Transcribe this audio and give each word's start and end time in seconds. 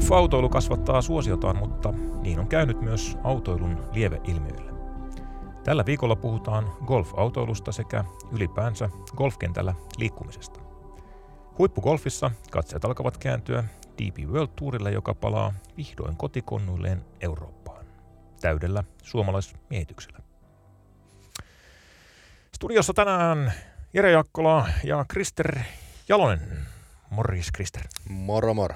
Golf-autoilu 0.00 0.48
kasvattaa 0.48 1.02
suosiotaan, 1.02 1.56
mutta 1.56 1.92
niin 2.22 2.40
on 2.40 2.48
käynyt 2.48 2.80
myös 2.80 3.18
autoilun 3.24 3.84
lieveilmiöille. 3.92 4.72
Tällä 5.64 5.86
viikolla 5.86 6.16
puhutaan 6.16 6.72
golf-autoilusta 6.86 7.72
sekä 7.72 8.04
ylipäänsä 8.32 8.90
golfkentällä 9.16 9.74
liikkumisesta. 9.98 10.60
Huippugolfissa 11.58 12.30
katseet 12.50 12.84
alkavat 12.84 13.18
kääntyä 13.18 13.64
DP 13.98 14.30
World 14.30 14.50
Tourille, 14.56 14.90
joka 14.90 15.14
palaa 15.14 15.52
vihdoin 15.76 16.16
kotikonnuilleen 16.16 17.04
Eurooppaan. 17.20 17.86
Täydellä 18.40 18.84
suomalaismiehityksellä. 19.02 20.18
Studiossa 22.54 22.94
tänään 22.94 23.52
Jere 23.94 24.10
Jakkola 24.10 24.68
ja 24.84 25.04
Krister 25.08 25.58
Jalonen. 26.08 26.40
Morris, 27.10 27.52
Krister. 27.52 27.82
Moro, 28.08 28.54
moro. 28.54 28.74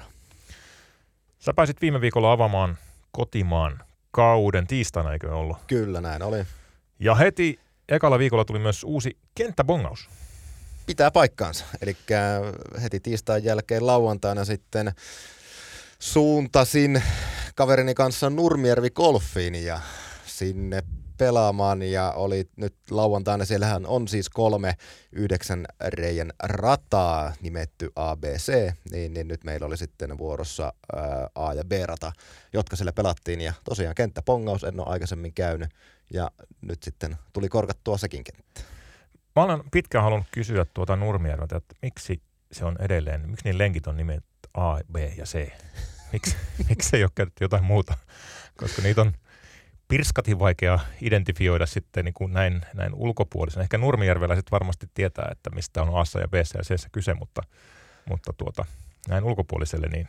Sä 1.45 1.53
pääsit 1.53 1.81
viime 1.81 2.01
viikolla 2.01 2.31
avaamaan 2.31 2.77
kotimaan 3.11 3.83
kauden 4.11 4.67
tiistaina, 4.67 5.13
eikö 5.13 5.35
ollut? 5.35 5.57
Kyllä, 5.67 6.01
näin 6.01 6.23
oli. 6.23 6.45
Ja 6.99 7.15
heti 7.15 7.59
ekalla 7.89 8.19
viikolla 8.19 8.45
tuli 8.45 8.59
myös 8.59 8.83
uusi 8.83 9.17
kenttäbongaus. 9.35 10.09
Pitää 10.85 11.11
paikkaansa. 11.11 11.65
Eli 11.81 11.97
heti 12.81 12.99
tiistain 12.99 13.43
jälkeen 13.43 13.87
lauantaina 13.87 14.45
sitten 14.45 14.91
suuntasin 15.99 17.03
kaverini 17.55 17.93
kanssa 17.93 18.29
Nurmijärvi 18.29 18.89
Golfiin 18.89 19.55
ja 19.55 19.79
sinne 20.37 20.83
pelaamaan 21.17 21.83
ja 21.83 22.11
oli 22.11 22.49
nyt 22.55 22.75
lauantaina, 22.89 23.45
siellähän 23.45 23.85
on 23.85 24.07
siis 24.07 24.29
kolme 24.29 24.75
yhdeksän 25.11 25.65
reijän 25.87 26.31
rataa 26.43 27.33
nimetty 27.41 27.91
ABC, 27.95 28.73
niin, 28.91 29.13
niin 29.13 29.27
nyt 29.27 29.43
meillä 29.43 29.67
oli 29.67 29.77
sitten 29.77 30.17
vuorossa 30.17 30.73
ää, 30.95 31.29
A- 31.35 31.53
ja 31.53 31.63
B-rata, 31.63 32.11
jotka 32.53 32.75
siellä 32.75 32.93
pelattiin 32.93 33.41
ja 33.41 33.53
tosiaan 33.63 33.95
kenttäpongaus 33.95 34.63
en 34.63 34.79
ole 34.79 34.87
aikaisemmin 34.89 35.33
käynyt 35.33 35.69
ja 36.13 36.31
nyt 36.61 36.83
sitten 36.83 37.17
tuli 37.33 37.49
korkattua 37.49 37.97
sekin 37.97 38.23
kenttä. 38.23 38.61
Mä 39.35 39.43
olen 39.43 39.61
pitkään 39.71 40.03
halunnut 40.03 40.27
kysyä 40.31 40.65
tuota 40.73 40.95
Nurmijärveltä, 40.95 41.57
että 41.57 41.75
miksi 41.81 42.21
se 42.51 42.65
on 42.65 42.75
edelleen, 42.79 43.29
miksi 43.29 43.45
niin 43.45 43.57
lenkit 43.57 43.87
on 43.87 43.97
nimet 43.97 44.23
A, 44.53 44.77
B 44.91 44.95
ja 44.95 45.25
C? 45.25 45.49
Miksi, 46.13 46.35
miksi 46.69 46.95
ei 46.95 47.03
ole 47.03 47.11
käytetty 47.15 47.43
jotain 47.43 47.63
muuta? 47.63 47.97
Koska 48.57 48.81
niitä 48.81 49.01
on 49.01 49.13
pirskatin 49.87 50.39
vaikea 50.39 50.79
identifioida 51.01 51.65
sitten 51.65 52.05
niin 52.05 52.13
kuin 52.13 52.33
näin, 52.33 52.61
näin 52.73 52.93
ulkopuolisen. 52.93 53.61
Ehkä 53.61 53.77
Nurmijärveläiset 53.77 54.51
varmasti 54.51 54.87
tietää, 54.93 55.29
että 55.31 55.49
mistä 55.49 55.81
on 55.81 55.99
A 55.99 56.19
ja 56.19 56.27
B 56.27 56.33
ja 56.33 56.61
C 56.63 56.85
kyse, 56.91 57.13
mutta, 57.13 57.41
mutta 58.09 58.33
tuota, 58.33 58.65
näin 59.09 59.23
ulkopuoliselle 59.23 59.87
niin 59.87 60.07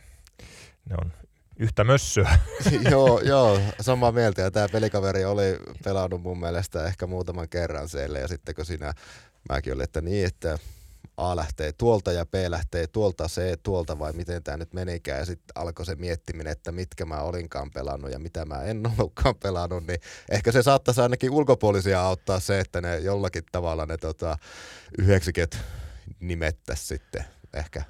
ne 0.89 0.95
on 1.01 1.13
yhtä 1.59 1.83
mössöä. 1.83 2.39
joo, 2.91 3.19
joo, 3.19 3.59
samaa 3.81 4.11
mieltä. 4.11 4.41
Ja 4.41 4.51
tämä 4.51 4.69
pelikaveri 4.69 5.25
oli 5.25 5.59
pelannut 5.83 6.21
mun 6.21 6.39
mielestä 6.39 6.85
ehkä 6.85 7.07
muutaman 7.07 7.49
kerran 7.49 7.89
siellä. 7.89 8.19
Ja 8.19 8.27
sitten 8.27 8.55
kun 8.55 8.65
siinä 8.65 8.93
mäkin 9.49 9.73
olin, 9.73 9.83
että 9.83 10.01
niin, 10.01 10.25
että 10.25 10.57
A 11.17 11.35
lähtee 11.35 11.71
tuolta 11.71 12.11
ja 12.11 12.25
B 12.25 12.33
lähtee 12.47 12.87
tuolta, 12.87 13.27
C 13.27 13.59
tuolta 13.63 13.99
vai 13.99 14.13
miten 14.13 14.43
tämä 14.43 14.57
nyt 14.57 14.73
menikään. 14.73 15.19
Ja 15.19 15.25
sitten 15.25 15.51
alkoi 15.55 15.85
se 15.85 15.95
miettiminen, 15.95 16.51
että 16.51 16.71
mitkä 16.71 17.05
mä 17.05 17.21
olinkaan 17.21 17.71
pelannut 17.71 18.11
ja 18.11 18.19
mitä 18.19 18.45
mä 18.45 18.61
en 18.61 18.83
ollutkaan 18.97 19.35
pelannut. 19.35 19.87
Niin 19.87 19.99
ehkä 20.31 20.51
se 20.51 20.63
saattaisi 20.63 21.01
ainakin 21.01 21.31
ulkopuolisia 21.31 22.01
auttaa 22.01 22.39
se, 22.39 22.59
että 22.59 22.81
ne 22.81 22.97
jollakin 22.97 23.43
tavalla 23.51 23.85
ne 23.85 23.97
tota, 23.97 24.37
yhdeksiket 24.97 25.57
nimettäisi 26.19 26.85
sitten 26.85 27.25
ehkä 27.53 27.83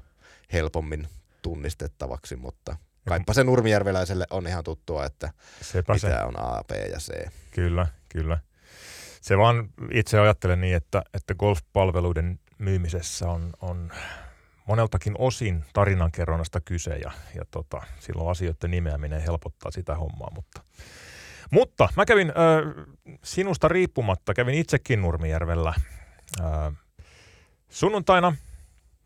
helpommin 0.53 1.07
tunnistettavaksi, 1.41 2.35
mutta 2.35 2.77
kaipa 3.09 3.33
se 3.33 3.43
nurmijärveläiselle 3.43 4.25
on 4.29 4.47
ihan 4.47 4.63
tuttua, 4.63 5.05
että 5.05 5.31
Sepä 5.61 5.93
mitä 5.93 6.07
se. 6.07 6.23
on 6.23 6.39
A, 6.39 6.63
B 6.63 6.71
ja 6.91 6.97
C. 6.99 7.27
Kyllä, 7.51 7.87
kyllä. 8.09 8.37
Se 9.21 9.37
vaan 9.37 9.69
itse 9.91 10.19
ajattelen 10.19 10.61
niin, 10.61 10.75
että, 10.75 11.03
että 11.13 11.35
golf-palveluiden 11.35 12.39
myymisessä 12.57 13.29
on, 13.29 13.53
on 13.61 13.91
moneltakin 14.67 15.15
osin 15.17 15.65
tarinankerronnasta 15.73 16.61
kyse 16.61 16.95
ja, 16.95 17.11
ja 17.35 17.45
tota, 17.51 17.81
silloin 17.99 18.29
asioiden 18.29 18.71
nimeäminen 18.71 19.21
helpottaa 19.21 19.71
sitä 19.71 19.95
hommaa. 19.95 20.31
Mutta, 20.35 20.61
mutta 21.51 21.89
mä 21.95 22.05
kävin 22.05 22.29
äh, 22.29 22.85
sinusta 23.23 23.67
riippumatta, 23.67 24.33
kävin 24.33 24.55
itsekin 24.55 25.01
Nurmijärvellä 25.01 25.73
äh, 26.41 26.73
sunnuntaina 27.69 28.35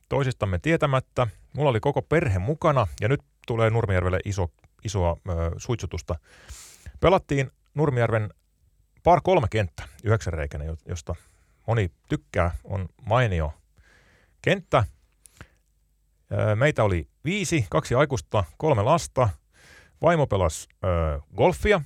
toisistamme 0.09 0.59
tietämättä. 0.59 1.27
Mulla 1.53 1.69
oli 1.69 1.79
koko 1.79 2.01
perhe 2.01 2.39
mukana 2.39 2.87
ja 3.01 3.07
nyt 3.07 3.21
tulee 3.47 3.69
Nurmijärvelle 3.69 4.19
iso, 4.25 4.51
isoa 4.83 5.17
äh, 5.29 5.35
suitsutusta. 5.57 6.15
Pelattiin 6.99 7.51
Nurmijärven 7.73 8.29
par 9.03 9.21
kolme 9.23 9.47
kenttä, 9.49 9.83
yhdeksänreikäinen, 10.03 10.77
josta 10.85 11.15
moni 11.67 11.91
tykkää, 12.09 12.51
on 12.63 12.89
mainio 13.05 13.53
kenttä. 14.41 14.83
Meitä 16.55 16.83
oli 16.83 17.07
viisi, 17.25 17.65
kaksi 17.69 17.95
aikuista, 17.95 18.43
kolme 18.57 18.81
lasta. 18.81 19.29
Vaimo 20.01 20.27
pelasi 20.27 20.67
äh, 20.83 21.21
golfia, 21.35 21.81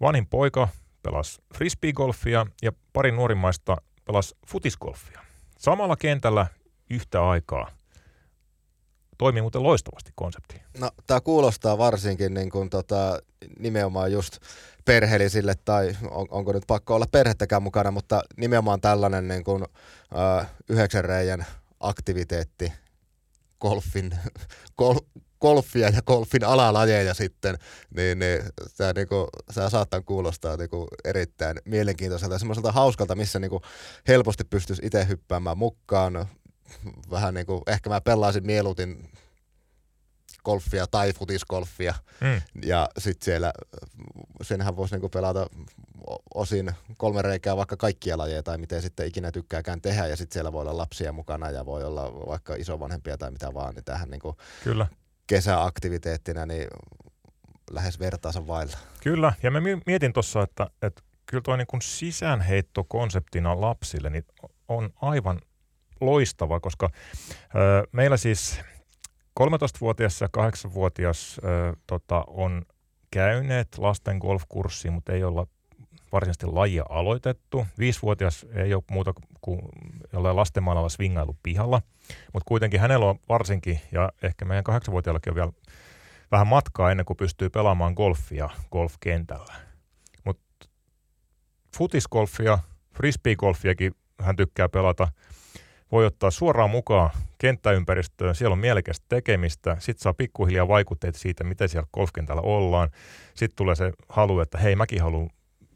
vanhin 0.00 0.26
poika 0.26 0.68
pelasi 1.02 1.42
frisbeegolfia 1.54 2.46
ja 2.62 2.72
pari 2.92 3.12
nuorimmaista 3.12 3.76
pelasi 4.04 4.36
futisgolfia. 4.46 5.20
Samalla 5.58 5.96
kentällä 5.96 6.46
yhtä 6.90 7.28
aikaa. 7.28 7.70
Toimii 9.18 9.42
muuten 9.42 9.62
loistavasti 9.62 10.12
konsepti. 10.14 10.62
No, 10.78 10.90
tämä 11.06 11.20
kuulostaa 11.20 11.78
varsinkin 11.78 12.34
niin 12.34 12.50
kuin 12.50 12.70
tota, 12.70 13.18
nimenomaan 13.58 14.12
just 14.12 14.38
perheellisille 14.84 15.54
tai 15.64 15.96
on, 16.10 16.26
onko 16.30 16.52
nyt 16.52 16.64
pakko 16.66 16.94
olla 16.94 17.06
perhettäkään 17.12 17.62
mukana, 17.62 17.90
mutta 17.90 18.22
nimenomaan 18.36 18.80
tällainen 18.80 19.28
niin 19.28 19.44
kuin, 19.44 19.62
ö, 19.62 20.44
yhdeksän 20.68 21.04
reijän 21.04 21.46
aktiviteetti 21.80 22.72
golfin, 23.60 24.10
gol, 24.78 24.98
golfia 25.40 25.88
ja 25.88 26.02
golfin 26.02 26.44
alalajeja 26.44 27.14
sitten, 27.14 27.58
niin, 27.96 28.18
niin 28.18 28.42
tämä 28.76 28.92
niinku, 28.92 29.28
saattaa 29.68 30.02
kuulostaa 30.02 30.56
niinku 30.56 30.88
erittäin 31.04 31.56
mielenkiintoiselta 31.64 32.34
ja 32.34 32.38
semmoiselta 32.38 32.72
hauskalta, 32.72 33.14
missä 33.14 33.38
niinku 33.38 33.62
helposti 34.08 34.44
pystyisi 34.44 34.82
itse 34.84 35.08
hyppäämään 35.08 35.58
mukaan. 35.58 36.28
Vähän 37.10 37.34
niin 37.34 37.46
kuin, 37.46 37.62
ehkä 37.66 37.90
mä 37.90 38.00
pelaisin 38.00 38.46
mieluutin 38.46 39.10
golfia 40.44 40.86
tai 40.86 41.12
futisgolfia. 41.12 41.94
Mm. 42.20 42.42
Ja 42.64 42.88
sitten 42.98 43.24
siellä, 43.24 43.52
senhän 44.42 44.76
voisi 44.76 44.94
niinku 44.94 45.08
pelata 45.08 45.46
osin 46.34 46.70
kolme 46.96 47.22
reikää 47.22 47.56
vaikka 47.56 47.76
kaikkia 47.76 48.18
lajeja 48.18 48.42
tai 48.42 48.58
miten 48.58 48.82
sitten 48.82 49.06
ikinä 49.06 49.32
tykkääkään 49.32 49.80
tehdä. 49.80 50.06
Ja 50.06 50.16
sitten 50.16 50.34
siellä 50.34 50.52
voi 50.52 50.60
olla 50.60 50.76
lapsia 50.76 51.12
mukana 51.12 51.50
ja 51.50 51.66
voi 51.66 51.84
olla 51.84 52.12
vaikka 52.26 52.54
isovanhempia 52.54 53.18
tai 53.18 53.30
mitä 53.30 53.54
vaan. 53.54 53.74
Niin 53.74 53.84
tähän 53.84 54.10
niinku 54.10 54.36
Kyllä. 54.64 54.86
kesäaktiviteettina 55.26 56.46
niin 56.46 56.68
lähes 57.70 57.98
vertaansa 57.98 58.46
vailla. 58.46 58.76
Kyllä, 59.02 59.32
ja 59.42 59.50
mä 59.50 59.58
mietin 59.86 60.12
tuossa, 60.12 60.42
että, 60.42 60.70
että 60.82 61.02
kyllä 61.26 61.42
tuo 61.42 61.56
niin 61.56 61.82
sisäänheitto 61.82 62.84
konseptina 62.84 63.60
lapsille 63.60 64.10
niin 64.10 64.24
on 64.68 64.90
aivan 65.02 65.40
loistava, 66.00 66.60
koska 66.60 66.90
ö, 67.54 67.86
meillä 67.92 68.16
siis 68.16 68.60
13-vuotias 69.40 70.20
ja 70.20 70.28
8-vuotias 70.36 71.40
ö, 71.44 71.76
tota, 71.86 72.24
on 72.26 72.62
käyneet 73.10 73.78
lasten 73.78 74.18
golfkurssiin, 74.18 74.92
mutta 74.92 75.12
ei 75.12 75.24
olla 75.24 75.46
varsinaisesti 76.12 76.46
lajia 76.46 76.84
aloitettu. 76.88 77.66
Viisivuotias 77.78 78.46
ei 78.54 78.74
ole 78.74 78.82
muuta 78.90 79.12
kuin 79.40 79.60
jollain 80.12 80.36
lastenmaalla 80.36 80.88
swingailu 80.88 81.36
pihalla, 81.42 81.82
mutta 82.32 82.44
kuitenkin 82.48 82.80
hänellä 82.80 83.06
on 83.06 83.18
varsinkin, 83.28 83.80
ja 83.92 84.12
ehkä 84.22 84.44
meidän 84.44 84.64
kahdeksanvuotiaallakin 84.64 85.30
on 85.30 85.34
vielä 85.34 85.52
vähän 86.30 86.46
matkaa 86.46 86.90
ennen 86.90 87.06
kuin 87.06 87.16
pystyy 87.16 87.50
pelaamaan 87.50 87.94
golfia 87.94 88.50
golfkentällä. 88.72 89.54
Mutta 90.24 90.68
futisgolfia, 91.76 92.58
frisbeegolfiakin 92.94 93.92
hän 94.20 94.36
tykkää 94.36 94.68
pelata– 94.68 95.08
voi 95.92 96.06
ottaa 96.06 96.30
suoraan 96.30 96.70
mukaan 96.70 97.10
kenttäympäristöön, 97.38 98.34
siellä 98.34 98.52
on 98.52 98.58
mielekästä 98.58 99.06
tekemistä, 99.08 99.76
sitten 99.80 100.02
saa 100.02 100.14
pikkuhiljaa 100.14 100.68
vaikutteita 100.68 101.18
siitä, 101.18 101.44
miten 101.44 101.68
siellä 101.68 101.88
golfkentällä 101.94 102.42
ollaan. 102.42 102.90
Sitten 103.34 103.56
tulee 103.56 103.74
se 103.74 103.92
halu, 104.08 104.40
että 104.40 104.58
hei, 104.58 104.76
mäkin 104.76 105.02
haluan 105.02 105.30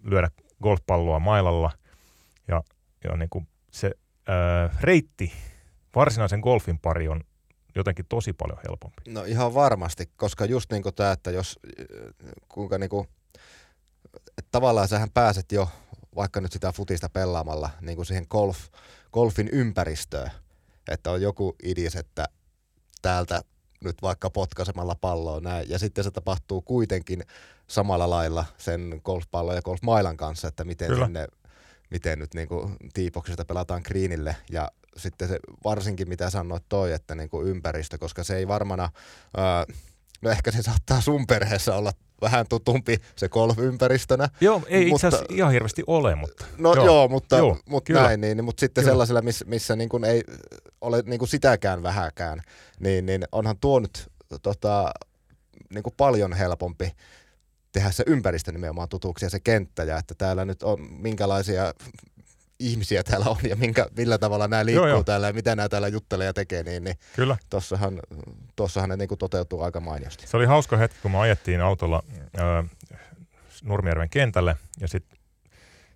lyödä 0.04 0.30
golfpalloa 0.62 1.18
mailalla. 1.18 1.70
Ja, 2.48 2.62
ja 3.04 3.16
niin 3.16 3.30
kuin 3.30 3.48
se 3.70 3.90
ää, 4.28 4.70
reitti 4.80 5.32
varsinaisen 5.94 6.40
golfin 6.40 6.78
pari 6.78 7.08
on 7.08 7.20
jotenkin 7.74 8.06
tosi 8.08 8.32
paljon 8.32 8.58
helpompi. 8.68 9.02
No 9.08 9.24
ihan 9.24 9.54
varmasti, 9.54 10.10
koska 10.16 10.44
just 10.44 10.72
niin 10.72 10.82
kuin 10.82 10.94
tämä, 10.94 11.12
että 11.12 11.30
jos 11.30 11.58
kuinka 12.48 12.78
niin 12.78 12.90
kuin, 12.90 13.08
että 14.38 14.48
tavallaan 14.50 14.88
sähän 14.88 15.10
pääset 15.10 15.52
jo 15.52 15.68
vaikka 16.16 16.40
nyt 16.40 16.52
sitä 16.52 16.72
futista 16.72 17.08
pelaamalla 17.08 17.70
niin 17.80 17.96
kuin 17.96 18.06
siihen 18.06 18.26
golf, 18.30 18.58
golfin 19.12 19.48
ympäristöön. 19.52 20.30
Että 20.88 21.10
on 21.10 21.22
joku 21.22 21.56
idis, 21.62 21.96
että 21.96 22.24
täältä 23.02 23.42
nyt 23.84 23.96
vaikka 24.02 24.30
potkaisemalla 24.30 24.94
palloa 24.94 25.40
näin. 25.40 25.70
Ja 25.70 25.78
sitten 25.78 26.04
se 26.04 26.10
tapahtuu 26.10 26.62
kuitenkin 26.62 27.22
samalla 27.66 28.10
lailla 28.10 28.44
sen 28.58 29.00
golfpallon 29.04 29.56
ja 29.56 29.62
golfmailan 29.62 30.16
kanssa, 30.16 30.48
että 30.48 30.64
miten 30.64 30.88
Kyllä. 30.88 31.06
sinne 31.06 31.26
miten 31.90 32.18
nyt 32.18 32.34
niin 32.34 32.48
kuin 32.48 32.76
tiipoksesta 32.94 33.44
pelataan 33.44 33.82
greenille 33.84 34.36
ja 34.50 34.70
sitten 34.96 35.28
se 35.28 35.38
varsinkin 35.64 36.08
mitä 36.08 36.30
sanoit 36.30 36.64
toi, 36.68 36.92
että 36.92 37.14
niin 37.14 37.28
kuin 37.28 37.48
ympäristö, 37.48 37.98
koska 37.98 38.24
se 38.24 38.36
ei 38.36 38.48
varmana, 38.48 38.90
ää, 39.36 39.66
no 40.22 40.30
ehkä 40.30 40.50
se 40.50 40.62
saattaa 40.62 41.00
sun 41.00 41.26
perheessä 41.26 41.76
olla 41.76 41.92
vähän 42.22 42.46
tutumpi 42.48 42.96
se 43.16 43.28
golf-ympäristönä. 43.28 44.28
Joo, 44.40 44.62
ei 44.66 44.88
mutta, 44.88 45.06
itse 45.06 45.16
asiassa 45.16 45.34
ihan 45.34 45.52
hirveästi 45.52 45.82
ole, 45.86 46.14
mutta... 46.14 46.44
No 46.58 46.74
joo, 46.74 46.84
joo 46.86 47.08
mutta, 47.08 47.36
joo, 47.36 47.58
mutta 47.68 47.92
näin, 47.92 48.20
niin, 48.20 48.36
niin, 48.36 48.44
mutta 48.44 48.60
sitten 48.60 48.82
kyllä. 48.82 48.92
sellaisella, 48.92 49.22
missä, 49.22 49.44
missä 49.44 49.76
niin 49.76 49.88
kuin 49.88 50.04
ei 50.04 50.22
ole 50.80 51.02
niin 51.06 51.18
kuin 51.18 51.28
sitäkään 51.28 51.82
vähäkään, 51.82 52.42
niin, 52.80 53.06
niin 53.06 53.24
onhan 53.32 53.58
tuo 53.60 53.80
nyt 53.80 54.08
tota, 54.42 54.92
niin 55.74 55.82
kuin 55.82 55.94
paljon 55.96 56.32
helpompi 56.32 56.92
tehdä 57.72 57.90
se 57.90 58.04
ympäristö 58.06 58.52
nimenomaan 58.52 58.88
tutuksi 58.88 59.24
ja 59.26 59.30
se 59.30 59.40
kenttä 59.40 59.84
ja 59.84 59.98
että 59.98 60.14
täällä 60.14 60.44
nyt 60.44 60.62
on 60.62 60.80
minkälaisia 60.90 61.74
ihmisiä 62.62 63.02
täällä 63.02 63.26
on 63.26 63.36
ja 63.48 63.56
minkä, 63.56 63.86
millä 63.96 64.18
tavalla 64.18 64.48
nämä 64.48 64.64
liikkuu 64.64 64.86
joo, 64.86 64.96
joo. 64.96 65.04
täällä 65.04 65.26
ja 65.26 65.32
mitä 65.32 65.56
nämä 65.56 65.68
täällä 65.68 65.88
juttelee 65.88 66.26
ja 66.26 66.32
tekee, 66.32 66.62
niin, 66.62 66.84
niin 66.84 66.96
Kyllä. 67.16 67.36
Tossahan, 67.50 68.00
tossahan 68.56 68.88
ne 68.88 68.96
niin 68.96 69.08
kuin 69.08 69.18
toteutuu 69.18 69.62
aika 69.62 69.80
mainiosti. 69.80 70.26
Se 70.26 70.36
oli 70.36 70.46
hauska 70.46 70.76
hetki, 70.76 70.98
kun 71.02 71.10
me 71.10 71.18
ajettiin 71.18 71.60
autolla 71.60 72.02
äh, 72.38 72.70
Nurmijärven 73.62 74.10
kentälle 74.10 74.56
ja 74.80 74.88
sitten 74.88 75.18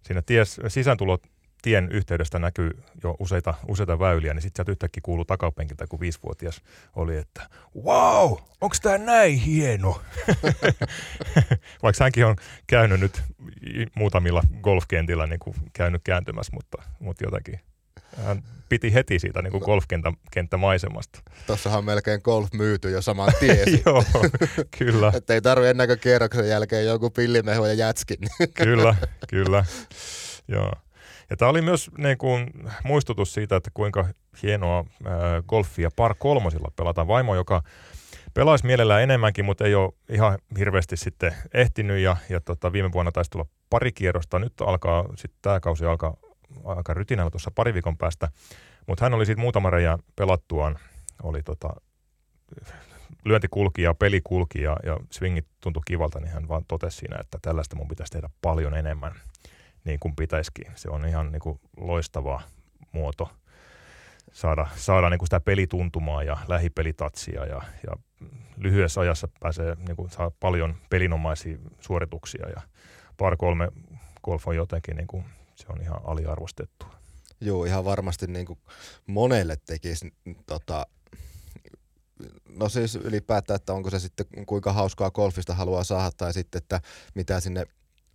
siinä 0.03 0.23
ties, 0.23 0.61
sisääntulot 0.69 1.23
tien 1.67 1.89
yhteydestä 1.93 2.39
näkyy 2.39 2.71
jo 3.03 3.17
useita, 3.19 3.55
useita 3.69 3.99
väyliä, 3.99 4.35
niin 4.35 4.43
sitten 4.43 4.59
sieltä 4.59 4.73
yhtäkkiä 4.73 5.01
kuuluu 5.05 5.25
takapenkiltä, 5.25 5.87
kun 5.87 6.01
viisivuotias 6.01 6.63
oli, 6.97 7.17
että 7.17 7.49
wow, 7.85 8.33
onko 8.61 8.77
tämä 8.83 8.99
näin 8.99 9.39
hieno? 9.39 10.03
Vaikka 11.83 12.05
hänkin 12.05 12.27
on 12.27 12.37
käynyt 12.67 13.01
nyt 13.01 13.23
muutamilla 13.95 14.43
golfkentillä 14.63 15.27
niin 15.27 15.39
kuin 15.39 15.57
käynyt 15.73 16.03
kääntymässä, 16.05 16.53
mutta, 16.55 16.83
mutta 17.01 17.25
jotakin 17.25 17.61
hän 18.17 18.43
piti 18.69 18.95
heti 18.95 19.19
siitä 19.19 19.43
niin 19.43 19.53
kuin 19.53 19.63
golfkenttämaisemasta. 19.65 21.21
Tuossahan 21.47 21.79
on 21.79 21.85
melkein 21.85 22.21
golf 22.25 22.53
myyty 22.53 22.91
jo 22.91 23.03
saman 23.03 23.33
tien. 23.41 23.59
Joo, 23.87 24.05
kyllä. 24.79 25.13
Että 25.15 25.35
ei 25.35 25.43
tarvitse 25.43 25.71
ennen 25.71 25.87
kuin 25.87 26.01
kierroksen 26.01 26.49
jälkeen 26.49 26.87
joku 26.87 27.11
pillimehu 27.11 27.65
ja 27.65 27.75
jätskin. 27.75 28.19
kyllä, 28.55 28.95
kyllä. 29.29 29.65
Joo. 30.49 30.73
Ja 31.31 31.37
tämä 31.37 31.51
oli 31.51 31.63
myös 31.63 31.91
niin 31.99 32.19
kuin, 32.19 32.51
muistutus 32.85 33.35
siitä, 33.35 33.57
että 33.57 33.71
kuinka 33.75 34.09
hienoa 34.43 34.85
ää, 35.05 35.43
golfia 35.49 35.91
par 35.97 36.15
kolmosilla 36.19 36.73
pelataan. 36.77 37.09
Vaimo, 37.09 37.35
joka 37.35 37.63
pelaisi 38.35 38.67
mielellään 38.67 39.03
enemmänkin, 39.03 39.45
mutta 39.45 39.65
ei 39.65 39.75
ole 39.75 39.93
ihan 40.09 40.39
hirveästi 40.59 40.97
sitten 40.97 41.35
ehtinyt 41.55 41.99
ja, 41.99 42.17
ja 42.29 42.41
tota, 42.41 42.73
viime 42.73 42.93
vuonna 42.93 43.13
taisi 43.13 43.31
tulla 43.31 43.47
pari 43.71 43.93
kierrosta. 43.93 44.39
Nyt 44.39 44.53
alkaa, 44.61 45.05
sitten 45.17 45.39
tämä 45.43 45.61
kausi 45.61 45.85
alkaa 45.85 46.17
aika 46.65 46.95
rytinällä 46.95 47.31
tuossa 47.31 47.51
pari 47.55 47.75
viikon 47.75 47.97
päästä, 47.97 48.29
mutta 48.87 49.05
hän 49.05 49.15
oli 49.15 49.27
sitten 49.27 49.41
muutama 49.41 49.71
reijä 49.71 49.99
pelattuaan, 50.17 50.79
oli 51.23 51.43
tota, 51.43 51.71
lyönti 53.25 53.49
kulki 53.51 53.83
ja 53.83 53.95
peli 53.95 54.21
kulki 54.25 54.63
ja, 54.63 54.77
ja 54.85 54.97
swingit 55.11 55.47
tuntui 55.61 55.83
kivalta, 55.87 56.21
niin 56.21 56.33
hän 56.33 56.49
vaan 56.49 56.65
totesi 56.69 56.97
siinä, 56.97 57.17
että 57.21 57.39
tällaista 57.43 57.77
mun 57.77 57.89
pitäisi 57.89 58.13
tehdä 58.13 58.29
paljon 58.43 58.75
enemmän 58.75 59.13
niin 59.87 60.01
kuin 60.01 60.17
pitäisikin. 60.17 60.67
Se 60.75 60.91
on 60.91 61.07
ihan 61.07 61.33
niin 61.33 61.41
kuin 61.41 61.61
loistava 61.77 62.43
muoto 62.93 63.31
saada, 64.33 64.67
saada 64.77 65.11
niin 65.11 65.19
kuin 65.19 65.27
sitä 65.27 65.41
pelituntumaa 65.41 66.23
ja 66.23 66.37
lähipelitatsia 66.49 67.47
ja, 67.47 67.63
ja 67.87 67.97
lyhyessä 68.57 69.01
ajassa 69.01 69.29
pääsee 69.41 69.77
niin 69.89 69.97
kuin, 69.97 70.11
saa 70.11 70.31
paljon 70.41 70.77
pelinomaisia 70.91 71.59
suorituksia 71.81 72.49
ja 72.49 72.61
par 73.17 73.37
kolme 73.37 73.69
golf 74.25 74.49
on 74.49 74.57
jotenkin, 74.57 74.97
niin 74.97 75.07
kuin, 75.07 75.25
se 75.55 75.67
on 75.69 75.83
ihan 75.83 76.01
aliarvostettu. 76.05 76.87
Joo, 77.41 77.65
ihan 77.65 77.85
varmasti 77.85 78.27
niin 78.27 78.47
kuin 78.47 78.59
monelle 79.07 79.57
tekisi 79.67 80.15
tota, 80.47 80.87
no 82.49 82.69
siis 82.69 82.97
ylipäätään, 82.97 83.57
että 83.57 83.73
onko 83.73 83.91
se 83.91 83.99
sitten 83.99 84.27
kuinka 84.47 84.73
hauskaa 84.73 85.11
golfista 85.11 85.55
haluaa 85.55 85.85
saada 85.85 86.11
tai 86.17 86.33
sitten, 86.33 86.59
että 86.59 86.81
mitä 87.15 87.41
sinne 87.41 87.67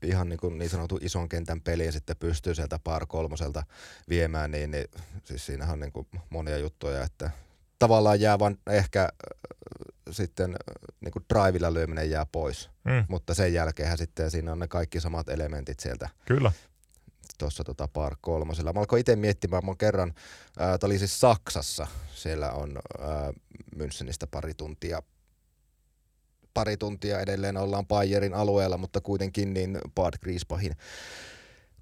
ihan 0.03 0.29
niin, 0.29 0.39
kuin 0.39 0.57
niin 0.57 0.69
sanotun 0.69 0.99
ison 1.01 1.29
kentän 1.29 1.61
peliin 1.61 1.93
sitten 1.93 2.17
pystyy 2.17 2.55
sieltä 2.55 2.79
par 2.83 3.05
kolmoselta 3.05 3.63
viemään, 4.09 4.51
niin, 4.51 4.71
niin 4.71 4.85
siis 5.23 5.45
siinähän 5.45 5.73
on 5.73 5.79
niin 5.79 5.91
kuin 5.91 6.07
monia 6.29 6.57
juttuja, 6.57 7.03
että 7.03 7.31
tavallaan 7.79 8.21
jää 8.21 8.39
vaan 8.39 8.57
ehkä 8.69 9.01
äh, 9.01 9.09
sitten 10.11 10.49
äh, 10.49 10.91
niin 11.01 11.11
kuin 11.11 11.25
drivilla 11.33 11.73
lyöminen 11.73 12.09
jää 12.09 12.25
pois, 12.31 12.69
mm. 12.83 13.05
mutta 13.07 13.33
sen 13.33 13.53
jälkeen 13.53 13.97
sitten 13.97 14.31
siinä 14.31 14.51
on 14.51 14.59
ne 14.59 14.67
kaikki 14.67 14.99
samat 14.99 15.29
elementit 15.29 15.79
sieltä. 15.79 16.09
Kyllä. 16.25 16.51
Tuossa 17.37 17.63
tota 17.63 17.87
par 17.87 18.15
kolmosella. 18.21 18.73
Mä 18.73 18.79
alkoin 18.79 18.99
itse 18.99 19.15
miettimään, 19.15 19.65
mä 19.65 19.75
kerran, 19.77 20.13
äh, 20.61 20.79
tämä 20.79 20.87
oli 20.89 20.99
siis 20.99 21.19
Saksassa, 21.19 21.87
siellä 22.15 22.51
on 22.51 22.77
äh, 23.01 23.07
Münchenistä 23.75 24.27
pari 24.31 24.53
tuntia 24.53 25.01
pari 26.53 26.77
tuntia 26.77 27.19
edelleen 27.19 27.57
ollaan 27.57 27.87
Bayerin 27.87 28.33
alueella, 28.33 28.77
mutta 28.77 29.01
kuitenkin 29.01 29.53
niin 29.53 29.77
Bad 29.95 30.13
Griesbachin 30.21 30.75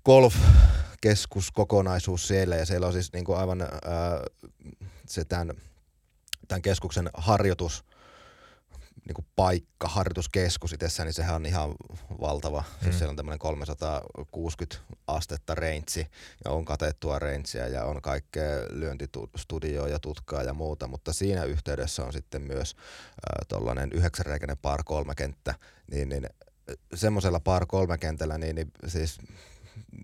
golf-keskuskokonaisuus 0.05 2.27
siellä. 2.27 2.55
Ja 2.55 2.65
siellä 2.65 2.87
on 2.87 2.93
siis 2.93 3.13
niin 3.13 3.25
kuin 3.25 3.37
aivan 3.37 3.61
ää, 3.61 3.69
se 5.05 5.25
tämän, 5.25 5.53
tämän 6.47 6.61
keskuksen 6.61 7.09
harjoitus 7.13 7.85
niin 9.09 9.15
kuin 9.15 9.27
paikka, 9.35 9.87
harjoituskeskus 9.87 10.73
itsessään, 10.73 11.07
niin 11.07 11.13
sehän 11.13 11.35
on 11.35 11.45
ihan 11.45 11.75
valtava. 12.21 12.63
Siis 12.63 12.79
mm. 12.81 12.83
Siis 12.83 12.97
siellä 12.97 13.09
on 13.09 13.15
tämmöinen 13.15 13.39
360 13.39 14.83
astetta 15.07 15.55
range 15.55 16.09
ja 16.45 16.51
on 16.51 16.65
katettua 16.65 17.19
rangea 17.19 17.67
ja 17.67 17.85
on 17.85 18.01
kaikkea 18.01 18.45
lyöntistudioa 18.69 19.87
ja 19.87 19.99
tutkaa 19.99 20.43
ja 20.43 20.53
muuta, 20.53 20.87
mutta 20.87 21.13
siinä 21.13 21.43
yhteydessä 21.43 22.05
on 22.05 22.13
sitten 22.13 22.41
myös 22.41 22.75
äh, 22.75 23.47
tuollainen 23.47 23.89
yhdeksänreikäinen 23.93 24.57
par 24.57 24.83
kolme 24.85 25.15
kenttä, 25.15 25.55
niin, 25.91 26.09
niin 26.09 26.29
semmoisella 26.95 27.39
par 27.39 27.65
kolme 27.65 27.97
kentällä, 27.97 28.37
niin, 28.37 28.55
niin 28.55 28.71
siis 28.87 29.17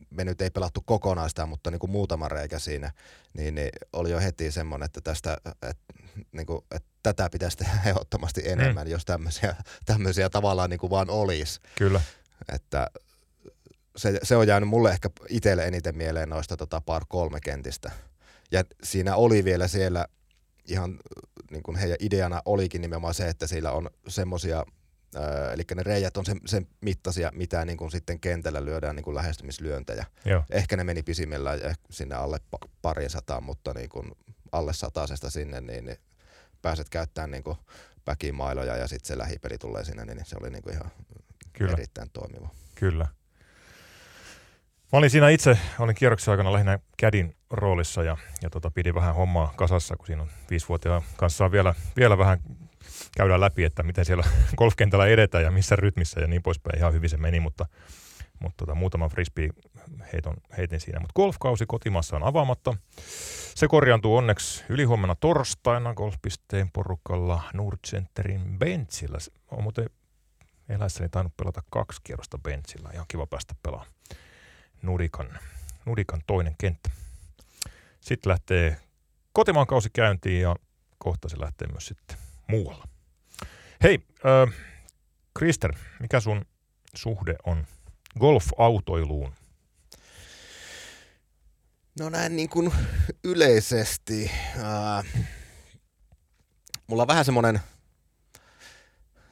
me 0.09 0.23
nyt 0.23 0.41
ei 0.41 0.49
pelattu 0.49 0.81
kokonaan 0.85 1.29
sitä, 1.29 1.45
mutta 1.45 1.71
niin 1.71 1.79
kuin 1.79 1.91
muutama 1.91 2.27
reikä 2.27 2.59
siinä, 2.59 2.91
niin, 3.33 3.55
niin 3.55 3.69
oli 3.93 4.11
jo 4.11 4.19
heti 4.19 4.51
semmoinen, 4.51 4.85
että 4.85 5.01
tästä, 5.01 5.37
että, 5.45 5.93
niin 6.31 6.45
kuin, 6.45 6.61
että 6.71 6.94
tätä 7.13 7.29
pitäisi 7.29 7.57
tehdä 7.57 7.79
ehdottomasti 7.89 8.41
enemmän, 8.45 8.87
mm. 8.87 8.91
jos 8.91 9.05
tämmöisiä, 9.05 9.55
tämmöisiä 9.85 10.29
tavallaan 10.29 10.69
niin 10.69 10.79
kuin 10.79 10.89
vaan 10.89 11.09
olisi. 11.09 11.59
Kyllä. 11.75 12.01
Että 12.53 12.87
se, 13.95 14.19
se 14.23 14.35
on 14.35 14.47
jäänyt 14.47 14.69
mulle 14.69 14.91
ehkä 14.91 15.09
itselle 15.29 15.65
eniten 15.65 15.97
mieleen 15.97 16.29
noista 16.29 16.57
tota 16.57 16.81
par 16.81 17.05
kolme 17.07 17.41
kentistä. 17.41 17.91
Ja 18.51 18.63
siinä 18.83 19.15
oli 19.15 19.43
vielä 19.43 19.67
siellä 19.67 20.05
ihan 20.67 20.99
niin 21.51 21.63
kuin 21.63 21.77
heidän 21.77 21.97
ideana 21.99 22.41
olikin 22.45 22.81
nimenomaan 22.81 23.13
se, 23.13 23.27
että 23.27 23.47
siellä 23.47 23.71
on 23.71 23.89
semmoisia 24.07 24.65
eli 25.53 25.63
ne 25.75 25.83
reijät 25.83 26.17
on 26.17 26.25
sen, 26.25 26.39
sen 26.45 26.67
mittaisia, 26.81 27.31
mitä 27.33 27.65
niin 27.65 27.77
kuin 27.77 27.91
sitten 27.91 28.19
kentällä 28.19 28.65
lyödään 28.65 28.95
niin 28.95 29.03
kuin 29.03 29.15
lähestymislyöntejä. 29.15 30.05
Joo. 30.25 30.43
Ehkä 30.49 30.77
ne 30.77 30.83
meni 30.83 31.03
pisimmillään 31.03 31.59
sinne 31.89 32.15
alle 32.15 32.39
parin 32.81 33.09
sataan, 33.09 33.43
mutta 33.43 33.73
niin 33.73 33.89
kuin 33.89 34.11
alle 34.51 34.73
satasesta 34.73 35.29
sinne, 35.29 35.61
niin, 35.61 35.85
niin 35.85 35.97
pääset 36.65 36.89
käyttämään 36.89 37.31
niin 37.31 37.43
kuin 37.43 37.57
väkimailoja 38.07 38.77
ja 38.77 38.87
sitten 38.87 39.07
se 39.07 39.17
lähipeli 39.17 39.57
tulee 39.57 39.83
sinne, 39.83 40.05
niin 40.05 40.25
se 40.25 40.35
oli 40.41 40.49
niin 40.49 40.63
kuin 40.63 40.73
ihan 40.73 40.91
Kyllä. 41.53 41.71
erittäin 41.71 42.09
toimiva. 42.09 42.49
Kyllä. 42.75 43.07
Mä 44.91 44.97
olin 44.97 45.09
siinä 45.09 45.29
itse, 45.29 45.57
olin 45.79 45.95
kierroksen 45.95 46.31
aikana 46.31 46.53
lähinnä 46.53 46.79
kädin 46.97 47.35
roolissa 47.49 48.03
ja, 48.03 48.17
ja 48.41 48.49
tota, 48.49 48.71
pidin 48.71 48.95
vähän 48.95 49.15
hommaa 49.15 49.53
kasassa, 49.55 49.95
kun 49.95 50.07
siinä 50.07 50.21
on 50.21 50.29
viisivuotiaan 50.49 51.01
kanssa 51.17 51.51
vielä, 51.51 51.75
vielä 51.95 52.17
vähän 52.17 52.39
käydään 53.17 53.41
läpi, 53.41 53.63
että 53.63 53.83
miten 53.83 54.05
siellä 54.05 54.23
golfkentällä 54.57 55.07
edetään 55.07 55.43
ja 55.43 55.51
missä 55.51 55.75
rytmissä 55.75 56.21
ja 56.21 56.27
niin 56.27 56.43
poispäin. 56.43 56.79
Ihan 56.79 56.93
hyvin 56.93 57.09
se 57.09 57.17
meni, 57.17 57.39
mutta, 57.39 57.65
mutta 58.39 58.65
tota, 58.65 58.75
muutaman 58.75 59.09
frisbee 59.09 59.49
heiton, 60.13 60.35
heitin 60.57 60.79
siinä. 60.79 60.99
Mutta 60.99 61.13
golfkausi 61.15 61.65
kotimassa 61.67 62.15
on 62.15 62.23
avaamatta. 62.23 62.73
Se 63.55 63.67
korjaantuu 63.67 64.15
onneksi 64.15 64.63
ylihuomenna 64.69 65.15
torstaina 65.15 65.93
golfpisteen 65.93 66.71
porukalla 66.71 67.41
Nordcenterin 67.53 68.59
benchillä. 68.59 69.17
On 69.51 69.63
muuten 69.63 69.89
eläessäni 70.69 71.09
tainnut 71.09 71.37
pelata 71.37 71.63
kaksi 71.69 72.01
kierrosta 72.03 72.37
benchillä. 72.37 72.89
Ihan 72.93 73.05
kiva 73.07 73.27
päästä 73.27 73.55
pelaamaan 73.63 73.91
Nudikan, 74.81 75.39
Nudikan 75.85 76.21
toinen 76.27 76.55
kenttä. 76.57 76.89
Sitten 78.01 78.29
lähtee 78.29 78.77
kotimaan 79.33 79.67
kausi 79.67 79.89
käyntiin 79.89 80.41
ja 80.41 80.55
kohta 80.97 81.29
se 81.29 81.39
lähtee 81.39 81.67
myös 81.67 81.85
sitten 81.85 82.17
muualla. 82.47 82.87
Hei, 83.83 83.99
äh, 84.25 84.53
Krister, 85.33 85.73
mikä 85.99 86.19
sun 86.19 86.45
suhde 86.95 87.35
on 87.45 87.67
golfautoiluun? 88.19 89.33
No 91.99 92.09
näin 92.09 92.35
niin 92.35 92.49
kuin 92.49 92.71
yleisesti. 93.23 94.31
Äh, 94.57 95.25
mulla 96.87 97.01
on 97.03 97.07
vähän 97.07 97.25
semmoinen 97.25 97.59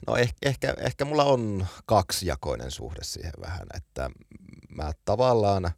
No 0.08 0.16
ehkä, 0.16 0.38
ehkä, 0.42 0.74
ehkä 0.78 1.06
mulla 1.06 1.24
on 1.24 1.68
kaksijakoinen 1.86 2.72
suhde 2.72 3.04
siihen 3.04 3.34
vähän, 3.42 3.68
että 3.74 4.10
mä 4.70 4.92
tavallaan 5.06 5.72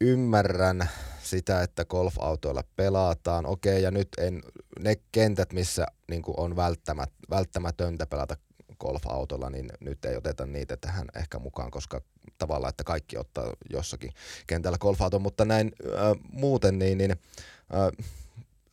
ymmärrän 0.00 0.90
sitä, 1.22 1.62
että 1.62 1.84
golfautoilla 1.84 2.64
pelataan. 2.76 3.46
Okei, 3.46 3.82
ja 3.82 3.90
nyt 3.90 4.08
en, 4.18 4.42
ne 4.78 4.96
kentät, 5.12 5.52
missä 5.52 5.86
niin 6.10 6.22
on 6.36 6.56
välttämät, 6.56 7.12
välttämätöntä 7.30 8.06
pelata 8.06 8.36
golfautolla, 8.80 9.50
niin 9.50 9.70
nyt 9.80 10.04
ei 10.04 10.16
oteta 10.16 10.46
niitä 10.46 10.76
tähän 10.76 11.08
ehkä 11.16 11.38
mukaan, 11.38 11.70
koska 11.70 12.00
tavallaan, 12.38 12.70
että 12.70 12.84
kaikki 12.84 13.16
ottaa 13.16 13.52
jossakin 13.70 14.12
kentällä 14.46 14.78
golfauton, 14.78 15.22
mutta 15.22 15.44
näin 15.44 15.72
äh, 15.84 16.16
muuten 16.32 16.78
niin, 16.78 16.98
niin 16.98 17.10
äh, 17.10 18.06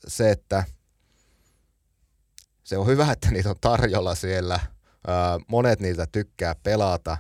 se, 0.08 0.32
että 0.32 0.64
se 2.64 2.78
on 2.78 2.88
hyvä, 2.88 3.12
että 3.12 3.32
niitä 3.32 3.50
on 3.50 3.56
tarjolla 3.62 4.16
siellä. 4.16 4.56
Äh, 4.56 4.66
monet 5.48 5.80
niiltä 5.80 6.08
tykkää 6.12 6.56
pelata. 6.64 7.18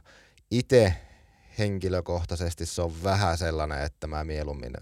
Itse 0.51 0.93
henkilökohtaisesti 1.59 2.65
se 2.65 2.81
on 2.81 3.03
vähän 3.03 3.37
sellainen, 3.37 3.81
että 3.81 4.07
mä 4.07 4.23
mieluummin 4.23 4.73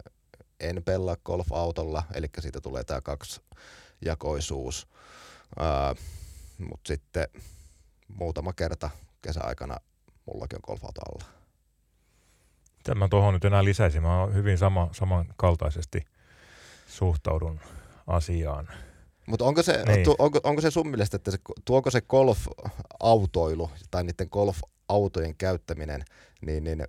en 0.59 0.83
pelaa 0.83 1.17
golfautolla, 1.25 2.03
eli 2.13 2.27
siitä 2.39 2.62
tulee 2.62 2.83
tämä 2.83 3.01
kaksijakoisuus. 3.01 4.88
Uh, 5.59 6.00
Mutta 6.57 6.88
sitten 6.88 7.27
muutama 8.07 8.53
kerta 8.53 8.89
kesäaikana 9.21 9.77
mullakin 10.25 10.57
on 10.57 10.62
golfauto 10.67 11.01
alla. 11.01 11.25
Tämä 12.83 13.00
mä 13.00 13.07
tuohon 13.07 13.33
nyt 13.33 13.45
enää 13.45 13.63
lisäisin. 13.63 14.01
Mä 14.01 14.27
hyvin 14.33 14.57
sama, 14.57 14.89
samankaltaisesti 14.91 16.01
suhtaudun 16.88 17.59
asiaan. 18.07 18.67
Mutta 19.27 19.45
onko 19.45 19.63
se, 19.63 19.83
niin. 19.85 20.03
tu, 20.03 20.15
onko, 20.19 20.39
onko 20.43 20.62
se 20.62 20.71
sun 20.71 20.88
mielestä, 20.88 21.15
että 21.15 21.31
se, 21.31 21.38
tuoko 21.65 21.91
se 21.91 22.01
golf-autoilu 22.01 23.71
tai 23.91 24.03
niiden 24.03 24.27
golf-autojen 24.31 25.35
käyttäminen, 25.38 26.05
niin, 26.41 26.63
niin 26.63 26.88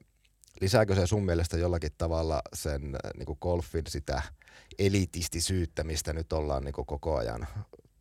lisääkö 0.61 0.95
se 0.95 1.07
sun 1.07 1.25
mielestä 1.25 1.57
jollakin 1.57 1.93
tavalla 1.99 2.43
sen 2.55 2.83
niin 3.17 3.27
kuin 3.27 3.39
golfin 3.41 3.85
sitä 3.89 4.23
elitistisyyttä, 4.79 5.85
mistä 5.85 6.13
nyt 6.13 6.33
ollaan 6.33 6.65
niin 6.65 6.73
kuin 6.73 6.87
koko 6.87 7.17
ajan 7.17 7.47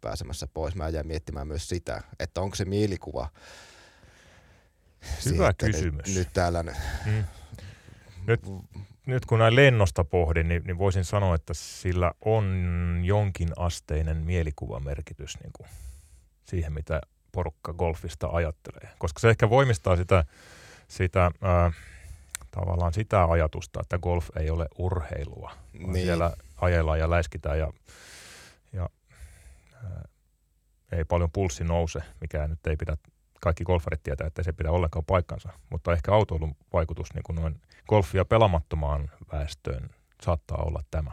pääsemässä 0.06 0.48
pois? 0.54 0.76
Mä 0.76 0.90
jäin 0.90 1.08
miettimään 1.08 1.48
myös 1.48 1.70
sitä, 1.70 2.04
että 2.20 2.42
onko 2.42 2.56
se 2.56 2.66
mielikuva 2.66 3.30
Hyvä 5.26 5.48
siitä, 5.48 5.54
kysymys. 5.66 6.08
Nyt, 6.08 6.16
nyt 6.16 6.34
täällä... 6.34 6.64
Mm. 7.06 7.24
Nyt, 8.28 8.42
nyt 9.06 9.26
kun 9.26 9.40
näin 9.40 9.56
lennosta 9.56 10.04
pohdin, 10.04 10.48
niin, 10.48 10.64
niin 10.64 10.78
voisin 10.78 11.06
sanoa, 11.06 11.36
että 11.36 11.54
sillä 11.54 12.12
on 12.26 12.46
jonkin 13.04 13.50
asteinen 13.58 14.18
mielikuvamerkitys 14.18 15.40
niin 15.40 15.52
kuin 15.54 15.70
siihen, 16.46 16.74
mitä 16.74 17.02
porukka 17.32 17.74
golfista 17.74 18.28
ajattelee. 18.28 18.90
Koska 18.98 19.20
se 19.20 19.30
ehkä 19.30 19.50
voimistaa 19.50 19.96
sitä, 19.96 20.26
sitä 20.88 21.32
ää, 21.42 21.72
tavallaan 22.52 22.94
sitä 22.94 23.26
ajatusta, 23.26 23.80
että 23.82 24.00
golf 24.00 24.30
ei 24.40 24.50
ole 24.50 24.68
urheilua. 24.78 25.52
Niin. 25.74 25.94
Siellä 25.94 26.32
ajellaan 26.62 27.00
ja 27.00 27.10
läiskitään 27.10 27.60
ja, 27.60 27.74
ei 30.92 31.06
paljon 31.06 31.32
pulssi 31.32 31.64
nouse, 31.64 32.00
mikä 32.22 32.48
nyt 32.48 32.68
ei 32.68 32.76
pidä, 32.76 32.98
kaikki 33.42 33.64
golfarit 33.64 34.04
tietää, 34.04 34.28
että 34.28 34.44
se 34.44 34.54
pidä 34.54 34.72
ollenkaan 34.72 35.06
paikkansa. 35.06 35.50
Mutta 35.70 35.94
ehkä 35.94 36.14
autoilun 36.14 36.56
vaikutus 36.74 37.14
niin 37.14 37.24
kuin 37.24 37.36
noin 37.36 37.62
golfia 37.88 38.26
pelamattomaan 38.26 39.12
väestöön 39.32 39.90
saattaa 40.22 40.58
olla 40.58 40.84
tämä. 40.92 41.12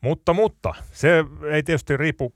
Mutta, 0.00 0.32
mutta 0.32 0.74
se 0.92 1.24
ei 1.52 1.62
tietysti 1.62 1.96
riipu 1.96 2.32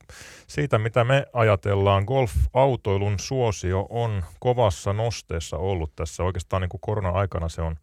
siitä, 0.47 0.79
mitä 0.79 1.05
me 1.05 1.27
ajatellaan. 1.33 2.05
Golf-autoilun 2.05 3.19
suosio 3.19 3.87
on 3.91 4.25
kovassa 4.41 4.93
nosteessa 4.93 5.57
ollut 5.57 5.97
tässä. 5.97 6.23
Oikeastaan 6.23 6.63
niin 6.63 6.69
kuin 6.69 6.81
korona-aikana 6.81 7.49
se 7.49 7.63
on, 7.63 7.77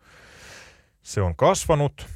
se 1.01 1.21
on 1.21 1.35
kasvanut. 1.35 2.07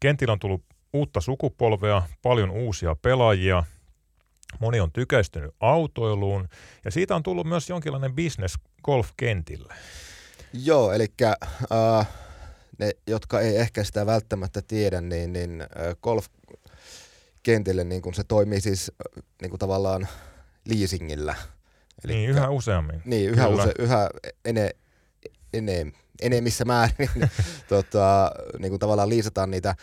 Kentillä 0.00 0.32
on 0.32 0.38
tullut 0.38 0.64
uutta 0.94 1.20
sukupolvea, 1.20 2.02
paljon 2.22 2.50
uusia 2.50 2.96
pelaajia. 3.02 3.64
Moni 4.60 4.80
on 4.80 4.92
tykäistynyt 4.92 5.54
autoiluun 5.60 6.48
ja 6.84 6.90
siitä 6.90 7.16
on 7.16 7.22
tullut 7.22 7.46
myös 7.46 7.68
jonkinlainen 7.68 8.14
business 8.14 8.58
golfkentille. 8.82 9.74
Joo, 10.52 10.92
eli 10.92 11.06
äh, 11.22 12.08
ne, 12.78 12.90
jotka 13.06 13.40
ei 13.40 13.56
ehkä 13.56 13.84
sitä 13.84 14.06
välttämättä 14.06 14.62
tiedä, 14.62 15.00
niin, 15.00 15.32
niin 15.32 15.60
äh, 15.60 15.68
golf 16.02 16.26
kentille, 17.42 17.84
niin 17.84 18.02
kuin 18.02 18.14
se 18.14 18.24
toimii 18.24 18.60
siis 18.60 18.92
niin 19.42 19.50
kuin 19.50 19.58
tavallaan 19.58 20.08
leasingillä. 20.64 21.34
Eli 22.04 22.12
niin, 22.12 22.30
yhä 22.30 22.50
useammin. 22.50 23.02
Niin, 23.04 23.30
yhä, 23.30 23.48
use, 23.48 23.72
yhä 23.78 24.10
ene, 24.44 24.70
ene, 25.52 25.92
enemmissä 26.22 26.64
määrin 26.64 27.08
tota, 27.68 28.30
niin 28.58 28.70
kuin 28.70 28.80
tavallaan 28.80 29.08
liisataan 29.08 29.50
niitä 29.50 29.74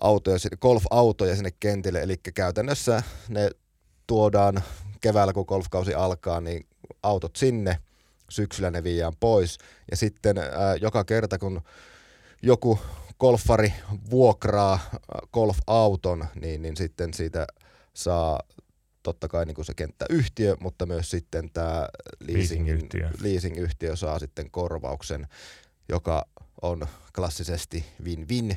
autoja, 0.00 0.36
golf-autoja 0.60 1.36
sinne 1.36 1.50
kentille, 1.60 2.02
eli 2.02 2.16
käytännössä 2.34 3.02
ne 3.28 3.50
tuodaan 4.06 4.62
keväällä, 5.00 5.32
kun 5.32 5.44
golfkausi 5.48 5.94
alkaa, 5.94 6.40
niin 6.40 6.66
autot 7.02 7.36
sinne, 7.36 7.78
syksyllä 8.30 8.70
ne 8.70 8.84
viiään 8.84 9.12
pois, 9.20 9.58
ja 9.90 9.96
sitten 9.96 10.38
ää, 10.38 10.76
joka 10.80 11.04
kerta, 11.04 11.38
kun 11.38 11.62
joku 12.42 12.78
golfari 13.20 13.72
vuokraa 14.10 14.72
äh, 14.72 14.90
golfauton, 15.32 16.26
niin, 16.40 16.62
niin 16.62 16.76
sitten 16.76 17.14
siitä 17.14 17.46
saa 17.94 18.40
totta 19.02 19.28
kai 19.28 19.46
niin 19.46 19.54
kuin 19.54 19.64
se 19.64 19.74
kenttäyhtiö, 19.74 20.56
mutta 20.60 20.86
myös 20.86 21.10
sitten 21.10 21.50
tämä 21.50 21.88
leasing-yhtiö. 22.20 23.10
leasing-yhtiö 23.22 23.96
saa 23.96 24.18
sitten 24.18 24.50
korvauksen, 24.50 25.26
joka 25.90 26.26
on 26.62 26.86
klassisesti 27.14 27.86
win-win 28.04 28.56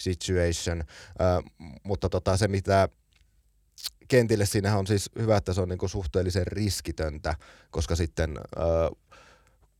situation, 0.00 0.80
äh, 0.80 1.52
mutta 1.82 2.08
tota, 2.08 2.36
se 2.36 2.48
mitä 2.48 2.88
kentille 4.08 4.46
siinä 4.46 4.78
on 4.78 4.86
siis 4.86 5.10
hyvä, 5.18 5.36
että 5.36 5.52
se 5.52 5.60
on 5.60 5.68
niin 5.68 5.78
kuin 5.78 5.90
suhteellisen 5.90 6.46
riskitöntä, 6.46 7.34
koska 7.70 7.96
sitten 7.96 8.38
äh, 8.38 9.18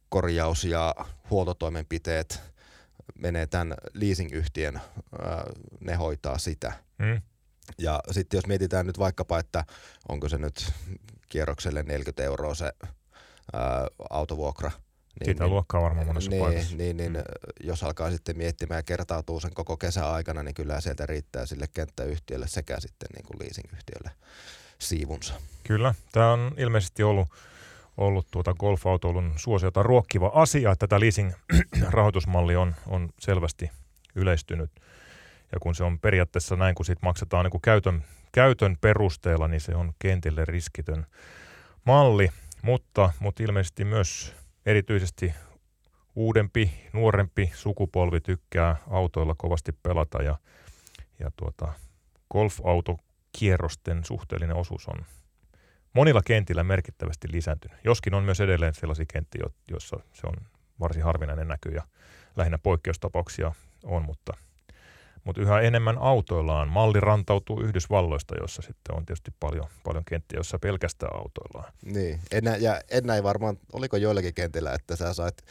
korjaus- 0.09 0.65
ja 0.65 0.95
huoltotoimenpiteet 1.31 2.41
menee 3.19 3.47
tämän 3.47 3.75
leasing-yhtiön, 3.95 4.81
ne 5.81 5.95
hoitaa 5.95 6.39
sitä. 6.39 6.73
Mm. 6.99 7.23
Ja 7.79 8.01
sitten 8.11 8.39
jos 8.39 8.47
mietitään 8.47 8.87
nyt 8.87 8.99
vaikkapa, 8.99 9.39
että 9.39 9.65
onko 10.09 10.29
se 10.29 10.39
nyt 10.39 10.73
kierrokselle 11.29 11.83
40 11.83 12.23
euroa 12.23 12.55
se 12.55 12.73
ää, 13.53 13.87
autovuokra, 14.11 14.71
niin, 15.21 15.27
Sitä 15.27 15.45
niin, 15.45 15.51
luokkaa 15.51 15.83
varmaan 15.83 16.07
monessa 16.07 16.31
niin, 16.31 16.43
paikassa. 16.43 16.77
Niin, 16.77 16.97
niin, 16.97 17.13
mm. 17.13 17.23
jos 17.61 17.83
alkaa 17.83 18.11
sitten 18.11 18.37
miettimään 18.37 18.79
ja 18.79 18.83
kertautuu 18.83 19.41
sen 19.41 19.55
koko 19.55 19.77
kesän 19.77 20.13
aikana, 20.13 20.43
niin 20.43 20.55
kyllä 20.55 20.81
sieltä 20.81 21.07
riittää 21.07 21.47
sille 21.47 21.67
kenttäyhtiölle 21.75 22.49
sekä 22.49 22.81
sitten 22.81 23.09
niin 23.15 23.25
kuin 23.27 23.39
leasingyhtiölle 23.39 24.11
siivunsa. 24.79 25.35
Kyllä, 25.65 25.95
tämä 26.13 26.33
on 26.33 26.55
ilmeisesti 26.57 27.03
ollut 27.03 27.29
ollut 27.97 28.27
tuota 28.31 28.55
golfautoilun 28.55 29.33
suosiota 29.37 29.83
ruokkiva 29.83 30.31
asia. 30.35 30.77
Tätä 30.77 31.01
leasing-rahoitusmalli 31.01 32.57
on, 32.57 32.75
on 32.87 33.09
selvästi 33.19 33.71
yleistynyt. 34.15 34.71
Ja 35.53 35.61
kun 35.61 35.75
se 35.75 35.85
on 35.85 36.01
periaatteessa 36.01 36.57
näin, 36.57 36.75
kun 36.75 36.87
sit 36.87 37.03
maksetaan 37.03 37.45
niin 37.45 37.51
kuin 37.51 37.63
käytön, 37.63 38.05
käytön 38.33 38.77
perusteella, 38.81 39.49
niin 39.49 39.61
se 39.61 39.75
on 39.75 39.93
kentille 39.99 40.45
riskitön 40.45 41.07
malli. 41.85 42.31
Mutta, 42.63 43.13
mutta 43.21 43.43
ilmeisesti 43.43 43.85
myös 43.85 44.35
erityisesti 44.67 45.35
uudempi, 46.15 46.89
nuorempi 46.93 47.51
sukupolvi 47.55 48.21
tykkää 48.21 48.77
autoilla 48.91 49.35
kovasti 49.39 49.73
pelata 49.73 50.23
ja, 50.23 50.39
ja 51.19 51.31
tuota, 51.37 51.73
golf-autokierrosten 52.33 54.05
suhteellinen 54.05 54.57
osuus 54.57 54.89
on 54.89 55.05
monilla 55.93 56.23
kentillä 56.25 56.65
merkittävästi 56.65 57.29
lisääntynyt. 57.33 57.79
Joskin 57.85 58.15
on 58.15 58.25
myös 58.25 58.41
edelleen 58.41 58.75
sellaisia 58.75 59.07
kenttiä, 59.13 59.43
joissa 59.71 59.97
se 60.13 60.27
on 60.27 60.35
varsin 60.81 61.03
harvinainen 61.03 61.49
näky 61.49 61.69
ja 61.69 61.83
lähinnä 62.37 62.59
poikkeustapauksia 62.59 63.53
on, 63.85 64.05
mutta, 64.05 64.33
mutta 65.25 65.43
yhä 65.43 65.61
enemmän 65.61 65.99
autoillaan. 65.99 66.69
Malli 66.69 67.01
rantautuu 67.01 67.61
Yhdysvalloista, 67.61 68.35
jossa 68.41 68.63
sitten 68.63 68.97
on 68.97 69.07
tietysti 69.07 69.31
paljon, 69.41 69.67
paljon 69.85 70.05
kenttiä, 70.05 70.37
joissa 70.37 70.59
pelkästään 70.59 71.17
autoillaan. 71.17 71.73
Niin, 71.85 72.21
enää, 72.31 72.57
ja 72.57 72.81
enää 72.91 73.17
ei 73.17 73.23
varmaan, 73.23 73.59
oliko 73.73 73.97
joillakin 73.97 74.35
kentillä, 74.35 74.73
että 74.73 74.97
sä 74.97 75.15
sait 75.15 75.43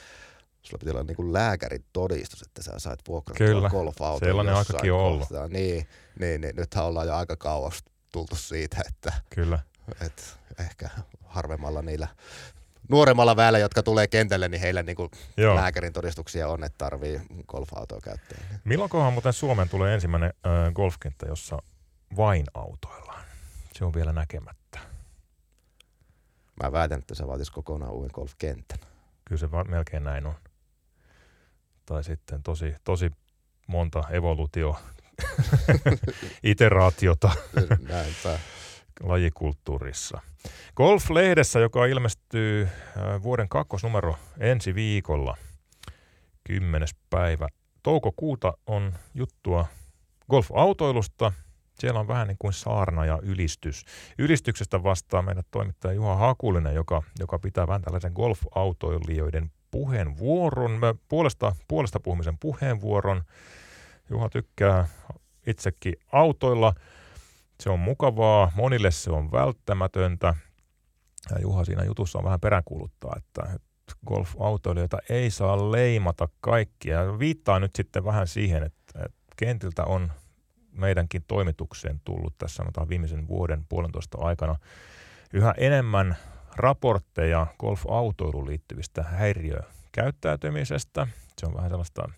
sulla 0.62 0.80
piti 0.80 0.92
olla 0.92 1.04
niin 1.04 1.34
lääkärin 1.34 1.86
todistus, 1.94 2.42
että 2.42 2.64
sä 2.64 2.72
sait 2.78 3.00
vuokrattua 3.08 3.70
golf-auton 3.70 4.28
sellainen 4.28 4.56
aikakin 4.56 4.94
on 4.94 5.00
ollut. 5.00 5.30
Niin, 5.50 5.88
niin, 6.20 6.42
niin, 6.42 6.56
nythän 6.56 6.86
ollaan 6.86 7.08
jo 7.08 7.16
aika 7.16 7.36
kauas 7.36 7.84
tultu 8.12 8.36
siitä, 8.36 8.78
että 8.88 9.14
Kyllä. 9.30 9.60
Et 10.06 10.40
ehkä 10.60 10.90
harvemmalla 11.26 11.82
niillä 11.82 12.08
nuoremmalla 12.90 13.36
väellä, 13.36 13.60
jotka 13.60 13.84
tulee 13.84 14.08
kentälle, 14.08 14.48
niin 14.48 14.62
heillä 14.62 14.84
niin 14.84 14.98
lääkärin 15.56 15.94
todistuksia 15.94 16.48
on, 16.48 16.64
että 16.64 16.78
tarvii 16.78 17.22
golfautoa 17.48 18.00
käyttää. 18.04 18.38
Milloinkohan 18.64 19.14
muuten 19.14 19.34
Suomeen 19.34 19.70
tulee 19.70 19.94
ensimmäinen 19.94 20.34
äh, 20.46 20.74
golfkenttä, 20.74 21.26
jossa 21.26 21.62
vain 22.18 22.46
autoillaan? 22.54 23.22
se 23.82 23.86
on 23.86 23.94
vielä 23.94 24.14
näkemättä. 24.14 24.80
Mä 26.64 26.72
väitän, 26.72 27.00
että 27.00 27.16
se 27.16 27.28
vaatisi 27.28 27.52
kokonaan 27.52 27.92
uuden 27.92 28.12
golfkentän. 28.14 28.80
Kyllä 29.26 29.40
se 29.40 29.48
melkein 29.68 30.04
näin 30.04 30.26
on. 30.26 30.36
Tai 31.86 32.04
sitten 32.04 32.44
tosi, 32.44 32.76
tosi 32.84 33.12
monta 33.68 34.04
evolutio 34.10 34.76
iteraatiota 36.44 37.32
Näinpä. 37.88 38.40
Lajikulttuurissa. 39.04 40.22
Golf-lehdessä, 40.76 41.60
joka 41.60 41.86
ilmestyy 41.86 42.64
äh, 42.64 43.24
vuoden 43.24 43.50
kakkosnumero 43.50 44.16
ensi 44.40 44.76
viikolla, 44.76 45.38
10. 46.44 46.88
päivä 47.10 47.48
toukokuuta, 47.84 48.54
on 48.68 48.94
juttua 49.14 49.66
golfautoilusta. 50.30 51.32
Siellä 51.80 52.00
on 52.00 52.08
vähän 52.08 52.28
niin 52.28 52.38
kuin 52.40 52.54
saarna 52.54 53.06
ja 53.06 53.20
ylistys. 53.24 53.86
Ylistyksestä 54.18 54.84
vastaa 54.84 55.22
meidän 55.22 55.44
toimittaja 55.52 55.94
Juha 55.94 56.16
Hakulinen, 56.16 56.76
joka, 56.76 57.04
joka 57.20 57.40
pitää 57.40 57.68
vähän 57.68 57.82
tällaisen 57.82 58.14
golfautoilijoiden 58.16 59.52
puheenvuoron, 59.72 60.80
puolesta, 61.08 61.56
puolesta 61.68 62.00
puhumisen 62.00 62.38
puheenvuoron. 62.40 63.24
Juha 64.10 64.30
tykkää 64.30 64.88
itsekin 65.48 65.94
autoilla. 66.12 66.74
Se 67.62 67.70
on 67.70 67.80
mukavaa, 67.80 68.52
monille 68.56 68.92
se 68.92 69.12
on 69.12 69.32
välttämätöntä. 69.32 70.34
Ja 71.30 71.42
Juha 71.42 71.66
siinä 71.66 71.84
jutussa 71.84 72.20
on 72.20 72.26
vähän 72.26 72.40
peräänkuuluttaa, 72.40 73.16
että 73.18 73.60
golf-autoilijoita 74.08 74.98
ei 75.10 75.32
saa 75.32 75.72
leimata 75.72 76.28
kaikkia. 76.40 77.20
Viittaa 77.20 77.60
nyt 77.60 77.76
sitten 77.76 78.06
vähän 78.06 78.28
siihen, 78.28 78.64
että, 78.64 79.06
kentiltä 79.38 79.84
on 79.84 80.12
meidänkin 80.72 81.24
toimitukseen 81.28 82.02
tullut 82.04 82.38
tässä 82.38 82.56
sanotaan 82.56 82.90
viimeisen 82.90 83.28
vuoden 83.28 83.66
puolentoista 83.70 84.18
aikana 84.22 84.56
yhä 85.34 85.54
enemmän 85.58 86.18
raportteja 86.56 87.48
golf-autoiluun 87.60 88.48
liittyvistä 88.48 89.04
häiriökäyttäytymisestä. 89.04 91.08
Se 91.38 91.46
on 91.46 91.56
vähän 91.56 91.70
sellaista 91.70 92.10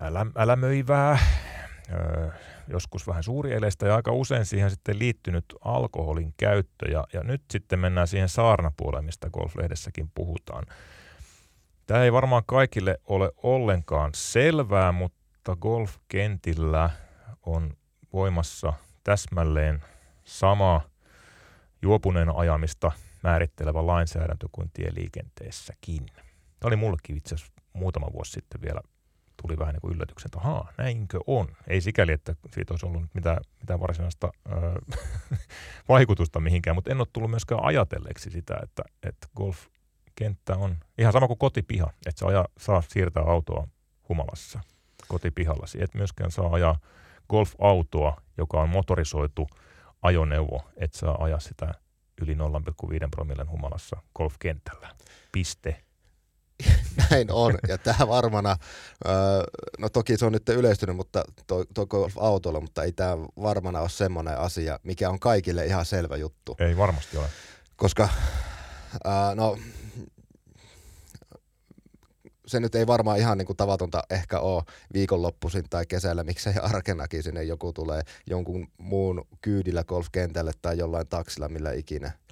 älä, 0.00 0.26
älämöivää, 0.36 1.18
öö, 1.92 2.30
joskus 2.68 3.06
vähän 3.06 3.22
suurieleistä 3.22 3.86
ja 3.86 3.96
aika 3.96 4.12
usein 4.12 4.46
siihen 4.46 4.70
sitten 4.70 4.98
liittynyt 4.98 5.44
alkoholin 5.60 6.34
käyttö. 6.36 6.90
Ja, 6.90 7.04
ja 7.12 7.22
nyt 7.22 7.42
sitten 7.50 7.78
mennään 7.78 8.08
siihen 8.08 8.28
saarnapuoleen, 8.28 9.04
mistä 9.04 9.30
golflehdessäkin 9.30 10.10
puhutaan. 10.14 10.66
Tämä 11.86 12.04
ei 12.04 12.12
varmaan 12.12 12.42
kaikille 12.46 12.98
ole 13.04 13.30
ollenkaan 13.36 14.10
selvää, 14.14 14.92
mutta 14.92 15.56
golfkentillä 15.56 16.90
on 17.46 17.76
voimassa 18.12 18.72
täsmälleen 19.04 19.84
sama 20.24 20.80
juopuneen 21.82 22.36
ajamista 22.36 22.92
määrittelevä 23.22 23.86
lainsäädäntö 23.86 24.48
kuin 24.52 24.70
tieliikenteessäkin. 24.74 26.06
Tämä 26.06 26.68
oli 26.68 26.76
mullekin 26.76 27.16
itse 27.16 27.34
asiassa 27.34 27.52
muutama 27.72 28.12
vuosi 28.12 28.32
sitten 28.32 28.62
vielä 28.62 28.80
tuli 29.46 29.58
vähän 29.58 29.74
niin 29.74 29.80
kuin 29.80 29.94
yllätyksen, 29.94 30.28
että 30.28 30.38
ahaa, 30.38 30.72
näinkö 30.78 31.20
on. 31.26 31.48
Ei 31.66 31.80
sikäli, 31.80 32.12
että 32.12 32.34
siitä 32.52 32.72
olisi 32.72 32.86
ollut 32.86 33.02
mitään, 33.14 33.38
mitään 33.60 33.80
varsinaista 33.80 34.32
ö, 34.46 34.96
vaikutusta 35.88 36.40
mihinkään, 36.40 36.76
mutta 36.76 36.90
en 36.90 36.98
ole 36.98 37.06
tullut 37.12 37.30
myöskään 37.30 37.64
ajatelleeksi 37.64 38.30
sitä, 38.30 38.56
että, 38.62 38.82
että 39.02 39.26
golfkenttä 39.36 40.56
on 40.56 40.76
ihan 40.98 41.12
sama 41.12 41.26
kuin 41.26 41.38
kotipiha, 41.38 41.92
että 42.06 42.18
sä 42.20 42.26
aja, 42.26 42.44
saa 42.58 42.82
siirtää 42.88 43.22
autoa 43.22 43.68
humalassa 44.08 44.60
kotipihallasi. 45.08 45.82
Et 45.82 45.94
myöskään 45.94 46.30
saa 46.30 46.52
ajaa 46.52 46.78
golfautoa, 47.28 48.16
joka 48.38 48.60
on 48.60 48.68
motorisoitu 48.68 49.48
ajoneuvo, 50.02 50.62
että 50.76 50.98
saa 50.98 51.24
ajaa 51.24 51.40
sitä 51.40 51.74
yli 52.22 52.34
0,5 52.34 52.38
promillen 53.10 53.50
humalassa 53.50 53.96
golfkentällä. 54.14 54.88
Piste. 55.32 55.83
Näin 57.10 57.30
on, 57.30 57.58
ja 57.68 57.78
tämä 57.78 58.08
varmana, 58.08 58.56
no 59.78 59.88
toki 59.88 60.16
se 60.16 60.26
on 60.26 60.32
nyt 60.32 60.48
yleistynyt 60.48 60.96
mutta 60.96 61.24
to, 61.46 61.64
to 61.74 61.86
autolla, 62.16 62.60
mutta 62.60 62.82
ei 62.82 62.92
tämä 62.92 63.16
varmana 63.42 63.80
ole 63.80 63.88
semmoinen 63.88 64.38
asia, 64.38 64.80
mikä 64.82 65.10
on 65.10 65.20
kaikille 65.20 65.66
ihan 65.66 65.84
selvä 65.84 66.16
juttu. 66.16 66.56
Ei 66.58 66.76
varmasti 66.76 67.16
ole. 67.16 67.26
Koska, 67.76 68.08
no, 69.34 69.58
se 72.46 72.60
nyt 72.60 72.74
ei 72.74 72.86
varmaan 72.86 73.18
ihan 73.18 73.38
niin 73.38 73.46
kuin 73.46 73.56
tavatonta 73.56 74.02
ehkä 74.10 74.40
ole 74.40 74.62
viikonloppuisin 74.92 75.64
tai 75.70 75.86
kesällä, 75.86 76.24
miksei 76.24 76.54
arkenakin 76.62 77.22
sinne 77.22 77.44
joku 77.44 77.72
tulee 77.72 78.02
jonkun 78.26 78.68
muun 78.78 79.26
kyydillä 79.40 79.84
golfkentälle 79.84 80.52
tai 80.62 80.78
jollain 80.78 81.08
taksilla, 81.08 81.48
millä 81.48 81.72
ikinä– 81.72 82.12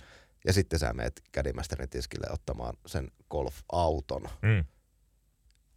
ja 0.45 0.53
sitten 0.53 0.79
sä 0.79 0.93
meet 0.93 1.23
kädimästerin 1.33 1.89
tiskille 1.89 2.27
ottamaan 2.31 2.77
sen 2.87 3.11
golf-auton. 3.31 4.23
Mm. 4.43 4.65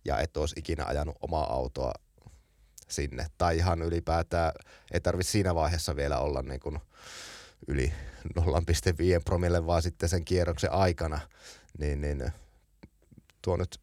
Ja 0.06 0.20
et 0.20 0.38
olisi 0.38 0.56
ikinä 0.58 0.86
ajanut 0.86 1.18
omaa 1.22 1.54
autoa 1.54 1.94
sinne. 2.88 3.28
Tai 3.38 3.58
ihan 3.58 3.82
ylipäätään 3.82 4.52
ei 4.94 5.00
tarvitse 5.00 5.32
siinä 5.32 5.56
vaiheessa 5.56 5.96
vielä 5.96 6.20
olla 6.20 6.42
niin 6.42 6.60
kuin 6.60 6.80
yli 7.68 7.94
0,5 8.40 8.44
promille, 9.26 9.66
vaan 9.66 9.82
sitten 9.82 10.10
sen 10.10 10.26
kierroksen 10.26 10.72
aikana. 10.72 11.20
Niin, 11.78 12.02
niin 12.02 12.32
tuo 13.42 13.58
nyt, 13.58 13.82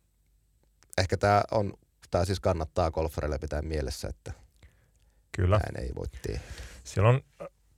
ehkä 0.99 1.17
tämä 1.17 1.43
on, 1.51 1.73
tämä 2.11 2.25
siis 2.25 2.41
kannattaa 2.41 2.91
golfareille 2.91 3.39
pitää 3.39 3.63
mielessä, 3.63 4.09
että 4.09 4.33
Kyllä. 5.37 5.59
näin 5.59 5.87
ei 5.87 5.95
voi 5.95 6.07
tehdä. 6.27 6.41
Siellä 6.85 7.09
on, 7.09 7.21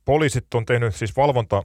poliisit 0.05 0.53
on 0.53 0.65
tehnyt 0.65 0.95
siis 0.95 1.15
valvonta 1.15 1.63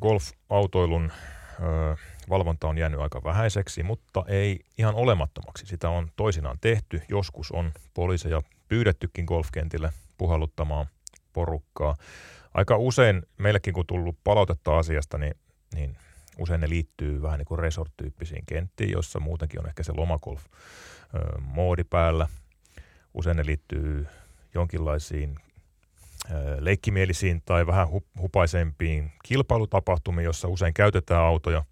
golf-autoilun 0.00 1.12
ö, 1.12 1.96
valvonta 2.28 2.68
on 2.68 2.78
jäänyt 2.78 3.00
aika 3.00 3.24
vähäiseksi, 3.24 3.82
mutta 3.82 4.24
ei 4.28 4.60
ihan 4.78 4.94
olemattomaksi. 4.94 5.66
Sitä 5.66 5.90
on 5.90 6.08
toisinaan 6.16 6.58
tehty. 6.60 7.02
Joskus 7.08 7.52
on 7.52 7.72
poliiseja 7.94 8.42
pyydettykin 8.68 9.24
golfkentille 9.24 9.92
puhalluttamaan 10.18 10.86
porukkaa. 11.32 11.96
Aika 12.54 12.76
usein 12.76 13.22
meillekin 13.38 13.74
kun 13.74 13.86
tullut 13.86 14.18
palautetta 14.24 14.78
asiasta, 14.78 15.18
niin, 15.18 15.34
niin 15.74 15.96
usein 16.38 16.60
ne 16.60 16.68
liittyy 16.68 17.22
vähän 17.22 17.38
niin 17.38 17.46
kuin 17.46 17.58
resort-tyyppisiin 17.58 18.46
kenttiin, 18.46 18.90
jossa 18.90 19.20
muutenkin 19.20 19.60
on 19.60 19.66
ehkä 19.66 19.82
se 19.82 19.92
lomakolf-moodi 19.92 21.84
päällä. 21.90 22.28
Usein 23.14 23.36
ne 23.36 23.46
liittyy 23.46 24.06
jonkinlaisiin 24.54 25.36
leikkimielisiin 26.60 27.42
tai 27.44 27.66
vähän 27.66 27.88
hupaisempiin 28.20 29.12
kilpailutapahtumiin, 29.24 30.24
jossa 30.24 30.48
usein 30.48 30.74
käytetään 30.74 31.22
autoja. 31.22 31.64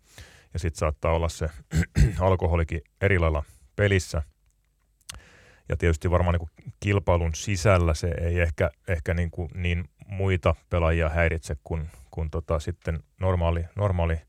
Ja 0.52 0.58
sitten 0.58 0.78
saattaa 0.78 1.12
olla 1.12 1.28
se 1.28 1.48
alkoholikin 2.20 2.80
eri 3.00 3.18
lailla 3.18 3.42
pelissä. 3.76 4.22
Ja 5.68 5.76
tietysti 5.76 6.10
varmaan 6.10 6.38
niin 6.38 6.70
kilpailun 6.80 7.34
sisällä 7.34 7.94
se 7.94 8.10
ei 8.20 8.40
ehkä, 8.40 8.70
ehkä 8.88 9.14
niin, 9.14 9.30
kuin 9.30 9.50
niin 9.54 9.84
muita 10.06 10.54
pelaajia 10.70 11.08
häiritse 11.08 11.56
kuin, 11.64 11.90
kuin 12.10 12.30
tota 12.30 12.58
sitten 12.58 13.02
normaali, 13.20 13.64
normaali 13.76 14.20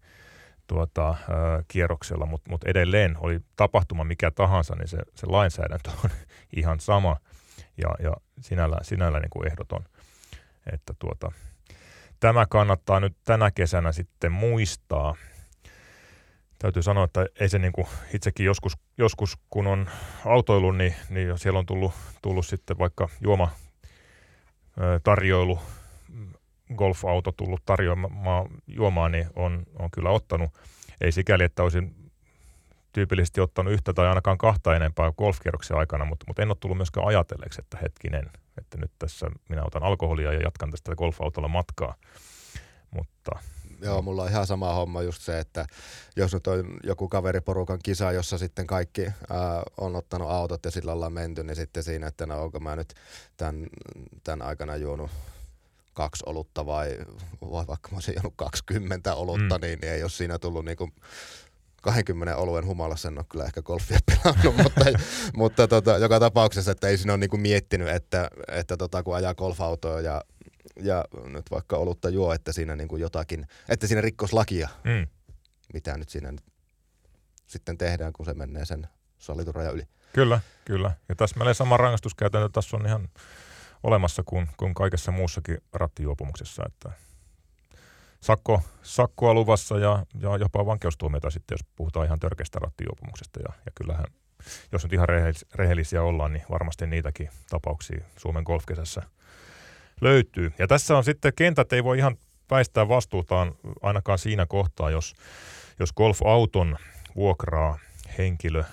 tuota, 0.67 1.09
äh, 1.09 1.17
kierroksella, 1.67 2.25
mutta 2.25 2.49
mut 2.51 2.63
edelleen 2.63 3.15
oli 3.19 3.39
tapahtuma 3.55 4.03
mikä 4.03 4.31
tahansa, 4.31 4.75
niin 4.75 4.87
se, 4.87 4.97
se 5.15 5.27
lainsäädäntö 5.27 5.89
on 6.03 6.09
ihan 6.57 6.79
sama. 6.79 7.17
Ja, 7.77 7.89
ja 7.99 8.13
sinällä, 8.39 8.77
sinällä 8.81 9.19
niin 9.19 9.29
kuin 9.29 9.47
ehdoton 9.47 9.85
että 10.73 10.93
tuota, 10.99 11.31
tämä 12.19 12.45
kannattaa 12.45 12.99
nyt 12.99 13.17
tänä 13.23 13.51
kesänä 13.51 13.91
sitten 13.91 14.31
muistaa. 14.31 15.15
Täytyy 16.59 16.83
sanoa, 16.83 17.03
että 17.03 17.25
ei 17.39 17.49
se 17.49 17.59
niin 17.59 17.73
kuin 17.73 17.87
itsekin 18.13 18.45
joskus, 18.45 18.73
joskus, 18.97 19.37
kun 19.49 19.67
on 19.67 19.89
autoilu, 20.25 20.71
niin, 20.71 20.95
niin 21.09 21.37
siellä 21.37 21.59
on 21.59 21.65
tullut, 21.65 21.93
tullut 22.21 22.45
sitten 22.45 22.77
vaikka 22.77 23.09
juoma 23.21 23.49
tarjoilu, 25.03 25.59
golfauto 26.75 27.31
tullut 27.31 27.65
tarjoamaan 27.65 28.47
juomaan, 28.67 29.11
niin 29.11 29.27
on, 29.35 29.63
on 29.79 29.91
kyllä 29.91 30.09
ottanut. 30.09 30.51
Ei 31.01 31.11
sikäli, 31.11 31.43
että 31.43 31.63
olisin 31.63 32.11
tyypillisesti 32.91 33.41
ottanut 33.41 33.73
yhtä 33.73 33.93
tai 33.93 34.07
ainakaan 34.07 34.37
kahta 34.37 34.75
enempää 34.75 35.11
golfkierroksen 35.11 35.77
aikana, 35.77 36.05
mutta, 36.05 36.23
mutta 36.27 36.41
en 36.41 36.49
ole 36.49 36.57
tullut 36.59 36.77
myöskään 36.77 37.07
ajatelleeksi, 37.07 37.61
että 37.61 37.77
hetkinen, 37.81 38.29
että 38.57 38.77
nyt 38.77 38.91
tässä 38.99 39.27
minä 39.49 39.63
otan 39.63 39.83
alkoholia 39.83 40.33
ja 40.33 40.41
jatkan 40.41 40.71
tästä 40.71 40.95
golfautolla 40.95 41.47
matkaa. 41.47 41.95
Mutta 42.91 43.31
Joo, 43.81 44.01
mulla 44.01 44.23
on 44.23 44.29
ihan 44.29 44.47
sama 44.47 44.73
homma 44.73 45.01
just 45.01 45.21
se, 45.21 45.39
että 45.39 45.65
jos 46.15 46.33
nyt 46.33 46.47
on 46.47 46.77
joku 46.83 47.09
kaveriporukan 47.09 47.79
kisa, 47.83 48.11
jossa 48.11 48.37
sitten 48.37 48.67
kaikki 48.67 49.01
ää, 49.01 49.63
on 49.77 49.95
ottanut 49.95 50.29
autot 50.29 50.65
ja 50.65 50.71
sillä 50.71 50.93
ollaan 50.93 51.13
menty, 51.13 51.43
niin 51.43 51.55
sitten 51.55 51.83
siinä, 51.83 52.07
että 52.07 52.25
no 52.25 52.43
onko 52.43 52.59
mä 52.59 52.75
nyt 52.75 52.93
tämän, 53.37 53.67
tämän 54.23 54.47
aikana 54.47 54.75
juonut 54.75 55.11
kaksi 55.93 56.23
olutta 56.25 56.65
vai, 56.65 56.97
vai 57.41 57.67
vaikka 57.67 57.89
mä 57.91 57.95
olisin 57.95 58.13
juonut 58.15 58.33
20 58.35 59.15
olutta, 59.15 59.57
mm. 59.57 59.61
niin, 59.61 59.79
niin 59.79 59.93
ei 59.93 60.03
ole 60.03 60.09
siinä 60.09 60.39
tullut 60.39 60.65
niinku 60.65 60.89
20 61.91 62.35
oluen 62.37 62.65
humalassa 62.65 63.07
en 63.07 63.17
ole 63.17 63.25
kyllä 63.29 63.45
ehkä 63.45 63.61
golfia 63.61 63.99
pelannut, 64.05 64.55
mutta, 64.63 64.85
mutta 65.35 65.67
tota, 65.67 65.97
joka 65.97 66.19
tapauksessa, 66.19 66.71
että 66.71 66.87
ei 66.87 66.97
siinä 66.97 67.13
ole 67.13 67.17
niinku 67.17 67.37
miettinyt, 67.37 67.87
että, 67.87 68.29
että 68.47 68.77
tota, 68.77 69.03
kun 69.03 69.15
ajaa 69.15 69.35
golfautoa 69.35 70.01
ja 70.01 70.21
ja 70.81 71.05
nyt 71.25 71.51
vaikka 71.51 71.77
olutta 71.77 72.09
juo, 72.09 72.33
että 72.33 72.51
siinä 72.51 72.75
niin 72.75 72.87
kuin 72.87 73.01
jotakin, 73.01 73.47
että 73.69 73.87
siinä 73.87 74.01
rikkos 74.01 74.33
lakia, 74.33 74.69
Mm. 74.83 75.07
mitä 75.73 75.97
nyt 75.97 76.09
siinä 76.09 76.31
nyt 76.31 76.43
sitten 77.47 77.77
tehdään, 77.77 78.13
kun 78.13 78.25
se 78.25 78.33
menee 78.33 78.65
sen 78.65 78.87
sallitun 79.17 79.55
rajan 79.55 79.73
yli. 79.73 79.83
Kyllä, 80.13 80.39
kyllä. 80.65 80.91
Ja 81.09 81.15
täsmälleen 81.15 81.55
sama 81.55 81.77
rangaistuskäytäntö 81.77 82.49
tässä 82.53 82.77
on 82.77 82.85
ihan 82.85 83.09
olemassa 83.83 84.23
kuin, 84.25 84.47
kuin 84.57 84.73
kaikessa 84.73 85.11
muussakin 85.11 85.57
rattijuopumuksessa, 85.73 86.63
että 86.65 86.91
sakko, 88.21 88.61
sakkoa 88.81 89.33
luvassa 89.33 89.79
ja, 89.79 90.05
ja 90.21 90.37
jopa 90.37 90.65
vankeustuomioita 90.65 91.29
sitten, 91.29 91.53
jos 91.53 91.69
puhutaan 91.75 92.05
ihan 92.05 92.19
törkeästä 92.19 92.59
rattijuopumuksesta. 92.59 93.39
Ja, 93.39 93.53
ja 93.65 93.71
kyllähän, 93.75 94.05
jos 94.71 94.83
nyt 94.83 94.93
ihan 94.93 95.09
rehellis, 95.09 95.45
rehellisiä 95.55 96.03
ollaan, 96.03 96.33
niin 96.33 96.45
varmasti 96.49 96.87
niitäkin 96.87 97.29
tapauksia 97.49 98.03
Suomen 98.17 98.43
golfkesässä 98.43 99.01
löytyy. 100.01 100.53
Ja 100.59 100.67
tässä 100.67 100.97
on 100.97 101.03
sitten 101.03 101.33
kentät 101.35 101.73
ei 101.73 101.83
voi 101.83 101.97
ihan 101.97 102.17
väistää 102.51 102.87
vastuutaan 102.87 103.55
ainakaan 103.81 104.19
siinä 104.19 104.45
kohtaa, 104.45 104.89
jos, 104.89 105.15
jos 105.79 105.93
golfauton 105.93 106.77
vuokraa 107.15 107.79
henkilö, 108.17 108.63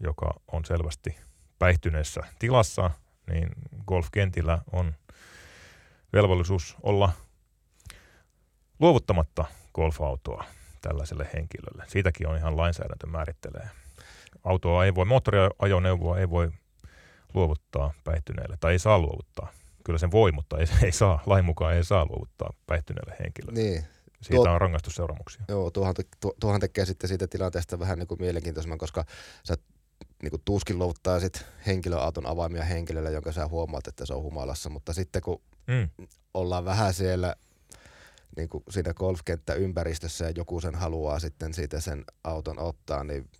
joka 0.00 0.34
on 0.52 0.64
selvästi 0.64 1.16
päihtyneessä 1.58 2.20
tilassa, 2.38 2.90
niin 3.30 3.48
golfkentillä 3.86 4.58
on 4.72 4.94
velvollisuus 6.12 6.76
olla 6.82 7.12
luovuttamatta 8.80 9.44
golfautoa 9.74 10.44
tällaiselle 10.80 11.28
henkilölle. 11.34 11.84
Siitäkin 11.88 12.26
on 12.28 12.36
ihan 12.36 12.56
lainsäädäntö 12.56 13.06
määrittelee. 13.06 13.70
Autoa 14.44 14.84
ei 14.84 14.94
voi, 14.94 15.04
moottoriajoneuvoa 15.04 16.18
ei 16.18 16.30
voi 16.30 16.50
luovuttaa 17.34 17.92
päihtyneelle, 18.04 18.56
tai 18.60 18.72
ei 18.72 18.78
saa 18.78 18.98
luovuttaa. 18.98 19.52
Kyllä 19.84 19.98
sen 19.98 20.10
voi, 20.10 20.32
mutta 20.32 20.58
ei, 20.58 20.66
ei 20.84 20.92
saa, 20.92 21.22
lain 21.26 21.44
mukaan 21.44 21.74
ei 21.74 21.84
saa 21.84 22.06
luovuttaa 22.06 22.52
päihtyneelle 22.66 23.16
henkilölle. 23.24 23.60
Niin, 23.60 23.84
Siitä 24.22 24.44
Tuo- 24.44 24.54
on 24.54 24.60
rangaistusseuraamuksia. 24.60 25.42
Joo, 25.48 25.70
tuohan, 25.70 25.94
tu, 26.20 26.34
tuohan 26.40 26.60
tekee 26.60 26.86
sitten 26.86 27.08
siitä 27.08 27.26
tilanteesta 27.26 27.78
vähän 27.78 27.98
niin 27.98 28.06
kuin 28.06 28.20
mielenkiintoisemman, 28.20 28.78
koska 28.78 29.04
sä 29.44 29.54
niin 30.22 30.30
kuin 30.30 30.42
tuskin 30.44 30.78
luovuttaisit 30.78 31.46
henkilöauton 31.66 32.26
avaimia 32.26 32.64
henkilölle, 32.64 33.12
jonka 33.12 33.32
sä 33.32 33.48
huomaat, 33.48 33.86
että 33.86 34.06
se 34.06 34.14
on 34.14 34.22
humalassa, 34.22 34.70
mutta 34.70 34.92
sitten 34.92 35.22
kun 35.22 35.42
Mm, 35.66 36.06
ollaan 36.34 36.64
vähän 36.64 36.94
siellä 36.94 37.34
niin 38.36 38.48
kuin 38.48 38.64
siinä 38.70 38.94
golfkenttäympäristössä 38.94 40.24
ja 40.24 40.32
joku 40.36 40.60
sen 40.60 40.74
haluaa 40.74 41.18
sitten 41.18 41.54
siitä 41.54 41.80
sen 41.80 42.04
auton 42.24 42.58
ottaa, 42.58 43.04
niin 43.04 43.30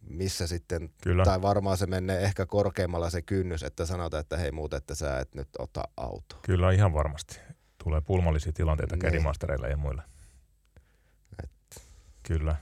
missä 0.00 0.46
sitten, 0.46 0.90
kyllä. 1.02 1.24
tai 1.24 1.42
varmaan 1.42 1.76
se 1.76 1.86
menee 1.86 2.22
ehkä 2.22 2.46
korkeammalla 2.46 3.10
se 3.10 3.22
kynnys, 3.22 3.62
että 3.62 3.86
sanotaan, 3.86 4.20
että 4.20 4.36
hei 4.36 4.52
muuten, 4.52 4.76
että 4.76 4.94
sä 4.94 5.18
et 5.18 5.34
nyt 5.34 5.48
ota 5.58 5.82
autoa. 5.96 6.38
Kyllä 6.42 6.72
ihan 6.72 6.92
varmasti. 6.94 7.40
Tulee 7.84 8.00
pulmallisia 8.00 8.52
tilanteita 8.52 8.94
Niin. 8.94 9.00
kerimastereilla 9.00 9.68
ja 9.68 9.76
muilla. 9.76 10.02
Kyllä. 12.22 12.56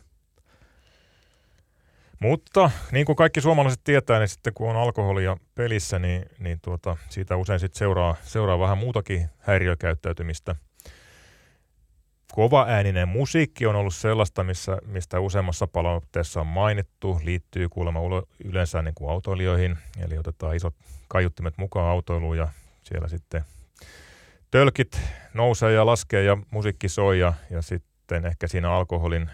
Mutta 2.20 2.70
niin 2.92 3.07
kuin 3.07 3.16
kaikki 3.16 3.40
suomalaiset 3.40 3.81
tietää, 3.85 4.18
niin 4.18 4.29
sitten 4.29 4.55
kun 4.55 4.70
on 4.70 4.77
alkoholia 4.77 5.37
pelissä, 5.55 5.98
niin, 5.98 6.27
niin 6.38 6.59
tuota, 6.62 6.96
siitä 7.09 7.37
usein 7.37 7.61
sitten 7.61 7.79
seuraa, 7.79 8.14
seuraa 8.22 8.59
vähän 8.59 8.79
muutakin 8.79 9.29
häiriökäyttäytymistä. 9.38 10.57
Kova 12.35 12.66
ääninen 12.68 13.09
musiikki 13.09 13.66
on 13.66 13.77
ollut 13.77 13.94
sellaista, 13.94 14.44
missä, 14.44 14.79
mistä 14.87 15.20
useammassa 15.20 15.66
palautteessa 15.66 16.40
on 16.40 16.47
mainittu, 16.47 17.20
liittyy 17.25 17.68
kuulemma 17.68 18.01
yleensä 18.44 18.83
niin 18.83 18.94
kuin 18.94 19.11
autoilijoihin, 19.11 19.79
eli 20.05 20.18
otetaan 20.18 20.57
isot 20.57 20.75
kaiuttimet 21.09 21.59
mukaan 21.59 21.90
autoiluun 21.90 22.37
ja 22.37 22.49
siellä 22.83 23.09
sitten 23.09 23.42
tölkit 24.51 25.01
nousee 25.35 25.73
ja 25.73 25.87
laskee 25.87 26.25
ja 26.25 26.38
musiikki 26.51 26.88
soi 26.88 27.20
ja, 27.20 27.33
ja 27.51 27.62
sitten 27.62 28.27
ehkä 28.27 28.49
siinä 28.49 28.70
alkoholin 28.70 29.31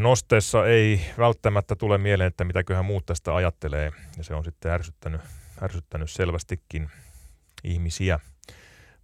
nosteessa 0.00 0.66
ei 0.66 1.00
välttämättä 1.18 1.76
tule 1.76 1.98
mieleen, 1.98 2.28
että 2.28 2.44
mitäköhän 2.44 2.84
muut 2.84 3.06
tästä 3.06 3.34
ajattelee. 3.34 3.92
Ja 4.16 4.24
se 4.24 4.34
on 4.34 4.44
sitten 4.44 4.72
ärsyttänyt, 4.72 5.20
ärsyttänyt 5.62 6.10
selvästikin 6.10 6.90
ihmisiä. 7.64 8.20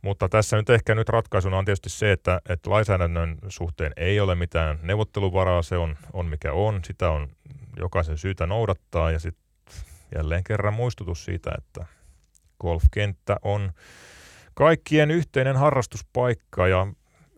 Mutta 0.07 0.29
tässä 0.29 0.57
nyt 0.57 0.71
ehkä 0.71 0.95
nyt 0.95 1.09
ratkaisuna 1.09 1.59
on 1.59 1.65
tietysti 1.65 1.91
se, 1.91 2.13
että, 2.13 2.41
että 2.49 2.71
lainsäädännön 2.71 3.39
suhteen 3.49 3.93
ei 3.97 4.21
ole 4.21 4.35
mitään 4.35 4.79
neuvotteluvaraa, 4.83 5.63
se 5.63 5.77
on, 5.77 5.97
on 6.13 6.27
mikä 6.27 6.53
on, 6.53 6.81
sitä 6.85 7.11
on 7.11 7.29
jokaisen 7.77 8.19
syytä 8.19 8.47
noudattaa. 8.47 9.11
Ja 9.11 9.19
sitten 9.19 9.45
jälleen 10.15 10.45
kerran 10.45 10.75
muistutus 10.75 11.25
siitä, 11.25 11.51
että 11.59 11.87
golfkenttä 12.61 13.37
on 13.43 13.73
kaikkien 14.55 15.11
yhteinen 15.11 15.57
harrastuspaikka. 15.57 16.69
Ja 16.69 16.87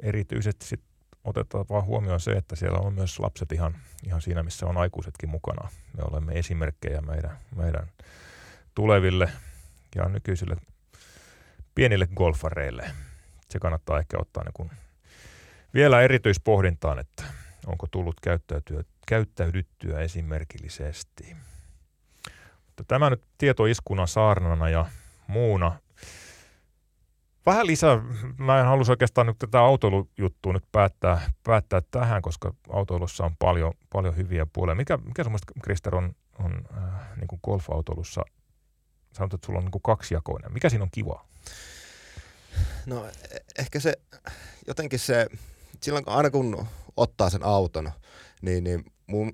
erityisesti 0.03 0.67
sit 0.67 0.81
otetaan 1.25 1.65
vaan 1.71 1.85
huomioon 1.85 2.21
se, 2.21 2.31
että 2.33 2.57
siellä 2.57 2.79
on 2.79 2.95
myös 2.95 3.19
lapset 3.19 3.53
ihan, 3.53 3.75
ihan 4.07 4.23
siinä, 4.23 4.43
missä 4.43 4.67
on 4.67 4.77
aikuisetkin 4.77 5.31
mukana. 5.31 5.69
Me 5.97 6.03
olemme 6.11 6.33
esimerkkejä 6.33 7.01
meidän, 7.01 7.39
meidän 7.57 7.89
tuleville 8.75 9.29
ja 9.95 10.09
nykyisille 10.09 10.57
pienille 11.79 12.09
golfareille. 12.17 12.91
Se 13.51 13.59
kannattaa 13.59 13.99
ehkä 13.99 14.17
ottaa 14.21 14.45
niin 14.45 14.53
kun 14.53 14.71
vielä 15.75 16.01
erityispohdintaan, 16.01 16.99
että 16.99 17.25
onko 17.67 17.87
tullut 17.91 18.21
käyttäytyä, 18.21 18.85
käyttäydyttyä 19.09 20.01
esimerkillisesti. 20.01 21.37
Mutta 22.67 22.85
tämä 22.89 23.11
nyt 23.11 23.23
tietoiskuna 23.39 24.07
saarnana 24.07 24.69
ja 24.69 24.87
muuna 25.27 25.79
Vähän 27.47 27.67
lisää, 27.67 28.03
mä 28.39 28.61
en 28.61 28.67
halus 28.67 28.91
oikeastaan 28.91 29.27
nyt 29.27 29.39
tätä 29.39 29.61
autoilujuttua 29.61 30.53
nyt 30.53 30.65
päättää, 30.73 31.21
päättää 31.45 31.83
tähän, 31.91 32.23
koska 32.23 32.55
autoilussa 32.69 33.25
on 33.25 33.37
paljon, 33.39 33.73
paljon 33.93 34.17
hyviä 34.17 34.47
puolia. 34.53 34.75
Mikä, 34.75 34.97
mikä 34.97 35.25
sun 35.25 35.33
mielestä, 35.33 35.53
Krister, 35.63 35.95
on, 35.95 36.13
on 36.39 36.63
äh, 36.77 37.17
niin 37.17 37.29
kuin 37.29 37.41
golfautoilussa, 37.45 38.23
sanot, 39.13 39.35
että 39.35 39.47
sulla 39.47 39.59
on 39.59 39.65
niin 39.65 39.73
kuin 39.73 39.83
kaksijakoinen. 39.83 40.53
Mikä 40.53 40.69
siinä 40.69 40.83
on 40.83 40.91
kiva? 40.93 41.28
No 42.87 43.07
ehkä 43.59 43.81
se, 43.81 43.95
jotenkin 44.67 44.99
se, 44.99 45.27
silloin 45.83 46.05
kun, 46.05 46.15
aina 46.15 46.31
kun 46.31 46.67
ottaa 46.97 47.31
sen 47.31 47.45
auton, 47.45 47.93
niin, 48.43 48.65
niin 48.65 48.85
mu, 49.07 49.33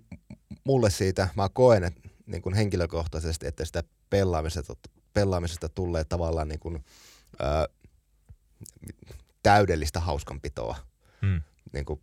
mulle 0.64 0.90
siitä, 0.90 1.28
mä 1.36 1.48
koen 1.48 1.84
että, 1.84 2.08
niin 2.26 2.42
kuin 2.42 2.54
henkilökohtaisesti, 2.54 3.46
että 3.46 3.64
sitä 3.64 3.82
pelaamisesta, 4.10 4.74
pelaamisesta 5.12 5.68
tulee 5.68 6.04
tavallaan 6.04 6.48
niin 6.48 6.60
kuin, 6.60 6.84
ää, 7.38 7.66
täydellistä 9.42 10.00
hauskanpitoa. 10.00 10.76
Hmm. 11.22 11.42
Niin 11.72 11.84
kuin, 11.84 12.00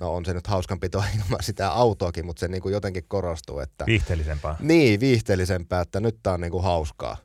no 0.00 0.14
on 0.14 0.24
se 0.24 0.34
nyt 0.34 0.46
hauskanpitoa 0.46 1.04
ilman 1.16 1.42
sitä 1.42 1.70
autoakin, 1.70 2.26
mutta 2.26 2.40
se 2.40 2.48
niin 2.48 2.62
kuin 2.62 2.72
jotenkin 2.72 3.04
korostuu, 3.08 3.58
että 3.58 3.86
Viihteellisempää. 3.86 4.56
niin, 4.60 5.00
viihteellisempää, 5.00 5.80
että 5.80 6.00
nyt 6.00 6.18
tää 6.22 6.32
on 6.32 6.40
niinku 6.40 6.62
hauskaa. 6.62 7.16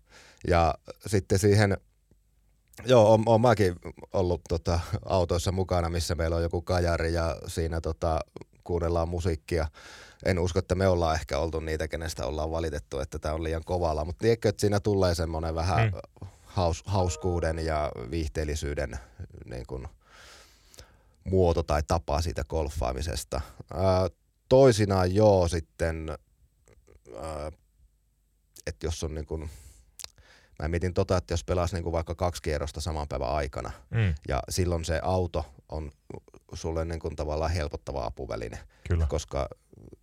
Ja 0.48 0.76
sitten 1.08 1.40
siihen, 1.40 1.78
joo, 2.86 3.14
on, 3.14 3.24
on 3.26 3.42
mäkin 3.42 3.76
ollut 4.14 4.42
tota, 4.50 4.80
autoissa 5.06 5.52
mukana, 5.52 5.90
missä 5.90 6.16
meillä 6.16 6.36
on 6.36 6.44
joku 6.44 6.62
kajari 6.62 7.14
ja 7.14 7.36
siinä 7.48 7.82
tota, 7.82 8.20
kuunnellaan 8.64 9.10
musiikkia. 9.10 9.68
En 10.26 10.40
usko, 10.40 10.60
että 10.60 10.76
me 10.76 10.88
ollaan 10.88 11.16
ehkä 11.16 11.38
oltu 11.38 11.60
niitä, 11.60 11.88
kenestä 11.88 12.26
ollaan 12.26 12.52
valitettu, 12.52 13.00
että 13.00 13.20
tämä 13.20 13.36
on 13.36 13.44
liian 13.44 13.64
kovalla, 13.66 14.06
mutta 14.06 14.22
tiedätkö, 14.22 14.50
että 14.50 14.62
siinä 14.62 14.80
tulee 14.80 15.16
semmoinen 15.16 15.56
vähän 15.56 15.92
Mm. 16.22 16.28
haus, 16.44 16.84
hauskuuden 16.86 17.60
ja 17.60 17.92
viihteellisyyden 18.12 19.00
niin 19.46 19.66
kuin, 19.68 19.88
muoto 21.24 21.64
tai 21.64 21.84
tapa 21.88 22.22
siitä 22.22 22.44
golfaamisesta. 22.44 23.42
Ää, 23.74 24.10
toisinaan 24.50 25.16
joo 25.16 25.48
sitten 25.48 26.18
ää, 27.22 27.52
että 28.68 28.86
jos 28.86 29.04
on 29.04 29.16
niin 29.16 29.26
kuin, 29.26 29.50
mä 30.62 30.68
mietin 30.68 30.94
tota, 30.94 31.18
että 31.18 31.34
jos 31.34 31.44
pelas 31.44 31.74
niin 31.74 31.84
kuin 31.84 31.94
vaikka 31.94 32.16
kaksi 32.16 32.42
kierrosta 32.42 32.82
saman 32.82 33.08
päivän 33.08 33.30
aikana 33.30 33.72
Mm, 33.90 34.14
ja 34.28 34.44
silloin 34.50 34.86
se 34.86 35.00
auto 35.04 35.46
on 35.70 35.92
sulle 36.54 36.86
niin 36.86 37.00
kuin 37.00 37.16
tavallaan 37.16 37.52
helpottava 37.52 38.06
apuväline, 38.06 38.60
kyllä, 38.88 39.06
koska 39.10 39.50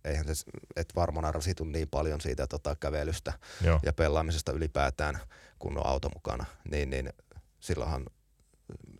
eihän 0.05 0.35
se, 0.35 0.43
et 0.75 0.95
varmana 0.95 1.31
rasitu 1.31 1.63
niin 1.63 1.87
paljon 1.87 2.21
siitä 2.21 2.47
tota, 2.47 2.75
kävelystä 2.75 3.33
joo. 3.61 3.79
ja 3.83 3.93
pelaamisesta 3.93 4.51
ylipäätään, 4.51 5.19
kun 5.59 5.77
on 5.77 5.85
auto 5.85 6.09
mukana, 6.13 6.45
niin, 6.71 6.89
niin 6.89 7.13
silloinhan 7.59 8.05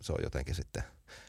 se 0.00 0.12
on 0.12 0.18
jotenkin 0.22 0.54
sitten 0.54 0.82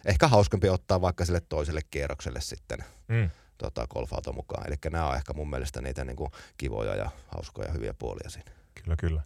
ehkä 0.06 0.28
hauskempi 0.28 0.70
ottaa 0.70 1.02
vaikka 1.02 1.26
sille 1.26 1.41
toiselle 1.50 1.82
kierrokselle 1.91 2.41
sitten 2.41 2.84
Mm, 3.08 3.30
tota, 3.58 3.88
golfauto 3.88 4.34
mukaan. 4.34 4.67
Eli 4.67 4.76
nämä 4.91 5.08
on 5.10 5.15
ehkä 5.15 5.34
mun 5.34 5.50
mielestä 5.50 5.82
niitä 5.82 6.06
niin 6.06 6.15
kuin 6.15 6.32
kivoja 6.58 6.96
ja 6.96 7.12
hauskoja 7.28 7.72
hyviä 7.72 7.94
puolia 7.94 8.30
siinä. 8.30 8.52
kyllä, 8.76 8.96
kyllä. 8.96 9.22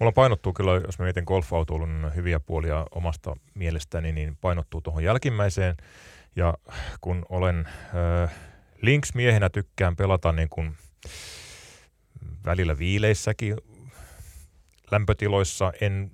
Mulla 0.00 0.12
painottuu 0.12 0.52
kyllä, 0.52 0.72
jos 0.86 0.98
mä 0.98 1.04
mietin 1.04 1.24
golfautoilun 1.26 2.12
hyviä 2.14 2.40
puolia 2.40 2.86
omasta 2.90 3.36
mielestäni, 3.54 4.12
niin 4.12 4.36
painottuu 4.40 4.80
tuohon 4.80 5.04
jälkimmäiseen. 5.04 5.76
Ja 6.36 6.54
kun 7.00 7.26
olen 7.28 7.66
äh, 7.66 8.34
linksmiehenä 8.82 9.50
tykkään 9.50 9.96
pelata 9.96 10.32
niin 10.32 10.48
kuin 10.48 10.76
välillä 12.44 12.78
viileissäkin 12.78 13.56
lämpötiloissa, 14.90 15.72
en, 15.80 16.10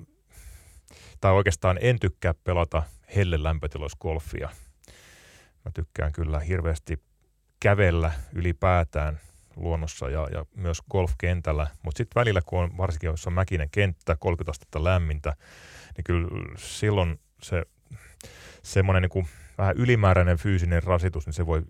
tai 1.21 1.33
oikeastaan 1.33 1.79
en 1.81 1.99
tykkää 1.99 2.35
pelata 2.45 2.83
helle 3.17 3.43
lämpötiloisgolfia. 3.43 4.49
Mä 5.65 5.71
tykkään 5.75 6.13
kyllä 6.13 6.41
hirveästi 6.41 7.03
kävellä 7.61 8.13
ylipäätään 8.33 9.21
luonnossa 9.57 10.11
ja, 10.11 10.29
ja 10.33 10.47
myös 10.57 10.83
golfkentällä, 10.91 11.67
mutta 11.83 11.99
sitten 11.99 12.21
välillä, 12.21 12.43
kun 12.47 12.59
on 12.59 12.77
varsinkin 12.77 13.07
jos 13.07 13.27
on 13.27 13.33
mäkinen 13.33 13.71
kenttä, 13.71 14.17
30 14.17 14.51
astetta 14.51 14.85
lämmintä, 14.85 15.37
niin 15.97 16.05
kyllä 16.05 16.29
silloin 16.57 17.21
se 17.43 17.63
semmoinen 18.63 19.03
niin 19.03 19.29
vähän 19.59 19.77
ylimääräinen 19.77 20.39
fyysinen 20.39 20.83
rasitus, 20.83 21.27
niin 21.27 21.35
se 21.35 21.47
voi 21.47 21.63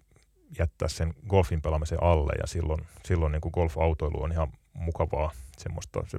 jättää 0.58 0.88
sen 0.88 1.14
golfin 1.28 1.62
pelaamisen 1.62 2.02
alle. 2.02 2.32
Ja 2.40 2.46
silloin, 2.46 2.86
silloin 3.04 3.32
niin 3.32 3.52
golfautoilu 3.52 4.22
on 4.22 4.32
ihan 4.32 4.52
mukavaa 4.72 5.30
semmoista, 5.58 6.04
se 6.06 6.18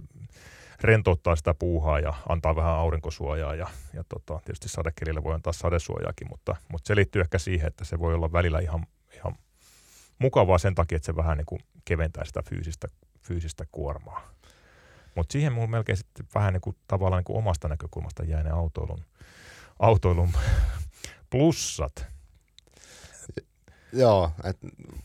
rentouttaa 0.81 1.35
sitä 1.35 1.53
puuhaa 1.53 1.99
ja 1.99 2.13
antaa 2.29 2.55
vähän 2.55 2.73
aurinkosuojaa 2.73 3.55
ja, 3.55 3.67
ja 3.93 4.03
tota, 4.09 4.39
tietysti 4.45 4.69
sadekelillä 4.69 5.23
voi 5.23 5.33
antaa 5.33 5.53
sadesuojaakin, 5.53 6.27
mutta, 6.29 6.55
mutta 6.71 6.87
se 6.87 6.95
liittyy 6.95 7.21
ehkä 7.21 7.37
siihen, 7.37 7.67
että 7.67 7.85
se 7.85 7.99
voi 7.99 8.13
olla 8.13 8.31
välillä 8.31 8.59
ihan 8.59 8.85
mukavaa 10.19 10.57
sen 10.57 10.75
takia, 10.75 10.95
että 10.95 11.05
se 11.05 11.15
vähän 11.15 11.37
niin 11.37 11.45
kuin 11.45 11.61
keventää 11.85 12.25
sitä 12.25 12.41
fyysistä, 12.49 12.87
fyysistä 13.21 13.65
kuormaa. 13.71 14.31
Mutta 15.15 15.31
siihen 15.31 15.53
mulla 15.53 15.67
melkein 15.67 15.97
sitten 15.97 16.25
vähän 16.35 16.53
niin 16.53 16.61
kuin, 16.61 16.75
tavallaan 16.87 17.19
niin 17.19 17.25
kuin 17.25 17.37
omasta 17.37 17.67
näkökulmasta 17.67 18.23
jää 18.23 18.43
ne 18.43 18.49
autoilun, 18.49 19.05
autoilun 19.79 20.29
plussat. 21.31 22.05
Joo, 23.93 24.31
et 24.43 24.57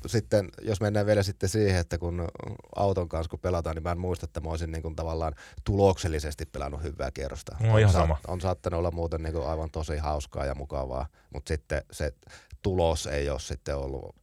sitten 0.06 0.48
jos 0.62 0.80
mennään 0.80 1.06
vielä 1.06 1.22
sitten 1.22 1.48
siihen, 1.48 1.80
että 1.80 1.98
kun 1.98 2.28
auton 2.76 3.08
kanssa 3.08 3.30
kun 3.30 3.38
pelataan, 3.38 3.76
niin 3.76 3.82
mä 3.82 3.92
en 3.92 3.98
muista, 3.98 4.24
että 4.24 4.40
mä 4.40 4.50
olisin 4.50 4.72
niin 4.72 4.82
kuin 4.82 4.96
tavallaan 4.96 5.34
tuloksellisesti 5.64 6.46
pelannut 6.46 6.82
hyvää 6.82 7.10
kierrosta. 7.10 7.56
No, 7.60 7.78
ihan 7.78 7.92
sama. 7.92 8.18
on 8.28 8.40
saattanut 8.40 8.78
olla 8.78 8.90
muuten 8.90 9.22
niin 9.22 9.32
kuin 9.32 9.46
aivan 9.46 9.70
tosi 9.70 9.96
hauskaa 9.96 10.46
ja 10.46 10.54
mukavaa, 10.54 11.06
mutta 11.32 11.48
sitten 11.48 11.82
se 11.90 12.14
tulos 12.62 13.06
ei 13.06 13.30
ole 13.30 13.40
sitten 13.40 13.76
ollut 13.76 14.14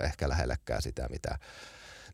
ehkä 0.00 0.28
lähellekään 0.28 0.82
sitä, 0.82 1.08
mitä, 1.10 1.38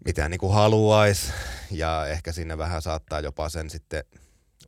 mitä 0.05 0.29
niin 0.29 0.40
kuin 0.40 0.55
haluaisi. 0.55 1.33
Ja 1.71 2.07
ehkä 2.07 2.33
sinne 2.33 2.59
vähän 2.59 2.83
saattaa 2.83 3.21
jopa 3.21 3.49
sen 3.49 3.71
sitten 3.71 4.05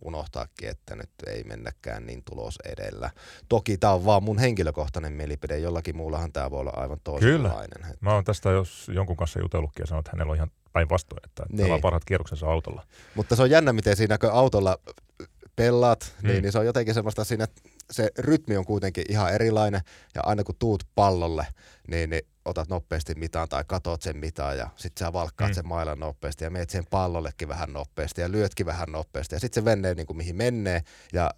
unohtaakin, 0.04 0.68
että 0.68 0.96
nyt 0.96 1.10
ei 1.26 1.44
mennäkään 1.44 2.06
niin 2.06 2.22
tulos 2.24 2.58
edellä. 2.64 3.10
Toki 3.48 3.78
tämä 3.78 3.92
on 3.92 4.04
vaan 4.04 4.22
mun 4.22 4.38
henkilökohtainen 4.38 5.12
mielipide, 5.12 5.58
jollakin 5.58 5.96
muullahan 5.96 6.32
tämä 6.32 6.50
voi 6.50 6.60
olla 6.60 6.72
aivan 6.76 7.00
toisenlainen. 7.04 7.82
Kyllä. 7.82 7.94
Mä 8.00 8.14
oon 8.14 8.24
tästä 8.24 8.50
jos 8.50 8.90
jonkun 8.94 9.16
kanssa 9.16 9.40
jutellutkin 9.40 9.82
ja 9.82 9.86
sanonut, 9.86 10.06
että 10.06 10.16
hänellä 10.16 10.30
on 10.30 10.36
ihan 10.36 10.50
päinvastoin, 10.72 11.20
että 11.24 11.44
niin. 11.52 11.72
on 11.72 11.80
parhaat 11.80 12.04
kierroksensa 12.04 12.46
autolla. 12.46 12.82
Mutta 13.14 13.36
se 13.36 13.42
on 13.42 13.50
jännä, 13.50 13.72
miten 13.72 13.96
siinä 13.96 14.18
kun 14.18 14.30
autolla 14.30 14.78
pelaat, 15.56 16.14
niin, 16.22 16.36
mm. 16.36 16.42
niin 16.42 16.52
se 16.52 16.58
on 16.58 16.66
jotenkin 16.66 16.94
semmoista 16.94 17.24
siinä, 17.24 17.46
se 17.90 18.10
rytmi 18.18 18.56
on 18.56 18.64
kuitenkin 18.64 19.04
ihan 19.08 19.34
erilainen 19.34 19.80
ja 20.14 20.22
aina 20.24 20.44
kun 20.44 20.54
tuut 20.58 20.84
pallolle, 20.94 21.46
niin, 21.88 22.10
niin 22.10 22.22
otat 22.44 22.68
nopeasti 22.68 23.14
mitään 23.14 23.48
tai 23.48 23.64
katot 23.66 24.02
sen 24.02 24.16
mitään 24.16 24.58
ja 24.58 24.70
sitten 24.76 25.06
sä 25.06 25.12
valkkaat 25.12 25.50
mm. 25.50 25.54
sen 25.54 25.68
mailan 25.68 25.98
nopeasti 25.98 26.44
ja 26.44 26.50
meet 26.50 26.70
sen 26.70 26.84
pallollekin 26.90 27.48
vähän 27.48 27.72
nopeasti 27.72 28.20
ja 28.20 28.32
lyötkin 28.32 28.66
vähän 28.66 28.92
nopeasti 28.92 29.34
ja 29.34 29.40
sitten 29.40 29.62
se 29.62 29.70
menee 29.70 29.94
niin 29.94 30.06
kuin 30.06 30.16
mihin 30.16 30.36
menee 30.36 30.82
ja 31.12 31.30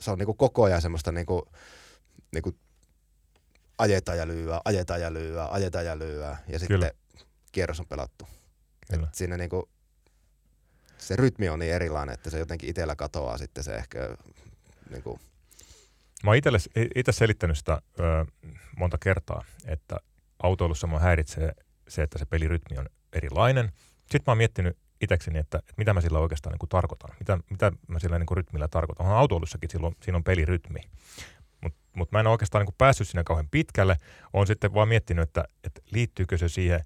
se 0.00 0.10
on 0.10 0.18
niin 0.18 0.26
kuin 0.26 0.38
koko 0.38 0.64
ajan 0.64 0.82
semmoista 0.82 1.12
niin 1.12 1.26
kuin, 1.26 1.42
niin 2.32 2.42
kuin 2.42 2.58
ajeta 3.78 4.14
ja 4.14 4.26
lyyä, 4.26 4.60
ajeta 4.64 4.98
ja 4.98 5.12
lyyä, 5.12 5.48
ajeta 5.50 5.82
ja 5.82 5.98
lyyä 5.98 6.36
ja 6.48 6.58
sitten 6.58 6.78
Kyllä. 6.80 6.90
kierros 7.52 7.80
on 7.80 7.86
pelattu. 7.86 8.28
Kyllä. 8.90 9.06
Et 9.06 9.14
siinä 9.14 9.36
niin 9.36 9.50
kuin, 9.50 9.62
se 10.98 11.16
rytmi 11.16 11.48
on 11.48 11.58
niin 11.58 11.72
erilainen, 11.72 12.14
että 12.14 12.30
se 12.30 12.38
jotenkin 12.38 12.70
itsellä 12.70 12.96
katoaa 12.96 13.38
sitten 13.38 13.64
se 13.64 13.76
ehkä 13.76 14.16
niin 14.90 15.02
kuin, 15.02 15.20
Mä 16.24 16.30
oon 16.30 16.40
itse 16.94 17.12
selittänyt 17.12 17.58
sitä 17.58 17.82
ö, 18.00 18.26
monta 18.76 18.98
kertaa, 18.98 19.44
että 19.66 19.96
autoilussa 20.42 20.86
mua 20.86 20.98
häiritsee 20.98 21.52
se, 21.88 22.02
että 22.02 22.18
se 22.18 22.26
pelirytmi 22.26 22.78
on 22.78 22.86
erilainen. 23.12 23.72
Sitten 24.00 24.22
mä 24.26 24.30
oon 24.30 24.38
miettinyt 24.38 24.76
itsekseni, 25.00 25.38
että, 25.38 25.58
että 25.58 25.74
mitä 25.76 25.94
mä 25.94 26.00
sillä 26.00 26.18
oikeastaan 26.18 26.52
niin 26.52 26.58
kuin 26.58 26.70
tarkoitan. 26.70 27.10
Mitä, 27.18 27.38
mitä 27.50 27.72
mä 27.88 27.98
sillä 27.98 28.18
niin 28.18 28.26
kuin 28.26 28.36
rytmillä 28.36 28.68
tarkoitan. 28.68 29.06
On 29.06 29.12
autoilussakin 29.12 29.70
silloin, 29.70 29.96
siinä 30.02 30.16
on 30.16 30.24
pelirytmi. 30.24 30.80
Mutta 31.62 31.78
mut 31.92 32.12
mä 32.12 32.20
en 32.20 32.26
oikeastaan 32.26 32.60
niin 32.60 32.66
kuin 32.66 32.78
päässyt 32.78 33.08
siinä 33.08 33.24
kauhean 33.24 33.48
pitkälle. 33.50 33.96
Olen 34.32 34.46
sitten 34.46 34.74
vaan 34.74 34.88
miettinyt, 34.88 35.22
että, 35.22 35.44
että 35.64 35.80
liittyykö 35.90 36.38
se 36.38 36.48
siihen, 36.48 36.80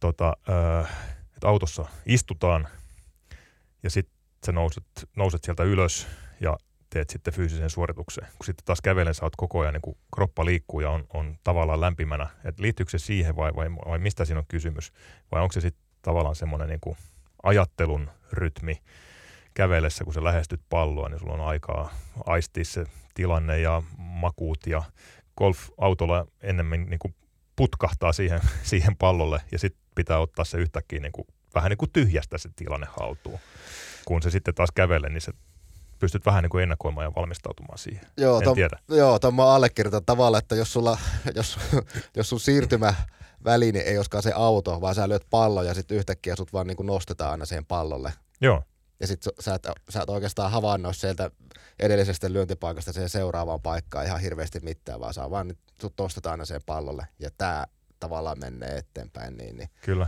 tota, 0.00 0.36
äh, 0.82 0.90
että 1.34 1.48
autossa 1.48 1.86
istutaan 2.06 2.68
ja 3.82 3.90
sitten 3.90 4.16
sä 4.46 4.52
nouset, 4.52 4.84
nouset 5.16 5.44
sieltä 5.44 5.62
ylös 5.62 6.06
ja 6.40 6.56
teet 6.96 7.10
sitten 7.10 7.34
fyysisen 7.34 7.70
suorituksen. 7.70 8.24
Kun 8.38 8.46
sitten 8.46 8.64
taas 8.64 8.80
kävelen, 8.80 9.14
sä 9.14 9.24
oot 9.24 9.36
koko 9.36 9.60
ajan, 9.60 9.74
niin 9.74 9.82
kuin 9.82 9.96
kroppa 10.14 10.44
liikkuu 10.44 10.80
ja 10.80 10.90
on, 10.90 11.06
on 11.14 11.38
tavallaan 11.44 11.80
lämpimänä. 11.80 12.28
Et 12.44 12.58
liittyykö 12.58 12.90
se 12.90 12.98
siihen 12.98 13.36
vai, 13.36 13.54
vai, 13.56 13.70
vai 13.70 13.98
mistä 13.98 14.24
siinä 14.24 14.38
on 14.38 14.46
kysymys? 14.48 14.92
Vai 15.32 15.42
onko 15.42 15.52
se 15.52 15.60
sitten 15.60 15.82
tavallaan 16.02 16.34
semmoinen 16.34 16.68
niin 16.68 16.96
ajattelun 17.42 18.10
rytmi 18.32 18.82
kävelessä, 19.54 20.04
kun 20.04 20.14
sä 20.14 20.24
lähestyt 20.24 20.60
palloa, 20.68 21.08
niin 21.08 21.18
sulla 21.18 21.32
on 21.32 21.40
aikaa 21.40 21.94
aistia 22.26 22.64
se 22.64 22.86
tilanne 23.14 23.60
ja 23.60 23.82
makuut 23.98 24.66
ja 24.66 24.82
golf-autolla 25.38 26.26
ennemmin 26.42 26.90
niin 26.90 26.98
kuin 26.98 27.14
putkahtaa 27.56 28.12
siihen, 28.12 28.40
siihen 28.62 28.96
pallolle 28.96 29.40
ja 29.52 29.58
sitten 29.58 29.82
pitää 29.94 30.18
ottaa 30.18 30.44
se 30.44 30.58
yhtäkkiä 30.58 31.00
niin 31.00 31.12
kuin, 31.12 31.26
vähän 31.54 31.70
niin 31.70 31.78
kuin 31.78 31.92
tyhjästä 31.92 32.38
se 32.38 32.48
tilanne 32.56 32.86
haltuun. 33.00 33.38
Kun 34.04 34.22
se 34.22 34.30
sitten 34.30 34.54
taas 34.54 34.70
kävelee, 34.74 35.10
niin 35.10 35.20
se 35.20 35.32
pystyt 35.98 36.26
vähän 36.26 36.42
niin 36.42 36.50
kuin 36.50 36.62
ennakoimaan 36.62 37.04
ja 37.04 37.12
valmistautumaan 37.16 37.78
siihen. 37.78 38.06
Joo, 38.16 38.38
en 38.38 38.44
tom, 38.44 38.54
tiedä. 38.54 38.78
Joo, 38.88 39.18
tuon 39.18 39.34
mä 39.34 39.54
allekirjoitan 39.54 40.04
tavalla, 40.06 40.38
että 40.38 40.54
jos, 40.54 40.72
sulla, 40.72 40.98
jos, 41.34 41.58
jos 42.16 42.28
sun 42.28 42.40
siirtymä 42.40 42.94
väline 43.44 43.78
ei 43.78 43.96
olisikaan 43.96 44.22
se 44.22 44.32
auto, 44.34 44.80
vaan 44.80 44.94
sä 44.94 45.08
lyöt 45.08 45.26
pallon 45.30 45.66
ja 45.66 45.74
sitten 45.74 45.96
yhtäkkiä 45.96 46.36
sut 46.36 46.52
vaan 46.52 46.66
niin 46.66 46.76
kuin 46.76 46.86
nostetaan 46.86 47.30
aina 47.30 47.44
siihen 47.44 47.66
pallolle. 47.66 48.12
Joo. 48.40 48.62
Ja 49.00 49.06
sitten 49.06 49.32
sä 49.40 49.54
et, 49.54 49.66
sä 49.88 50.02
et 50.02 50.10
oikeastaan 50.10 50.50
havainnoi 50.50 50.94
sieltä 50.94 51.30
edellisestä 51.78 52.32
lyöntipaikasta 52.32 52.92
siihen 52.92 53.08
seuraavaan 53.08 53.60
paikkaan 53.60 54.06
ihan 54.06 54.20
hirveästi 54.20 54.60
mitään, 54.60 55.00
vaan 55.00 55.14
saa 55.14 55.30
vaan 55.30 55.54
sut 55.80 55.94
nostetaan 55.98 56.32
aina 56.32 56.44
siihen 56.44 56.62
pallolle. 56.66 57.06
Ja 57.18 57.30
tää 57.38 57.66
tavallaan 58.00 58.40
menee 58.40 58.76
eteenpäin. 58.76 59.36
Niin, 59.36 59.56
niin 59.56 59.68
Kyllä. 59.84 60.06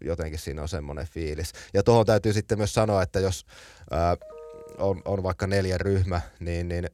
Jotenkin 0.00 0.38
siinä 0.38 0.62
on 0.62 0.68
semmoinen 0.68 1.06
fiilis. 1.06 1.52
Ja 1.74 1.82
tuohon 1.82 2.06
täytyy 2.06 2.32
sitten 2.32 2.58
myös 2.58 2.74
sanoa, 2.74 3.02
että 3.02 3.20
jos 3.20 3.46
ää, 3.90 4.16
on, 4.78 5.02
on 5.04 5.22
vaikka 5.22 5.46
neljä 5.46 5.78
ryhmä, 5.78 6.20
niin, 6.40 6.68
niin 6.68 6.88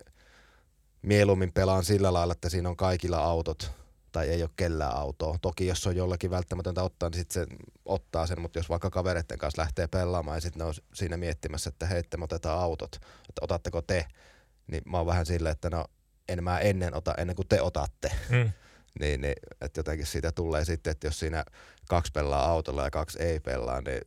mieluummin 1.03 1.53
pelaan 1.53 1.85
sillä 1.85 2.13
lailla, 2.13 2.33
että 2.33 2.49
siinä 2.49 2.69
on 2.69 2.77
kaikilla 2.77 3.19
autot 3.19 3.73
tai 4.13 4.29
ei 4.29 4.43
ole 4.43 4.51
kellään 4.57 4.97
autoa. 4.97 5.39
Toki 5.43 5.67
jos 5.67 5.87
on 5.87 5.97
jollakin 5.97 6.31
välttämätöntä 6.31 6.83
ottaa, 6.83 7.09
niin 7.09 7.19
sitten 7.19 7.47
se 7.49 7.57
ottaa 7.85 8.27
sen, 8.27 8.41
mutta 8.41 8.59
jos 8.59 8.69
vaikka 8.69 8.91
kavereiden 8.91 9.39
kanssa 9.39 9.63
lähtee 9.63 9.87
pelaamaan 9.87 10.37
ja 10.37 10.41
sitten 10.41 10.59
ne 10.59 10.65
on 10.65 10.75
siinä 10.95 11.17
miettimässä, 11.17 11.69
että 11.69 11.87
hei, 11.87 12.03
me 12.17 12.25
otetaan 12.25 12.61
autot, 12.61 12.95
että 13.29 13.41
otatteko 13.41 13.83
te, 13.83 14.07
niin 14.67 14.83
mä 14.87 14.97
oon 14.97 15.07
vähän 15.07 15.27
silleen, 15.27 15.53
että 15.53 15.71
no 15.71 15.85
en 16.29 16.45
mä 16.45 16.59
ennen 16.59 16.95
ota 16.95 17.15
ennen 17.19 17.37
kuin 17.37 17.49
te 17.49 17.63
otatte. 17.63 18.11
Mm. 18.29 18.53
niin, 19.01 19.21
niin, 19.21 19.35
että 19.61 19.79
jotenkin 19.79 20.07
siitä 20.07 20.33
tulee 20.33 20.65
sitten, 20.65 20.91
että 20.91 21.07
jos 21.07 21.19
siinä 21.19 21.45
kaksi 21.89 22.13
pelaa 22.13 22.51
autolla 22.51 22.85
ja 22.85 22.91
kaksi 22.91 23.23
ei 23.23 23.41
pelaa, 23.41 23.81
niin 23.81 24.01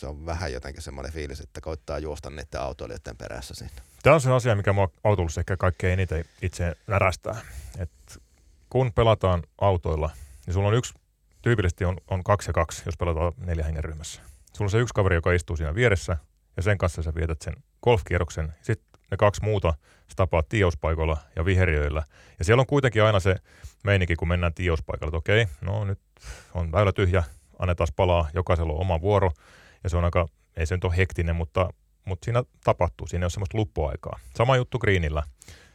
se 0.00 0.06
on 0.06 0.26
vähän 0.26 0.52
jotenkin 0.52 0.82
semmoinen 0.82 1.12
fiilis, 1.12 1.40
että 1.40 1.60
koittaa 1.60 1.98
juosta 1.98 2.30
niiden 2.30 2.60
autoilijoiden 2.60 3.16
perässä 3.16 3.54
sinne. 3.54 3.82
Tämä 4.02 4.14
on 4.14 4.20
se 4.20 4.32
asia, 4.32 4.56
mikä 4.56 4.72
mua 4.72 4.90
autoilussa 5.04 5.40
ehkä 5.40 5.56
kaikkein 5.56 5.92
eniten 5.92 6.24
itse 6.42 6.76
närästää. 6.86 7.40
Et 7.78 8.22
kun 8.70 8.92
pelataan 8.92 9.42
autoilla, 9.60 10.10
niin 10.46 10.54
sulla 10.54 10.68
on 10.68 10.74
yksi, 10.74 10.94
tyypillisesti 11.42 11.84
on, 11.84 11.96
on 12.10 12.24
kaksi 12.24 12.48
ja 12.48 12.52
kaksi, 12.52 12.82
jos 12.86 12.96
pelataan 12.96 13.32
neljä 13.36 13.64
hengen 13.64 13.84
ryhmässä. 13.84 14.20
Sulla 14.52 14.66
on 14.66 14.70
se 14.70 14.78
yksi 14.78 14.94
kaveri, 14.94 15.14
joka 15.14 15.32
istuu 15.32 15.56
siinä 15.56 15.74
vieressä, 15.74 16.16
ja 16.56 16.62
sen 16.62 16.78
kanssa 16.78 17.02
sä 17.02 17.14
vietät 17.14 17.42
sen 17.42 17.54
golfkierroksen. 17.82 18.54
Sitten 18.62 19.00
ne 19.10 19.16
kaksi 19.16 19.42
muuta 19.42 19.74
sä 20.08 20.14
tapaat 20.16 20.48
tiiospaikoilla 20.48 21.16
ja 21.36 21.44
viheriöillä. 21.44 22.02
Ja 22.38 22.44
siellä 22.44 22.60
on 22.60 22.66
kuitenkin 22.66 23.02
aina 23.02 23.20
se 23.20 23.36
meininki, 23.84 24.16
kun 24.16 24.28
mennään 24.28 24.54
tiiospaikalle, 24.54 25.08
että 25.08 25.18
okei, 25.18 25.46
no 25.60 25.84
nyt 25.84 26.00
on 26.54 26.72
väylä 26.72 26.92
tyhjä, 26.92 27.22
annetaan 27.58 27.88
palaa, 27.96 28.28
jokaisella 28.34 28.72
on 28.72 28.80
oma 28.80 29.00
vuoro. 29.00 29.32
Ja 29.84 29.90
se 29.90 29.96
on 29.96 30.04
aika, 30.04 30.28
ei 30.56 30.66
se 30.66 30.74
nyt 30.74 30.84
ole 30.84 30.96
hektinen, 30.96 31.36
mutta, 31.36 31.70
mutta 32.04 32.24
siinä 32.24 32.42
tapahtuu, 32.64 33.06
siinä 33.06 33.24
ole 33.24 33.30
semmoista 33.30 33.58
luppuaikaa. 33.58 34.18
Sama 34.36 34.56
juttu 34.56 34.78
greenillä. 34.78 35.22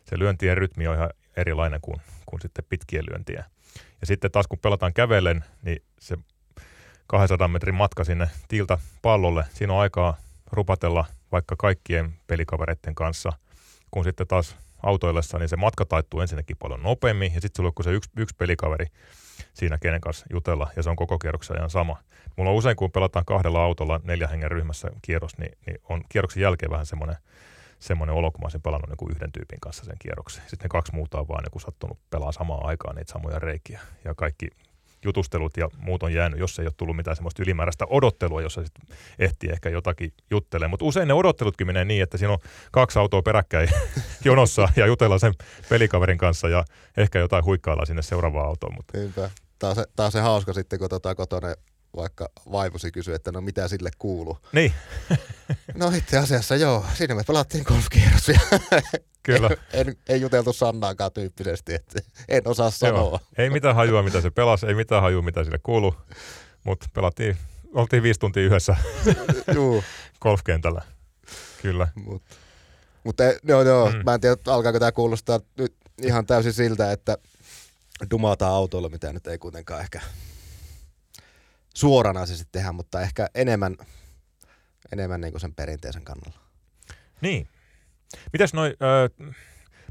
Se 0.06 0.20
lyöntien 0.20 0.58
rytmi 0.58 0.88
on 0.88 0.96
ihan 0.96 1.10
erilainen 1.38 1.82
kuin, 1.82 2.02
kuin 2.26 2.42
sitten 2.42 2.66
pitkien 2.70 3.06
lyöntien. 3.10 3.44
Ja 4.02 4.08
sitten 4.08 4.32
taas 4.32 4.48
kun 4.48 4.60
pelataan 4.60 4.94
kävellen, 4.94 5.44
niin 5.62 5.84
se 6.00 6.18
200 7.08 7.48
metrin 7.48 7.76
matka 7.76 8.04
sinne 8.04 8.30
tiiltä 8.48 8.78
pallolle, 9.02 9.46
siinä 9.54 9.74
on 9.74 9.80
aikaa 9.80 10.18
rupatella 10.52 11.06
vaikka 11.32 11.56
kaikkien 11.56 12.14
pelikavereiden 12.28 12.96
kanssa, 12.96 13.34
kun 13.92 14.04
sitten 14.04 14.28
taas 14.28 14.58
autoillessa, 14.84 15.38
niin 15.38 15.50
se 15.50 15.56
matka 15.56 15.86
taittuu 15.86 16.22
ensinnäkin 16.22 16.58
paljon 16.58 16.84
nopeammin, 16.84 17.34
ja 17.36 17.42
sitten 17.42 17.58
sulla 17.58 17.72
on 17.78 17.84
se 17.84 17.92
yksi, 17.92 18.10
yksi 18.18 18.36
pelikaveri 18.36 18.86
siinä, 19.54 19.78
kenen 19.78 20.02
kanssa 20.02 20.26
jutella, 20.34 20.72
ja 20.76 20.84
se 20.84 20.90
on 20.90 20.96
koko 20.96 21.20
kierroksen 21.20 21.58
ajan 21.58 21.70
sama. 21.70 21.98
Mulla 22.36 22.50
on 22.50 22.56
usein, 22.58 22.76
kun 22.76 22.92
pelataan 22.92 23.26
kahdella 23.26 23.64
autolla 23.64 24.02
neljä 24.04 24.28
hengen 24.28 24.52
ryhmässä 24.52 24.90
kierros, 25.02 25.38
niin, 25.38 25.58
niin 25.66 25.82
on 25.90 26.04
kierroksen 26.10 26.44
jälkeen 26.44 26.72
vähän 26.72 26.86
semmoinen 26.86 27.16
semmoinen 27.80 28.16
olo, 28.16 28.32
kun 28.32 28.42
mä 28.42 28.46
olisin 28.46 28.62
pelannut 28.62 28.90
niin 28.90 29.16
yhden 29.16 29.32
tyypin 29.32 29.60
kanssa 29.60 29.86
sen 29.86 29.96
kierroksen. 30.00 30.44
Sitten 30.48 30.66
ne 30.66 30.70
kaksi 30.70 30.96
muuta 30.96 31.20
on 31.20 31.28
vaan 31.28 31.44
niin 31.44 31.62
sattunut 31.62 32.00
pelaa 32.10 32.32
samaan 32.32 32.66
aikaan 32.66 32.96
niitä 32.96 33.12
samoja 33.12 33.40
reikiä. 33.40 33.80
Ja 34.06 34.16
kaikki 34.16 34.48
jutustelut 35.04 35.58
ja 35.58 35.70
muut 35.78 36.04
on 36.04 36.14
jäänyt, 36.14 36.40
jos 36.40 36.60
ei 36.60 36.66
ole 36.66 36.74
tullut 36.78 36.96
mitään 36.96 37.16
semmoista 37.16 37.44
ylimääräistä 37.44 37.86
odottelua, 37.90 38.42
jossa 38.42 38.64
sitten 38.64 38.98
ehtii 39.20 39.50
ehkä 39.50 39.70
jotakin 39.70 40.14
juttelemaan. 40.32 40.70
Mutta 40.70 40.86
usein 40.86 41.08
ne 41.08 41.14
odottelutkin 41.14 41.68
menee 41.68 41.86
niin, 41.86 42.04
että 42.04 42.18
siinä 42.18 42.34
on 42.34 42.40
kaksi 42.72 43.00
autoa 43.00 43.22
peräkkäin 43.22 43.70
jonossa 44.26 44.70
ja 44.76 44.86
jutellaan 44.86 45.20
sen 45.20 45.34
pelikaverin 45.70 46.18
kanssa 46.18 46.50
ja 46.50 46.66
ehkä 46.98 47.20
jotain 47.20 47.46
huikkaillaan 47.46 47.88
sinne 47.88 48.02
seuraavaan 48.02 48.48
autoon. 48.48 48.74
Mutta... 48.76 48.98
Niinpä. 48.98 49.30
Taas 49.60 49.76
se, 49.76 49.86
taas 49.96 50.14
se 50.14 50.20
hauska 50.20 50.54
sitten, 50.54 50.80
kun 50.80 50.90
tota 50.90 51.16
kotona 51.16 51.54
vaikka 51.96 52.30
vaivosi 52.52 52.92
kysyi, 52.92 53.16
että 53.16 53.32
no 53.32 53.42
mitä 53.42 53.68
sille 53.68 53.90
kuuluu. 54.00 54.38
Niin. 54.54 54.74
no 55.76 55.92
itse 55.96 56.18
asiassa 56.18 56.56
joo, 56.56 56.86
siinä 56.94 57.16
me 57.16 57.24
pelattiin 57.28 57.64
golfkierros 57.68 58.28
Kyllä. 59.24 59.50
En, 59.74 59.96
en, 60.10 60.22
juteltu 60.22 60.54
Sannaakaan 60.54 61.12
tyyppisesti, 61.12 61.74
että 61.74 62.00
en 62.28 62.42
osaa 62.46 62.72
sanoa. 62.72 63.00
Joo. 63.00 63.20
Ei 63.38 63.50
mitään 63.50 63.76
hajua, 63.76 64.04
mitä 64.04 64.22
se 64.22 64.30
pelasi, 64.30 64.66
ei 64.66 64.76
mitään 64.76 65.02
hajua, 65.02 65.22
mitä 65.22 65.44
sille 65.44 65.60
kuuluu, 65.64 65.96
mutta 66.64 66.88
pelattiin, 66.94 67.38
oltiin 67.74 68.04
viisi 68.04 68.20
tuntia 68.20 68.44
yhdessä 68.44 68.76
golfkentällä. 70.22 70.82
Kyllä. 71.62 71.88
Mut, 71.96 72.24
mutta 73.04 73.24
joo, 73.44 73.62
joo, 73.62 73.92
mm. 73.92 74.02
mä 74.06 74.14
en 74.14 74.22
tiedä, 74.22 74.36
alkaako 74.48 74.80
tämä 74.80 74.92
kuulostaa 74.92 75.40
nyt 75.58 75.76
ihan 76.02 76.26
täysin 76.26 76.54
siltä, 76.54 76.92
että 76.92 77.18
dumataan 78.12 78.54
autoilla, 78.54 78.90
mitä 78.90 79.14
nyt 79.14 79.28
ei 79.28 79.38
kuitenkaan 79.38 79.82
ehkä 79.82 80.02
suoranaisesti 81.80 82.46
tehdä, 82.52 82.72
mutta 82.72 83.02
ehkä 83.02 83.30
enemmän, 83.36 83.76
enemmän 84.92 85.22
niin 85.22 85.34
kuin 85.34 85.42
sen 85.42 85.56
perinteisen 85.56 86.04
kannalla. 86.04 86.40
Niin. 87.22 87.48
Mitäs 88.34 88.54
noi, 88.54 88.68
äh, 88.70 89.36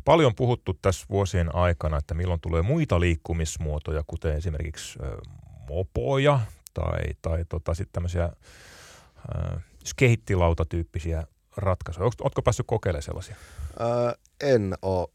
paljon 0.05 0.35
puhuttu 0.35 0.75
tässä 0.75 1.07
vuosien 1.11 1.55
aikana, 1.55 1.97
että 1.97 2.15
milloin 2.15 2.41
tulee 2.41 2.63
muita 2.63 3.01
liikkumismuotoja, 3.01 4.03
kuten 4.07 4.37
esimerkiksi 4.37 4.99
äh, 5.03 5.37
mopoja 5.69 6.41
tai, 6.75 7.01
tai 7.23 7.45
tota, 7.49 7.75
sitten 7.75 7.93
tämmöisiä 7.93 8.25
äh, 8.25 9.63
skeittilautatyyppisiä 9.85 11.27
ratkaisuja. 11.57 12.05
Oletko, 12.05 12.25
oletko 12.25 12.43
päässyt 12.43 12.67
kokeilemaan 12.67 13.03
sellaisia? 13.03 13.37
Öö, 13.81 14.13
en 14.41 14.75
ole. 14.83 15.09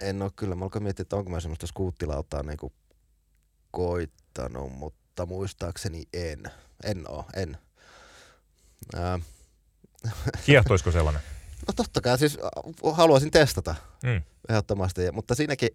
En 0.00 0.22
ole 0.22 0.30
kyllä. 0.36 0.54
Mä 0.54 0.64
alkoin 0.64 0.82
miettiä, 0.82 1.02
että 1.02 1.16
onko 1.16 1.30
mä 1.30 1.40
semmoista 1.40 1.66
skuuttilautaa 1.66 2.42
niin 2.42 2.72
koittanut, 3.70 4.72
mutta 4.72 4.99
mutta 5.10 5.26
muistaakseni 5.26 6.02
en. 6.12 6.42
En 6.84 7.10
oo, 7.10 7.24
en. 7.36 7.58
Ää... 8.94 9.18
Kiehtoisiko 10.46 10.90
sellainen? 10.90 11.22
No 11.66 11.72
totta 11.76 12.00
kai, 12.00 12.18
siis 12.18 12.38
haluaisin 12.92 13.30
testata 13.30 13.74
mm. 14.02 14.22
ehdottomasti, 14.48 15.12
mutta 15.12 15.34
siinäkin, 15.34 15.68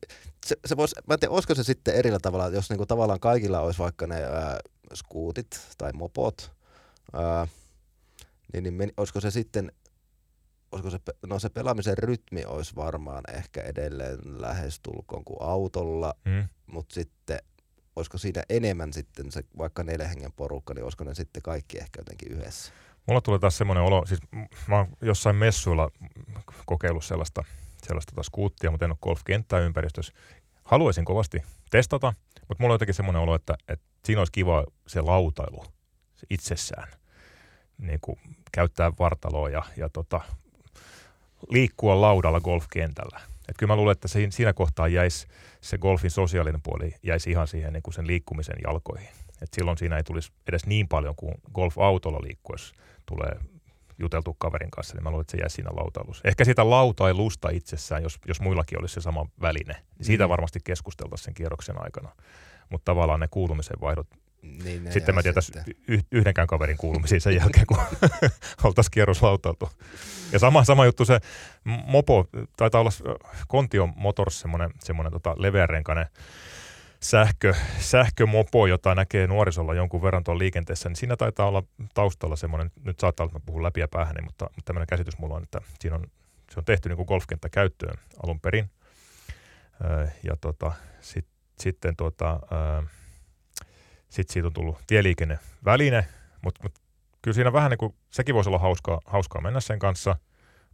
se, 0.46 0.56
se 0.66 0.78
vois, 0.78 0.96
mä 1.08 1.14
en 1.14 1.20
tiedä, 1.20 1.34
olisiko 1.34 1.56
se 1.56 1.64
sitten 1.64 1.96
erillä 1.96 2.20
tavalla, 2.20 2.48
jos 2.48 2.70
niinku 2.70 2.86
tavallaan 2.86 3.20
kaikilla 3.20 3.60
olisi 3.60 3.80
vaikka 3.80 4.08
ne 4.08 4.24
ää, 4.24 4.60
skuutit 4.94 5.62
tai 5.78 5.94
mopot, 5.94 6.52
ää, 7.14 7.48
niin, 8.54 8.64
niin 8.64 8.74
men, 8.74 8.92
olisiko 8.98 9.22
se 9.22 9.32
sitten, 9.32 9.72
olisiko 10.72 10.90
se, 10.90 11.00
no 11.28 11.40
se 11.40 11.50
pelaamisen 11.50 11.98
rytmi 11.98 12.46
olisi 12.46 12.76
varmaan 12.76 13.24
ehkä 13.34 13.62
edelleen 13.62 14.20
lähestulkoon 14.24 15.26
kuin 15.26 15.42
autolla, 15.42 16.14
mm. 16.26 16.48
mutta 16.68 16.94
sitten 16.94 17.40
olisiko 17.96 18.18
siinä 18.18 18.44
enemmän 18.50 18.94
sitten 18.94 19.32
se 19.32 19.44
vaikka 19.58 19.84
neljä 19.84 20.08
hengen 20.08 20.32
porukka, 20.32 20.74
niin 20.74 20.84
olisiko 20.84 21.04
ne 21.04 21.16
sitten 21.16 21.42
kaikki 21.42 21.78
ehkä 21.78 22.00
jotenkin 22.00 22.32
yhdessä? 22.32 22.74
Mulla 23.06 23.22
tulee 23.22 23.40
taas 23.40 23.58
semmoinen 23.58 23.84
olo, 23.84 24.06
siis 24.06 24.20
mä 24.68 24.78
oon 24.78 24.88
jossain 25.02 25.36
messuilla 25.36 25.92
kokeillut 26.66 27.06
sellaista, 27.06 27.44
sellaista 27.84 28.12
taas 28.16 28.30
kuuttia, 28.30 28.72
mutta 28.72 28.86
en 28.86 28.92
ole 28.92 28.98
golfkenttää 29.02 29.60
ympäristössä. 29.60 30.14
Haluaisin 30.64 31.06
kovasti 31.06 31.44
testata, 31.70 32.14
mutta 32.48 32.64
mulla 32.64 32.74
on 32.74 32.76
jotenkin 32.76 32.96
semmoinen 32.96 33.22
olo, 33.22 33.36
että, 33.36 33.56
että 33.68 33.86
siinä 34.06 34.22
olisi 34.22 34.32
kiva 34.32 34.66
se 34.88 35.02
lautailu 35.02 35.66
se 36.16 36.28
itsessään. 36.30 36.88
Niin 37.78 38.00
kuin 38.02 38.20
käyttää 38.52 38.92
vartaloa 39.00 39.50
ja, 39.50 39.64
ja 39.78 39.90
tota, 39.90 40.22
liikkua 41.50 42.02
laudalla 42.02 42.42
golfkentällä. 42.42 43.35
Et 43.50 43.56
kyllä 43.58 43.72
mä 43.72 43.76
luulen, 43.76 43.92
että 43.92 44.08
siinä 44.08 44.54
kohtaa 44.54 44.88
jäisi 44.88 45.28
se 45.62 45.78
golfin 45.78 46.12
sosiaalinen 46.12 46.62
puoli 46.62 46.96
jäisi 47.04 47.32
ihan 47.32 47.48
siihen 47.48 47.74
niin 47.74 47.84
kuin 47.84 47.94
sen 47.94 48.08
liikkumisen 48.08 48.56
jalkoihin. 48.64 49.10
Et 49.42 49.54
silloin 49.54 49.78
siinä 49.78 49.98
ei 49.98 50.04
tulisi 50.04 50.32
edes 50.48 50.66
niin 50.66 50.88
paljon 50.88 51.16
kuin 51.16 51.36
golf-autolla 51.54 52.20
liikkuessa 52.22 52.76
tulee 53.06 53.40
juteltu 54.00 54.36
kaverin 54.38 54.72
kanssa, 54.72 54.96
niin 54.96 55.04
mä 55.04 55.10
luulen, 55.10 55.22
että 55.22 55.32
se 55.32 55.38
jää 55.38 55.50
siinä 55.50 55.70
lautailussa. 55.76 56.28
Ehkä 56.28 56.46
sitä 56.46 56.70
lautailusta 56.70 57.50
itsessään, 57.50 58.04
jos, 58.04 58.20
jos 58.28 58.42
muillakin 58.42 58.80
olisi 58.80 58.94
se 58.94 59.02
sama 59.02 59.26
väline, 59.42 59.74
niin 59.98 60.06
siitä 60.06 60.26
mm. 60.26 60.30
varmasti 60.30 60.60
keskusteltaisiin 60.64 61.26
sen 61.26 61.34
kierroksen 61.34 61.84
aikana. 61.84 62.12
Mutta 62.70 62.92
tavallaan 62.92 63.20
ne 63.20 63.28
kuulumisen 63.32 63.78
vaihdot 63.82 64.08
niin 64.64 64.92
sitten 64.92 65.16
mä 65.16 65.24
tietäisi 65.24 65.52
yhdenkään 66.12 66.48
kaverin 66.48 66.78
kuulumisiin 66.78 67.22
sen 67.22 67.36
jälkeen, 67.36 67.66
kun 67.66 67.78
oltaisiin 68.64 68.92
kierroslautautu. 68.92 69.70
Ja 70.32 70.40
sama, 70.40 70.64
sama 70.64 70.86
juttu 70.86 71.06
se 71.06 71.20
mopo, 71.66 72.28
taitaa 72.58 72.82
olla 72.82 72.92
Kontio 73.48 73.88
Motors 73.96 74.40
semmoinen, 74.40 74.70
semmoinen 74.80 75.12
tota 75.12 75.36
leveärenkainen 75.38 76.06
sähkö, 77.00 77.54
sähkömopo, 77.80 78.68
jota 78.68 78.96
näkee 78.96 79.28
nuorisolla 79.28 79.74
jonkun 79.74 80.02
verran 80.02 80.24
tuolla 80.24 80.40
liikenteessä, 80.40 80.90
niin 80.90 80.96
siinä 80.96 81.18
taitaa 81.18 81.48
olla 81.48 81.64
taustalla 81.94 82.36
semmoinen, 82.36 82.72
nyt 82.84 83.00
saattaa 83.00 83.24
olla, 83.24 83.30
että 83.30 83.40
mä 83.40 83.46
puhun 83.46 83.64
läpi 83.64 83.80
ja 83.80 83.88
päähän, 83.88 84.16
mutta, 84.24 84.46
mutta 84.46 84.66
tämmöinen 84.66 84.88
käsitys 84.88 85.18
mulla 85.18 85.36
on, 85.36 85.44
että 85.44 85.62
siinä 85.80 85.96
on, 85.96 86.04
se 86.52 86.60
on 86.60 86.66
tehty 86.66 86.90
niin 86.90 86.98
kuin 86.98 87.06
golfkenttä 87.06 87.50
käyttöön 87.50 87.98
alun 88.24 88.40
perin. 88.40 88.70
ja 90.24 90.38
tota, 90.42 90.72
sit, 91.02 91.28
sitten 91.60 91.96
tota, 91.96 92.40
sitten 94.16 94.34
siitä 94.34 94.48
on 94.48 94.54
tullut 94.54 94.78
tieliikenneväline, 94.88 96.08
mutta, 96.42 96.64
mutta 96.64 96.82
kyllä 97.22 97.36
siinä 97.36 97.54
vähän 97.54 97.70
niin 97.70 97.78
kuin, 97.78 97.96
sekin 98.10 98.36
voisi 98.36 98.50
olla 98.50 98.60
hauskaa, 98.60 99.02
hauskaa 99.06 99.42
mennä 99.42 99.60
sen 99.60 99.80
kanssa, 99.80 100.16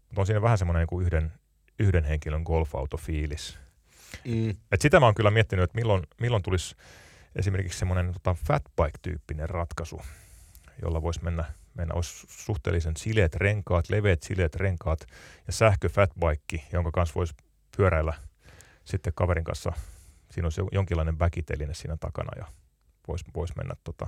mutta 0.07 0.21
on 0.21 0.25
siinä 0.25 0.41
vähän 0.41 0.57
semmoinen 0.57 0.87
niin 0.91 1.01
yhden, 1.01 1.31
yhden 1.79 2.03
henkilön 2.03 2.41
golfautofiilis. 2.41 3.57
Mm. 4.25 4.49
Et 4.71 4.81
sitä 4.81 4.99
mä 4.99 5.05
oon 5.05 5.15
kyllä 5.15 5.31
miettinyt, 5.31 5.63
että 5.63 5.75
milloin, 5.75 6.03
milloin 6.21 6.43
tulisi 6.43 6.75
esimerkiksi 7.35 7.79
semmoinen 7.79 8.13
tota, 8.13 8.35
fatbike-tyyppinen 8.47 9.49
ratkaisu, 9.49 10.01
jolla 10.81 11.01
voisi 11.01 11.23
mennä, 11.23 11.43
mennä 11.73 11.93
olisi 11.93 12.27
suhteellisen 12.29 12.97
sileät 12.97 13.35
renkaat, 13.35 13.89
leveät 13.89 14.23
sileät 14.23 14.55
renkaat 14.55 15.07
ja 15.47 15.53
sähkö 15.53 15.89
fatbike, 15.89 16.67
jonka 16.73 16.91
kanssa 16.91 17.15
voisi 17.15 17.33
pyöräillä 17.77 18.13
sitten 18.85 19.13
kaverin 19.15 19.43
kanssa. 19.43 19.73
Siinä 20.31 20.45
olisi 20.45 20.61
jonkinlainen 20.71 21.19
väkiteline 21.19 21.73
siinä 21.73 21.97
takana 21.97 22.31
ja 22.37 22.45
voisi 23.07 23.25
vois 23.35 23.55
mennä 23.55 23.75
tota 23.83 24.07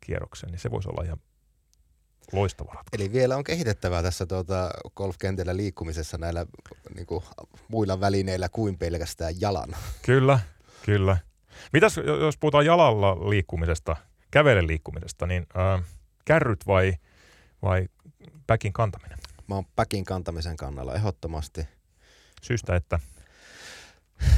kierrokseen, 0.00 0.50
niin 0.50 0.60
se 0.60 0.70
voisi 0.70 0.88
olla 0.88 1.04
ihan 1.04 1.18
loistava 2.32 2.72
ratkaisu. 2.72 3.02
Eli 3.04 3.12
vielä 3.12 3.36
on 3.36 3.44
kehitettävää 3.44 4.02
tässä 4.02 4.26
tuota 4.26 4.70
golfkentällä 4.96 5.56
liikkumisessa 5.56 6.18
näillä 6.18 6.46
niin 6.94 7.06
kuin, 7.06 7.24
muilla 7.68 8.00
välineillä 8.00 8.48
kuin 8.48 8.78
pelkästään 8.78 9.40
jalan. 9.40 9.76
Kyllä, 10.02 10.38
kyllä. 10.84 11.16
Mitäs 11.72 11.96
jos 12.20 12.38
puhutaan 12.38 12.66
jalalla 12.66 13.30
liikkumisesta, 13.30 13.96
kävelen 14.30 14.66
liikkumisesta, 14.66 15.26
niin 15.26 15.46
äh, 15.56 15.84
kärryt 16.24 16.66
vai, 16.66 16.94
vai 17.62 17.88
päkin 18.46 18.72
kantaminen? 18.72 19.18
Mä 19.48 19.54
oon 19.54 19.64
päkin 19.76 20.04
kantamisen 20.04 20.56
kannalla 20.56 20.94
ehdottomasti. 20.94 21.68
Syystä, 22.42 22.76
että? 22.76 22.98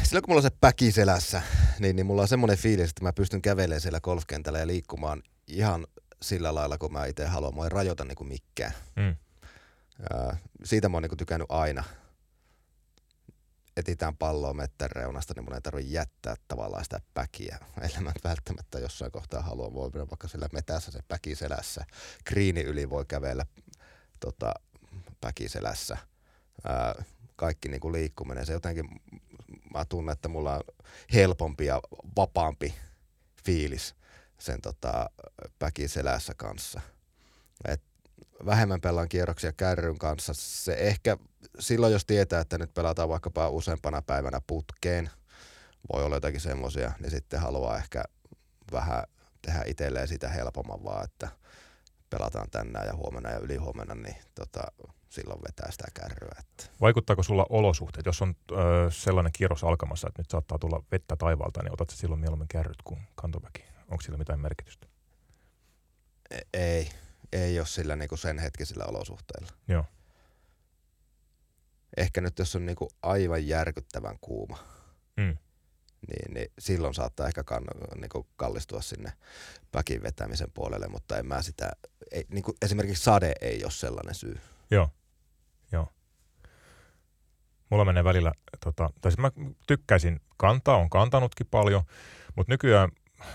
silloin 0.03 0.23
kun 0.23 0.31
mulla 0.31 0.39
on 0.39 0.43
se 0.43 0.57
päki 0.61 0.93
selässä, 0.93 1.43
niin, 1.79 1.97
niin 1.97 2.07
mulla 2.07 2.23
on 2.23 2.29
semmoinen 2.29 2.59
fiilis, 2.59 2.91
että 2.91 3.03
mä 3.03 3.13
pystyn 3.13 3.43
kävelemään 3.43 3.81
siellä 3.81 4.01
golfkentällä 4.01 4.59
ja 4.59 4.67
liikkumaan 4.67 5.23
ihan 5.47 5.87
sillä 6.23 6.55
lailla, 6.55 6.79
kun 6.79 6.93
mä 6.93 7.07
itse 7.07 7.27
haluan. 7.27 7.55
Mua 7.55 7.65
ei 7.65 7.71
rajoita 7.71 8.05
niin 8.05 8.17
kuin 8.17 8.29
mikään. 8.29 8.73
Mm. 8.97 9.17
Ja 10.11 10.37
siitä 10.65 10.89
mä 10.89 10.97
oon 10.97 11.03
niin 11.03 11.17
tykännyt 11.17 11.51
aina. 11.51 11.85
Etitään 13.77 14.17
palloa 14.17 14.55
mettän 14.55 14.91
reunasta, 14.91 15.35
niin 15.37 15.45
mun 15.45 15.55
ei 15.55 15.61
tarvitse 15.61 15.93
jättää 15.93 16.35
tavallaan 16.49 16.85
sitä 16.85 17.01
päkiä. 17.15 17.59
Mä 18.01 18.13
välttämättä 18.25 18.79
jossain 18.79 19.13
kohtaa 19.13 19.43
halua, 19.43 19.75
voi 19.75 19.93
vaikka 19.93 20.29
sillä 20.29 20.49
metässä 20.53 20.91
se 20.91 21.01
päki 21.09 21.35
selässä. 21.35 21.85
Kriini 22.25 22.61
yli 22.61 22.91
voi 22.91 23.05
kävellä 23.09 23.47
tota, 24.21 24.55
päki 25.21 25.49
selässä. 25.49 25.97
Ää, 26.65 27.05
kaikki 27.37 27.69
niin 27.69 27.81
kuin 27.81 27.93
liikkuminen, 27.93 28.47
se 28.47 28.53
jotenkin 28.53 28.89
mä 29.77 29.85
tunnen, 29.85 30.13
että 30.13 30.29
mulla 30.29 30.55
on 30.55 30.63
helpompi 31.15 31.67
ja 31.67 31.81
vapaampi 32.17 32.75
fiilis 33.45 33.95
sen 34.39 34.61
tota, 34.61 35.11
päkiselässä 35.59 36.35
kanssa. 36.37 36.81
Et 37.69 37.83
vähemmän 38.47 38.81
pelaan 38.81 39.09
kierroksia 39.09 39.53
kärryn 39.53 39.99
kanssa. 39.99 40.35
Se 40.35 40.73
ehkä 40.73 41.17
silloin, 41.59 41.93
jos 41.93 42.05
tietää, 42.05 42.41
että 42.41 42.59
nyt 42.59 42.75
pelataan 42.75 43.09
vaikkapa 43.09 43.49
useampana 43.49 44.03
päivänä 44.03 44.41
putkeen, 44.47 45.11
voi 45.93 46.05
olla 46.05 46.17
jotakin 46.17 46.41
semmoisia, 46.41 46.93
niin 47.01 47.11
sitten 47.11 47.41
haluaa 47.41 47.79
ehkä 47.79 48.05
vähän 48.73 49.05
tehdä 49.43 49.63
itselleen 49.67 50.09
sitä 50.09 50.29
helpomman 50.29 50.85
vaan, 50.85 51.05
että 51.05 51.29
pelataan 52.11 52.51
tänään 52.51 52.87
ja 52.87 52.97
huomenna 52.97 53.31
ja 53.31 53.39
ylihuomenna, 53.39 53.95
niin 53.95 54.17
tota, 54.35 54.63
silloin 55.21 55.41
vetää 55.49 55.71
sitä 55.71 55.85
kärryä. 55.95 56.31
Että. 56.39 56.65
Vaikuttaako 56.81 57.23
sulla 57.23 57.47
olosuhteet? 57.51 58.07
Jos 58.07 58.23
on 58.23 58.35
ö, 58.53 58.55
sellainen 58.91 59.33
kierros 59.33 59.65
alkamassa, 59.65 60.09
että 60.09 60.21
nyt 60.23 60.31
saattaa 60.31 60.59
tulla 60.59 60.83
vettä 60.93 61.17
taivaalta, 61.17 61.63
niin 61.63 61.73
otat 61.73 61.91
silloin 61.91 62.21
mieluummin 62.21 62.49
kärryt 62.49 62.83
kuin 62.85 63.01
kantoväki? 63.15 63.65
Onko 63.89 64.01
sillä 64.03 64.19
mitään 64.19 64.41
merkitystä? 64.41 64.87
E- 66.31 66.41
ei, 66.55 66.91
ei 67.33 67.59
ole 67.59 67.67
sillä 67.67 67.97
niinku 67.97 68.17
sen 68.17 68.39
hetkisillä 68.39 68.85
olosuhteilla. 68.85 69.49
Joo. 69.69 69.85
Ehkä 71.97 72.21
nyt 72.21 72.39
jos 72.39 72.57
on 72.57 72.67
niinku 72.67 72.89
aivan 73.03 73.47
järkyttävän 73.49 74.19
kuuma, 74.21 74.59
Mm. 75.17 75.37
niin, 76.09 76.35
niin 76.35 76.53
silloin 76.59 76.95
saattaa 76.95 77.27
ehkä 77.27 77.43
kann- 77.51 78.01
niinku 78.01 78.27
kallistua 78.37 78.81
sinne 78.83 79.13
väkin 79.75 80.03
vetämisen 80.03 80.51
puolelle, 80.55 80.89
mutta 80.89 81.19
en 81.19 81.27
mä 81.27 81.43
sitä, 81.43 81.73
ei, 82.11 82.27
niinku 82.29 82.55
esimerkiksi 82.63 83.05
sade 83.05 83.33
ei 83.41 83.65
ole 83.65 83.73
sellainen 83.73 84.15
syy. 84.15 84.41
Joo. 84.71 84.89
Mulla 87.71 87.85
menee 87.85 88.05
välillä, 88.05 88.33
tota, 88.65 88.91
tai 89.01 89.13
siis 89.13 89.19
mä 89.19 89.31
tykkäisin 89.67 90.21
kantaa, 90.37 90.77
on 90.77 90.91
kantanutkin 90.91 91.47
paljon, 91.51 91.83
mutta 92.37 92.53
nykyään 92.53 92.91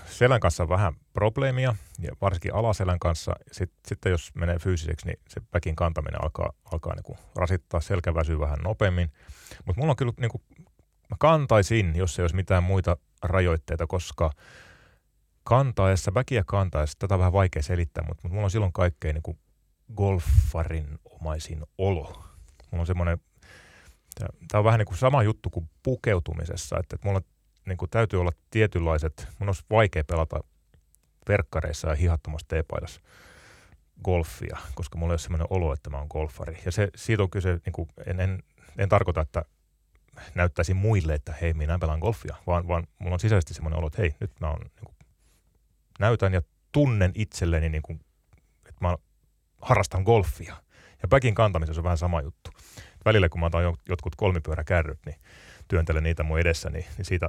selän 0.06 0.40
kanssa 0.40 0.62
on 0.62 0.68
vähän 0.68 0.94
probleemia, 1.12 1.74
ja 1.98 2.12
varsinkin 2.20 2.54
alaselän 2.54 2.98
kanssa. 2.98 3.32
Sitten, 3.52 3.78
sitten 3.86 4.10
jos 4.10 4.34
menee 4.34 4.58
fyysiseksi, 4.58 5.06
niin 5.06 5.18
se 5.28 5.40
väkin 5.54 5.76
kantaminen 5.76 6.22
alkaa, 6.22 6.52
alkaa 6.72 6.94
niinku 6.94 7.16
rasittaa, 7.36 7.80
selkä 7.80 8.14
väsyy 8.14 8.40
vähän 8.40 8.58
nopeammin. 8.64 9.12
Mutta 9.64 9.80
mulla 9.80 9.90
on 9.90 9.96
kyllä, 9.96 10.12
niinku, 10.20 10.42
mä 11.10 11.16
kantaisin, 11.18 11.96
jos 11.96 12.18
ei 12.18 12.22
olisi 12.22 12.36
mitään 12.36 12.62
muita 12.62 12.96
rajoitteita, 13.22 13.86
koska 13.86 14.30
kantaessa, 15.44 16.14
väkiä 16.14 16.42
kantaessa, 16.46 16.98
tätä 16.98 17.14
on 17.14 17.18
vähän 17.18 17.32
vaikea 17.32 17.62
selittää, 17.62 18.04
mutta, 18.08 18.28
mulla 18.28 18.44
on 18.44 18.50
silloin 18.50 18.72
kaikkein 18.72 19.14
niinku 19.14 19.38
golfarin 19.96 20.98
omaisin 21.04 21.62
olo. 21.78 22.24
Mulla 22.70 22.82
on 22.82 22.86
semmoinen, 22.86 23.18
tämä 24.14 24.58
on 24.58 24.64
vähän 24.64 24.78
niin 24.78 24.86
kuin 24.86 24.98
sama 24.98 25.22
juttu 25.22 25.50
kuin 25.50 25.70
pukeutumisessa, 25.82 26.78
että, 26.78 26.96
mulla 27.04 27.20
niin 27.66 27.78
kuin 27.78 27.90
täytyy 27.90 28.20
olla 28.20 28.32
tietynlaiset, 28.50 29.28
mun 29.38 29.48
olisi 29.48 29.64
vaikea 29.70 30.04
pelata 30.04 30.40
verkkareissa 31.28 31.88
ja 31.88 31.94
hihattomassa 31.94 32.48
teepaidassa 32.48 33.00
golfia, 34.04 34.58
koska 34.74 34.98
mulla 34.98 35.12
ei 35.12 35.14
ole 35.14 35.18
semmoinen 35.18 35.46
olo, 35.50 35.72
että 35.72 35.90
mä 35.90 35.98
oon 35.98 36.06
golfari. 36.10 36.58
Ja 36.64 36.72
se, 36.72 36.88
siitä 36.96 37.22
on 37.22 37.30
kyse, 37.30 37.60
niin 37.66 37.72
kuin, 37.72 37.88
en, 38.06 38.20
en, 38.20 38.42
en 38.78 38.88
tarkoita, 38.88 39.20
että 39.20 39.44
näyttäisin 40.34 40.76
muille, 40.76 41.14
että 41.14 41.34
hei, 41.40 41.54
minä 41.54 41.78
pelaan 41.78 41.98
golfia, 41.98 42.36
vaan, 42.46 42.68
vaan 42.68 42.86
mulla 42.98 43.14
on 43.14 43.20
sisäisesti 43.20 43.54
semmoinen 43.54 43.78
olo, 43.78 43.86
että 43.86 44.02
hei, 44.02 44.14
nyt 44.20 44.40
mä 44.40 44.50
oon, 44.50 44.60
niin 44.60 44.84
kuin, 44.84 44.96
näytän 45.98 46.34
ja 46.34 46.42
tunnen 46.72 47.12
itselleni, 47.14 47.68
niin 47.68 47.82
kuin, 47.82 48.00
että 48.68 48.78
mä 48.80 48.96
harrastan 49.62 50.02
golfia. 50.02 50.56
Ja 51.02 51.08
backin 51.08 51.34
kantamisessa 51.34 51.80
on 51.80 51.84
vähän 51.84 51.98
sama 51.98 52.20
juttu. 52.20 52.50
Välillä 53.04 53.28
kun 53.28 53.40
mä 53.40 53.46
otan 53.46 53.76
jotkut 53.88 54.16
kolmipyöräkärryt, 54.16 54.98
niin 55.06 55.16
työntelen 55.68 56.02
niitä 56.02 56.22
mun 56.22 56.38
edessä, 56.38 56.70
niin, 56.70 56.84
niin 56.96 57.04
siitä 57.04 57.28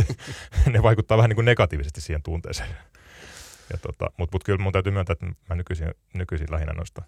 ne 0.72 0.82
vaikuttaa 0.82 1.16
vähän 1.16 1.28
niin 1.28 1.34
kuin 1.34 1.44
negatiivisesti 1.44 2.00
siihen 2.00 2.22
tunteeseen. 2.22 2.68
Tota, 3.82 4.10
Mutta 4.18 4.34
mut 4.34 4.44
kyllä 4.44 4.62
mun 4.62 4.72
täytyy 4.72 4.92
myöntää, 4.92 5.12
että 5.12 5.26
mä 5.48 5.54
nykyisin, 5.54 5.88
nykyisin 6.14 6.46
lähinnä 6.50 6.72
noista 6.72 7.02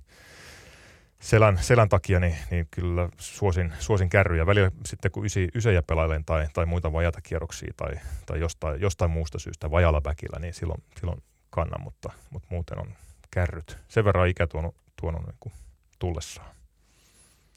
selän, 1.21 1.59
selän 1.61 1.89
takia, 1.89 2.21
niin, 2.21 2.37
niin 2.51 2.69
kyllä 2.71 3.09
suosin, 3.19 3.73
suosin 3.79 4.09
kärryjä. 4.09 4.47
Välillä 4.47 4.71
sitten 4.87 5.11
kun 5.11 5.25
ysi, 5.25 5.49
ysejä 5.55 5.83
pelailen 5.83 6.25
tai, 6.25 6.49
tai 6.53 6.67
muita 6.67 6.93
vajata 6.93 7.21
kierroksia 7.21 7.75
tai, 7.77 7.95
tai 8.27 8.41
jostain, 8.41 8.81
jostain 8.81 9.11
muusta 9.11 9.39
syystä 9.39 9.71
vajalla 9.71 10.05
väkillä, 10.05 10.39
niin 10.39 10.55
silloin, 10.55 10.83
silloin 11.01 11.23
kannan, 11.51 11.83
mutta, 11.83 12.13
mutta 12.31 12.49
muuten 12.51 12.79
on 12.79 12.95
kärryt. 13.31 13.79
Sen 13.89 14.05
verran 14.05 14.29
ikä 14.29 14.47
tuonut, 14.47 14.75
tuonut 15.01 15.27
niin 15.27 15.37
kuin 15.41 15.53
tullessaan. 15.99 16.55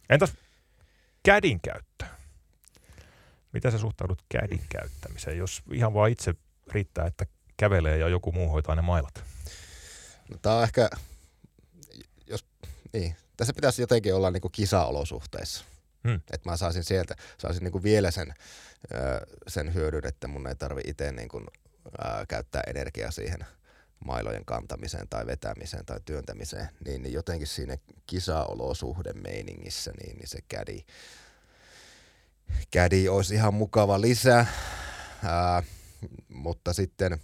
Entäs 0.09 0.33
kädin 1.23 1.59
käyttö? 1.61 2.05
Miten 3.51 3.71
sä 3.71 3.77
suhtaudut 3.77 4.23
kädin 4.29 4.61
käyttämiseen, 4.69 5.37
jos 5.37 5.61
ihan 5.73 5.93
vaan 5.93 6.11
itse 6.11 6.33
riittää, 6.71 7.07
että 7.07 7.25
kävelee 7.57 7.97
ja 7.97 8.07
joku 8.07 8.31
muu 8.31 8.49
hoitaa 8.49 8.75
ne 8.75 8.81
mailat? 8.81 9.23
No, 10.29 10.37
tämä 10.41 10.55
on 10.55 10.63
ehkä, 10.63 10.89
jos, 12.27 12.45
niin, 12.93 13.15
tässä 13.37 13.53
pitäisi 13.53 13.81
jotenkin 13.81 14.15
olla 14.15 14.31
niin 14.31 14.41
kuin 14.41 14.51
kisaolosuhteissa. 14.51 15.65
Hmm. 16.07 16.15
Että 16.15 16.49
mä 16.49 16.57
saisin 16.57 16.83
sieltä, 16.83 17.15
saisin 17.37 17.63
niin 17.63 17.71
kuin 17.71 17.83
vielä 17.83 18.11
sen, 18.11 18.33
sen 19.47 19.73
hyödyn, 19.73 20.07
että 20.07 20.27
mun 20.27 20.47
ei 20.47 20.55
tarvi 20.55 20.81
itse 20.85 21.11
niin 21.11 21.29
kuin, 21.29 21.47
ää, 21.97 22.25
käyttää 22.27 22.63
energiaa 22.67 23.11
siihen 23.11 23.45
mailojen 24.05 24.45
kantamiseen 24.45 25.07
tai 25.09 25.25
vetämiseen 25.25 25.85
tai 25.85 25.99
työntämiseen, 26.05 26.69
niin, 26.85 27.03
niin 27.03 27.13
jotenkin 27.13 27.47
siinä 27.47 27.77
kisaolosuhde 28.05 29.13
meiningissä, 29.13 29.91
niin, 30.01 30.17
niin 30.17 30.27
se 30.27 30.39
kädi, 30.47 30.79
kädi 32.71 33.09
olisi 33.09 33.33
ihan 33.35 33.53
mukava 33.53 34.01
lisä, 34.01 34.45
ää, 35.23 35.63
mutta 36.29 36.73
sitten 36.73 37.19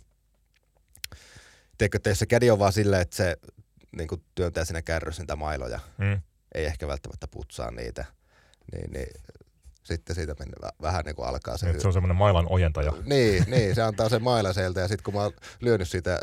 teikö 1.78 2.00
teissä 2.00 2.26
kädi 2.26 2.50
on 2.50 2.60
vaan 2.60 2.74
silleen, 2.74 3.02
että 3.02 3.16
se 3.16 3.38
niin 3.92 4.08
kuin 4.08 4.24
työntää 4.36 4.66
sinne 4.66 4.82
kärryssä 4.82 5.22
niitä 5.22 5.36
mailoja, 5.36 5.80
mm. 5.98 6.22
ei 6.56 6.66
ehkä 6.66 6.88
välttämättä 6.88 7.28
putsaa 7.28 7.72
niitä, 7.72 8.06
niin, 8.72 8.92
niin 8.92 9.08
sitten 9.84 10.16
siitä 10.16 10.36
mennä, 10.40 10.70
vähän 10.82 11.06
niin 11.06 11.16
kuin 11.16 11.28
alkaa 11.28 11.58
se... 11.58 11.66
Niin, 11.66 11.82
se 11.82 11.88
on 11.88 11.94
semmoinen 11.94 12.18
mailan 12.18 12.48
ojentaja. 12.50 12.94
Niin, 13.06 13.44
niin, 13.48 13.76
se 13.76 13.82
antaa 13.82 14.10
sen 14.10 14.24
mailan 14.24 14.54
sieltä 14.54 14.80
ja 14.80 14.88
sitten 14.88 15.04
kun 15.04 15.14
mä 15.14 15.24
oon 15.24 15.34
lyönyt 15.60 15.90
siitä 15.90 16.20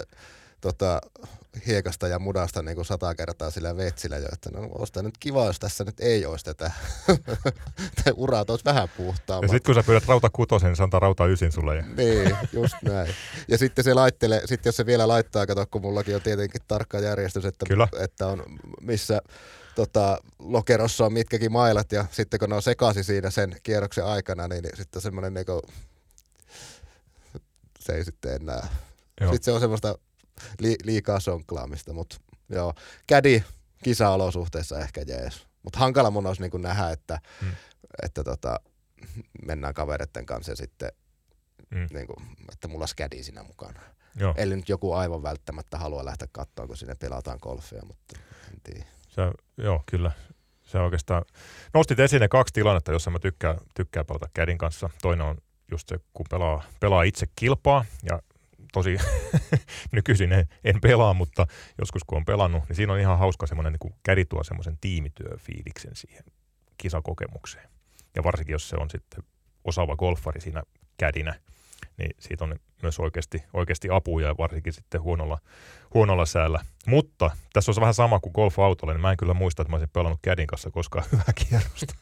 tota, 0.61 1.01
hiekasta 1.67 2.09
ja 2.09 2.19
mudasta 2.19 2.63
niin 2.63 2.75
kuin 2.75 2.85
sata 2.85 3.15
kertaa 3.15 3.51
sillä 3.51 3.77
vetsillä 3.77 4.17
jo, 4.17 4.29
että 4.33 4.51
no 4.51 4.69
olisi 4.73 5.03
nyt 5.03 5.19
kiva, 5.21 5.47
jos 5.47 5.59
tässä 5.59 5.85
nyt 5.85 6.01
ei 6.01 6.27
olisi 6.27 6.45
tätä. 6.45 6.71
urat 8.15 8.51
olisi 8.51 8.65
vähän 8.65 8.89
puhtaammat. 8.97 9.43
Ja 9.43 9.49
sitten 9.49 9.75
kun 9.75 9.83
sä 9.83 9.87
pyydät 9.87 10.07
rauta 10.07 10.31
kutosen, 10.31 10.69
niin 10.69 10.77
se 10.77 10.83
antaa 10.83 11.01
rauta 11.01 11.27
ysin 11.27 11.53
sulle. 11.53 11.77
Ja... 11.77 11.85
niin, 11.97 12.37
just 12.53 12.75
näin. 12.83 13.15
Ja 13.49 13.59
sitten 13.59 13.85
se 13.85 13.95
laittelee, 13.95 14.41
sitten 14.47 14.69
jos 14.69 14.77
se 14.77 14.87
vielä 14.87 15.09
laittaa, 15.09 15.47
kato 15.47 15.67
kun 15.71 15.83
mullakin 15.83 16.15
on 16.15 16.23
tietenkin 16.23 16.63
tarkka 16.69 16.99
järjestys, 16.99 17.45
että, 17.45 17.67
Kyllä. 17.67 17.89
että 18.01 18.27
on 18.27 18.43
missä 18.81 19.21
tota, 19.75 20.19
lokerossa 20.39 21.07
on 21.07 21.13
mitkäkin 21.13 21.53
mailat 21.53 21.93
ja 21.93 22.05
sitten 22.11 22.41
kun 22.41 22.49
ne 22.49 22.55
on 22.55 22.63
sekaisin 22.63 23.05
siinä 23.05 23.31
sen 23.31 23.57
kierroksen 23.63 24.05
aikana, 24.05 24.49
niin, 24.49 24.63
niin 24.63 24.77
sitten 24.77 25.03
semmoinen 25.03 25.35
niinku, 25.35 25.63
se 27.81 27.93
ei 27.93 28.05
sitten 28.05 28.35
enää. 28.35 28.69
Joo. 29.21 29.33
Sitten 29.33 29.45
se 29.45 29.53
on 29.53 29.61
semmoista 29.61 29.99
li, 30.59 30.77
liikaa 30.85 31.21
sonklaamista, 31.21 31.93
mutta 31.93 32.17
joo, 32.49 32.75
kädi 33.07 33.43
kisaolosuhteissa 33.85 34.79
ehkä 34.79 35.03
jees. 35.07 35.47
Mutta 35.63 35.79
hankala 35.79 36.11
mun 36.11 36.27
olisi 36.27 36.43
niin 36.43 36.63
nähdä, 36.63 36.91
että, 36.91 37.21
hmm. 37.41 37.53
että 38.03 38.25
tota, 38.25 38.61
mennään 39.47 39.75
kavereiden 39.75 40.27
kanssa 40.27 40.53
ja 40.53 40.57
sitten, 40.57 40.93
hmm. 41.75 41.87
niin 41.93 42.07
kuin, 42.07 42.27
että 42.53 42.69
mulla 42.69 42.83
olisi 42.83 42.97
kädi 42.97 43.23
siinä 43.23 43.43
mukana. 43.43 43.81
Joo. 44.17 44.35
Eli 44.37 44.57
nyt 44.57 44.69
joku 44.69 44.93
aivan 44.93 45.23
välttämättä 45.23 45.79
halua 45.79 46.05
lähteä 46.05 46.29
katsoa, 46.33 46.67
kun 46.67 46.77
sinne 46.77 46.95
pelataan 46.95 47.39
golfia, 47.43 47.83
mutta 47.87 48.17
en 48.53 48.61
tiedä. 48.65 48.87
Se, 49.09 49.23
joo, 49.57 49.83
kyllä. 49.87 50.13
Se 50.63 50.79
oikeastaan, 50.79 51.25
nostit 51.75 52.01
esiin 52.01 52.21
ne 52.21 52.29
kaksi 52.29 52.55
tilannetta, 52.55 52.93
jossa 52.93 53.11
mä 53.11 53.19
tykkään, 53.19 53.59
tykkään 53.75 54.07
pelata 54.07 54.29
kädin 54.35 54.59
kanssa. 54.59 54.91
Toinen 55.03 55.27
on 55.27 55.39
just 55.71 55.89
se, 55.89 56.01
kun 56.13 56.27
pelaa, 56.31 56.63
pelaa 56.81 57.03
itse 57.03 57.27
kilpaa 57.37 57.85
ja 58.03 58.23
tosi 58.73 58.97
nykyisin 59.93 60.33
en, 60.33 60.49
en 60.65 60.81
pelaa, 60.81 61.15
mutta 61.15 61.47
joskus 61.79 62.05
kun 62.05 62.19
on 62.19 62.25
pelannut, 62.25 62.69
niin 62.69 62.77
siinä 62.77 62.93
on 62.93 62.99
ihan 62.99 63.19
hauska 63.19 63.47
semmoinen, 63.47 63.73
niin 63.73 63.95
kädi 64.03 64.25
tuo 64.25 64.45
semmoisen 64.45 64.79
tiimityöfiiliksen 64.81 65.97
siihen 65.97 66.25
kisakokemukseen. 66.79 67.69
Ja 68.17 68.25
varsinkin, 68.25 68.53
jos 68.53 68.69
se 68.69 68.77
on 68.77 68.91
sitten 68.91 69.25
osaava 69.65 69.97
golfari 69.97 70.41
siinä 70.41 70.63
kädinä, 70.97 71.35
niin 71.97 72.11
siitä 72.19 72.45
on 72.45 72.57
myös 72.83 72.99
oikeasti, 72.99 73.43
oikeasti 73.53 73.89
apuja 73.91 74.35
varsinkin 74.39 74.73
sitten 74.73 75.03
huonolla, 75.03 75.39
huonolla 75.95 76.27
säällä. 76.27 76.61
Mutta 76.87 77.31
tässä 77.53 77.73
on 77.73 77.81
vähän 77.81 77.95
sama 77.95 78.21
kuin 78.21 78.33
golf-autolla, 78.35 78.93
niin 78.93 79.01
mä 79.01 79.11
en 79.11 79.17
kyllä 79.17 79.35
muista, 79.35 79.63
että 79.63 79.71
mä 79.71 79.77
olisin 79.77 79.91
pelannut 79.93 80.21
kädin 80.23 80.47
kanssa 80.47 80.71
koskaan 80.71 81.05
hyvää 81.13 81.33
kierrosta. 81.35 81.95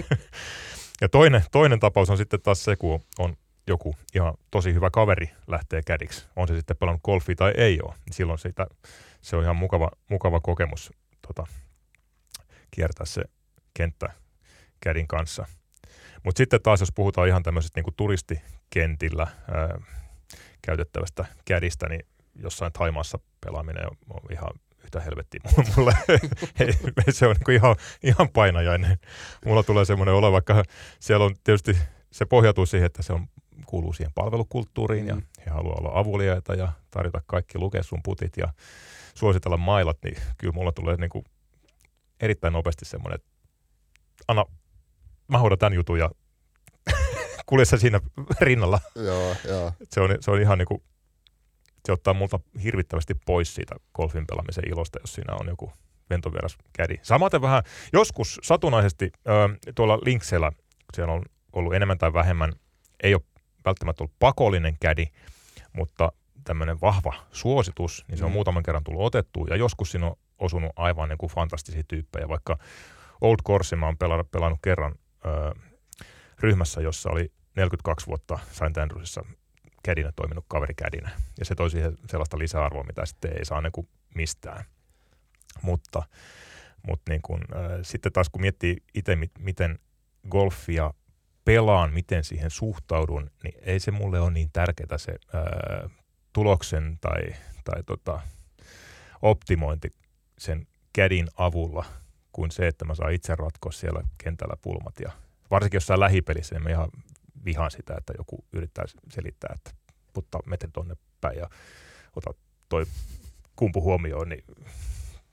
ja 1.00 1.08
toinen, 1.08 1.44
toinen 1.52 1.80
tapaus 1.80 2.10
on 2.10 2.16
sitten 2.16 2.40
taas 2.40 2.64
se, 2.64 2.76
kun 2.76 3.00
on 3.18 3.36
joku 3.66 3.96
ihan 4.14 4.34
tosi 4.50 4.74
hyvä 4.74 4.90
kaveri 4.90 5.30
lähtee 5.46 5.82
kädiksi, 5.86 6.26
on 6.36 6.48
se 6.48 6.56
sitten 6.56 6.76
pelannut 6.76 7.02
golfia 7.02 7.34
tai 7.34 7.52
ei 7.56 7.78
ole, 7.82 7.94
niin 8.06 8.14
silloin 8.14 8.38
siitä, 8.38 8.66
se 9.20 9.36
on 9.36 9.42
ihan 9.42 9.56
mukava, 9.56 9.90
mukava 10.10 10.40
kokemus 10.40 10.92
tota, 11.26 11.46
kiertää 12.70 13.06
se 13.06 13.22
kenttä 13.74 14.10
kädin 14.80 15.08
kanssa. 15.08 15.46
Mutta 16.24 16.38
sitten 16.38 16.62
taas, 16.62 16.80
jos 16.80 16.92
puhutaan 16.94 17.28
ihan 17.28 17.42
tämmöisestä 17.42 17.80
niin 17.80 17.94
turistikentillä 17.96 19.26
ää, 19.52 19.78
käytettävästä 20.62 21.24
kädistä, 21.44 21.88
niin 21.88 22.06
jossain 22.34 22.72
Taimaassa 22.72 23.18
pelaaminen 23.40 23.86
on, 23.86 24.20
ihan 24.30 24.50
yhtä 24.84 25.00
helvettiä 25.00 25.40
mulle. 25.76 25.94
se 27.10 27.26
on 27.26 27.36
niin 27.46 27.56
ihan, 27.56 27.76
ihan 28.02 28.28
painajainen. 28.28 28.98
Mulla 29.44 29.62
tulee 29.62 29.84
semmoinen 29.84 30.14
olo, 30.14 30.32
vaikka 30.32 30.62
siellä 31.00 31.24
on 31.24 31.34
tietysti, 31.44 31.78
se 32.12 32.26
pohjautuu 32.26 32.66
siihen, 32.66 32.86
että 32.86 33.02
se 33.02 33.12
on 33.12 33.26
kuuluu 33.66 33.92
siihen 33.92 34.12
palvelukulttuuriin 34.14 35.04
mm. 35.04 35.08
ja 35.08 35.16
he 35.46 35.50
haluaa 35.50 35.76
olla 35.78 35.98
avuliaita 35.98 36.54
ja 36.54 36.72
tarjota 36.90 37.22
kaikki 37.26 37.58
lukea 37.58 37.82
sun 37.82 38.02
putit 38.02 38.36
ja 38.36 38.48
suositella 39.14 39.56
mailat, 39.56 39.98
niin 40.04 40.16
kyllä 40.38 40.52
mulla 40.52 40.72
tulee 40.72 40.96
niin 40.96 41.10
kuin 41.10 41.24
erittäin 42.20 42.52
nopeasti 42.52 42.84
semmoinen, 42.84 43.14
että 43.14 43.30
anna, 44.28 44.44
mä 45.28 45.38
hoidan 45.38 45.58
tämän 45.58 45.72
jutun 45.72 45.98
ja 45.98 46.10
kulje 47.46 47.64
siinä 47.64 48.00
rinnalla. 48.40 48.80
Joo, 48.94 49.36
joo. 49.48 49.72
Se 49.90 50.00
on, 50.00 50.16
se 50.20 50.30
on 50.30 50.40
ihan 50.40 50.58
niin 50.58 50.68
kuin, 50.68 50.82
se 51.86 51.92
ottaa 51.92 52.14
multa 52.14 52.40
hirvittävästi 52.62 53.14
pois 53.26 53.54
siitä 53.54 53.74
golfin 53.94 54.26
pelaamisen 54.26 54.68
ilosta, 54.68 54.98
jos 55.00 55.14
siinä 55.14 55.34
on 55.40 55.48
joku 55.48 55.72
ventovieras 56.10 56.58
kädi. 56.72 56.98
Samaten 57.02 57.42
vähän, 57.42 57.62
joskus 57.92 58.40
satunnaisesti 58.42 59.12
ö, 59.28 59.72
tuolla 59.74 59.98
Linksellä, 60.02 60.52
siellä 60.94 61.12
on 61.12 61.22
ollut 61.52 61.74
enemmän 61.74 61.98
tai 61.98 62.12
vähemmän, 62.12 62.52
ei 63.02 63.14
ole 63.14 63.22
välttämättä 63.64 64.04
ollut 64.04 64.18
pakollinen 64.18 64.76
kädi, 64.80 65.06
mutta 65.72 66.12
tämmöinen 66.44 66.80
vahva 66.80 67.14
suositus, 67.32 68.04
niin 68.08 68.18
se 68.18 68.24
on 68.24 68.30
mm. 68.30 68.32
muutaman 68.32 68.62
kerran 68.62 68.84
tullut 68.84 69.02
otettu 69.02 69.46
ja 69.50 69.56
joskus 69.56 69.90
siinä 69.90 70.06
on 70.06 70.16
osunut 70.38 70.72
aivan 70.76 71.08
niin 71.08 71.18
kuin 71.18 71.32
fantastisia 71.32 71.82
tyyppejä, 71.88 72.28
vaikka 72.28 72.58
Old 73.20 73.38
Course 73.46 73.76
mä 73.76 73.86
oon 73.86 73.98
pelannut, 73.98 74.30
pelannut 74.30 74.58
kerran 74.62 74.94
ö, 75.24 75.54
ryhmässä, 76.40 76.80
jossa 76.80 77.10
oli 77.10 77.32
42 77.56 78.06
vuotta 78.06 78.38
St. 78.50 78.78
Andrewsissa 78.78 79.24
kädinä 79.82 80.12
toiminut 80.16 80.44
kaverikädinä. 80.48 81.10
Ja 81.38 81.44
se 81.44 81.54
toi 81.54 81.70
siihen 81.70 81.98
sellaista 82.10 82.38
lisäarvoa, 82.38 82.84
mitä 82.84 83.06
sitten 83.06 83.38
ei 83.38 83.44
saa 83.44 83.60
niin 83.60 83.72
kuin 83.72 83.88
mistään. 84.14 84.64
Mutta, 85.62 86.02
mutta 86.86 87.12
niin 87.12 87.22
kuin, 87.22 87.40
äh, 87.40 87.80
sitten 87.82 88.12
taas 88.12 88.28
kun 88.28 88.40
miettii 88.40 88.76
itse, 88.94 89.18
miten 89.38 89.78
golfia 90.30 90.94
pelaan, 91.44 91.92
miten 91.92 92.24
siihen 92.24 92.50
suhtaudun, 92.50 93.30
niin 93.42 93.54
ei 93.60 93.80
se 93.80 93.90
mulle 93.90 94.20
ole 94.20 94.30
niin 94.30 94.50
tärkeää 94.52 94.98
se 94.98 95.14
ää, 95.32 95.88
tuloksen 96.32 96.98
tai, 97.00 97.22
tai 97.64 97.82
tota, 97.82 98.20
optimointi 99.22 99.88
sen 100.38 100.66
kädin 100.92 101.28
avulla 101.36 101.84
kuin 102.32 102.50
se, 102.50 102.66
että 102.66 102.84
mä 102.84 102.94
saan 102.94 103.12
itse 103.12 103.34
ratkoa 103.34 103.72
siellä 103.72 104.02
kentällä 104.18 104.56
pulmat. 104.62 105.00
Ja 105.00 105.12
varsinkin 105.50 105.76
jossain 105.76 106.00
lähipelissä, 106.00 106.54
niin 106.54 106.62
mä 106.62 106.70
ihan 106.70 106.88
vihaan 107.44 107.70
sitä, 107.70 107.94
että 107.98 108.12
joku 108.18 108.44
yrittää 108.52 108.84
selittää, 109.08 109.54
että 109.54 109.70
puttaa 110.12 110.40
metri 110.46 110.70
tonne 110.72 110.94
päin 111.20 111.38
ja 111.38 111.48
ota 112.16 112.30
toi 112.68 112.86
kumpu 113.56 113.82
huomioon, 113.82 114.28
niin 114.28 114.44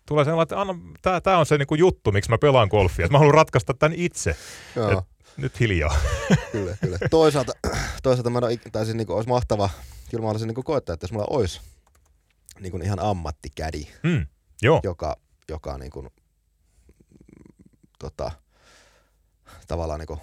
tulee 0.05 0.25
sellainen, 0.25 0.43
että 0.43 0.61
anna, 0.61 0.75
tää, 1.01 1.21
tää 1.21 1.37
on 1.37 1.45
se 1.45 1.57
niinku 1.57 1.75
juttu, 1.75 2.11
miksi 2.11 2.29
mä 2.29 2.37
pelaan 2.37 2.67
golfia. 2.71 3.05
Että 3.05 3.13
mä 3.13 3.17
haluan 3.17 3.35
ratkaista 3.35 3.73
tämän 3.73 3.97
itse. 3.97 4.35
Et 4.91 5.05
nyt 5.37 5.59
hiljaa. 5.59 5.95
kyllä, 6.51 6.77
kyllä. 6.81 6.97
Toisaalta, 7.09 7.53
toisaalta 8.03 8.29
mä 8.29 8.39
en 8.39 8.71
tai 8.71 8.85
siis 8.85 8.97
niinku 8.97 9.13
olisi 9.13 9.29
mahtava, 9.29 9.69
kyllä 10.09 10.21
mä 10.21 10.27
haluaisin 10.27 10.47
niinku 10.47 10.63
koettaa, 10.63 10.93
että 10.93 11.03
jos 11.03 11.11
mulla 11.11 11.27
olisi 11.29 11.61
niinku 12.59 12.77
ihan 12.77 12.99
ammattikädi, 12.99 13.87
mm, 14.03 14.25
joo. 14.61 14.79
joka, 14.83 15.17
joka 15.49 15.77
niinku, 15.77 16.07
tota, 17.99 18.31
tavallaan 19.67 19.99
niinku 19.99 20.19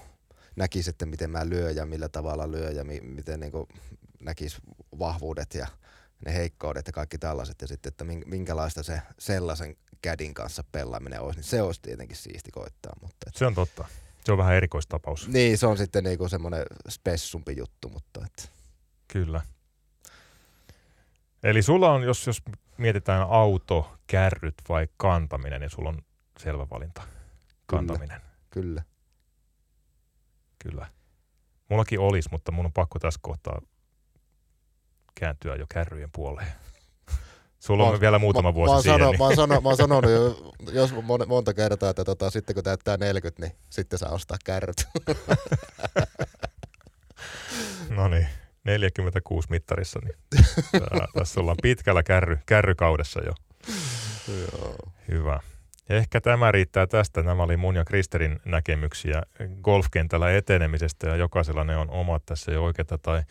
näkisi 0.57 0.83
sitten, 0.83 1.09
miten 1.09 1.31
mä 1.31 1.49
lyön 1.49 1.77
ja 1.77 1.87
millä 1.87 2.09
tavalla 2.09 2.51
lyö 2.51 2.71
ja 2.71 2.85
mi- 2.85 3.01
miten 3.01 3.41
niinku 3.41 3.69
näkisi 4.21 4.57
vahvuudet 4.99 5.55
ja 5.55 5.67
ne 6.27 6.35
heikkoudet 6.35 6.87
ja 6.87 6.93
kaikki 6.93 7.19
tällaiset. 7.19 7.61
Ja 7.61 7.67
sitten, 7.67 7.91
että 7.91 8.05
minkälaista 8.27 8.83
se 8.83 9.03
sellaisen 9.19 9.77
kädin 10.03 10.35
kanssa 10.35 10.65
pelaaminen 10.73 11.21
olisi, 11.21 11.39
niin 11.39 11.49
se 11.49 11.63
olisi 11.63 11.83
tietenkin 11.83 12.17
siisti 12.17 12.51
koittaa. 12.51 12.93
Mutta 13.03 13.27
et... 13.27 13.37
Se 13.37 13.47
on 13.47 13.55
totta. 13.55 13.89
Se 14.29 14.33
on 14.33 14.39
vähän 14.39 14.55
erikoistapaus. 14.55 15.29
Niin, 15.29 15.59
se 15.59 15.67
on 15.67 15.77
sitten 15.77 16.05
niinku 16.05 16.29
semmoinen 16.29 16.63
spessumpi 16.89 17.57
juttu, 17.57 17.89
mutta 17.89 18.21
et... 18.27 18.53
Kyllä. 19.13 19.41
Eli 21.43 21.63
sulla 21.63 21.93
on, 21.93 22.03
jos, 22.03 22.27
jos 22.27 22.43
mietitään 22.79 23.27
auto, 23.31 23.99
kärryt 24.07 24.55
vai 24.69 24.89
kantaminen, 24.97 25.61
niin 25.61 25.71
sulla 25.71 25.89
on 25.89 25.99
selvä 26.39 26.67
valinta. 26.71 27.03
Kantaminen. 27.67 28.21
Kyllä. 28.51 28.83
Kyllä. 28.83 28.83
Kyllä. 30.59 30.87
Mullakin 31.69 32.01
olisi, 32.01 32.29
mutta 32.33 32.53
mun 32.53 32.67
on 32.67 32.73
pakko 32.73 32.99
tässä 32.99 33.21
kohtaa 33.23 33.61
kääntyä 35.15 35.57
jo 35.57 35.67
kärryjen 35.69 36.11
puoleen. 36.13 36.53
Sulla 37.59 37.85
on 37.85 37.95
mä, 37.95 38.01
vielä 38.01 38.19
muutama 38.19 38.49
mä, 38.49 38.55
vuosi 38.55 38.75
mä 38.75 38.83
siihen. 38.83 38.99
Sano, 38.99 39.11
niin. 39.11 39.19
mä, 39.19 39.25
oon 39.25 39.37
sano, 39.37 39.61
mä 39.61 39.69
oon 39.69 39.77
sanonut 39.77 40.11
jo, 40.11 40.53
jos 40.73 40.95
monta 41.27 41.55
kertaa, 41.55 41.91
että 41.91 42.05
tota, 42.05 42.31
sitten 42.31 42.55
kun 42.55 42.65
täyttää 42.65 42.97
40, 42.97 43.43
niin 43.43 43.53
sitten 43.71 43.99
saa 43.99 44.13
ostaa 44.13 44.37
kärryt. 44.45 44.77
no 47.97 48.09
niin, 48.09 48.29
46 48.65 49.49
mittarissa, 49.51 50.01
niin 50.05 50.45
tässä 51.19 51.41
ollaan 51.41 51.57
pitkällä 51.63 52.03
kärry, 52.03 52.39
kärrykaudessa 52.47 53.21
jo. 53.25 53.33
Joo. 54.29 54.77
Hyvä. 55.09 55.41
Ehkä 55.89 56.21
tämä 56.21 56.53
riittää 56.53 56.87
tästä. 56.87 57.23
Nämä 57.23 57.43
oli 57.43 57.57
mun 57.57 57.77
ja 57.77 57.85
Kristerin 57.85 58.41
näkemyksiä 58.45 59.23
golfkentällä 59.63 60.33
etenemisestä 60.33 61.09
ja 61.09 61.17
jokaisella 61.17 61.65
ne 61.65 61.77
on 61.77 61.91
omat 61.91 62.23
tässä 62.27 62.53
jo 62.53 62.65
oikeita 62.65 62.99
tai 62.99 63.23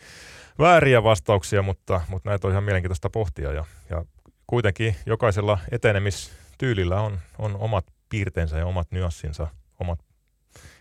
vääriä 0.58 1.02
vastauksia, 1.02 1.62
mutta, 1.62 2.00
mutta 2.08 2.30
näitä 2.30 2.46
on 2.46 2.52
ihan 2.52 2.64
mielenkiintoista 2.64 3.10
pohtia 3.10 3.52
ja, 3.52 3.64
ja 3.90 4.04
kuitenkin 4.48 4.96
jokaisella 5.06 5.58
etenemistyylillä 5.70 7.00
on, 7.00 7.20
on 7.38 7.56
omat 7.56 7.86
piirteensä 8.08 8.58
ja 8.58 8.66
omat 8.66 8.90
nyanssinsa, 8.90 9.48
omat 9.80 10.00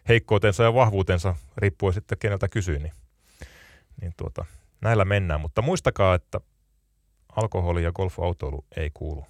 heikkoutensa 0.07 0.63
ja 0.63 0.73
vahvuutensa, 0.73 1.35
riippuen 1.57 1.93
sitten 1.93 2.17
keneltä 2.17 2.47
kysyy, 2.47 2.79
niin, 2.79 2.93
niin 4.01 4.13
tuota, 4.17 4.45
näillä 4.81 5.05
mennään. 5.05 5.41
Mutta 5.41 5.61
muistakaa, 5.61 6.15
että 6.15 6.41
alkoholi 7.35 7.83
ja 7.83 7.91
golfautoilu 7.91 8.65
ei 8.77 8.91
kuulu 8.93 9.25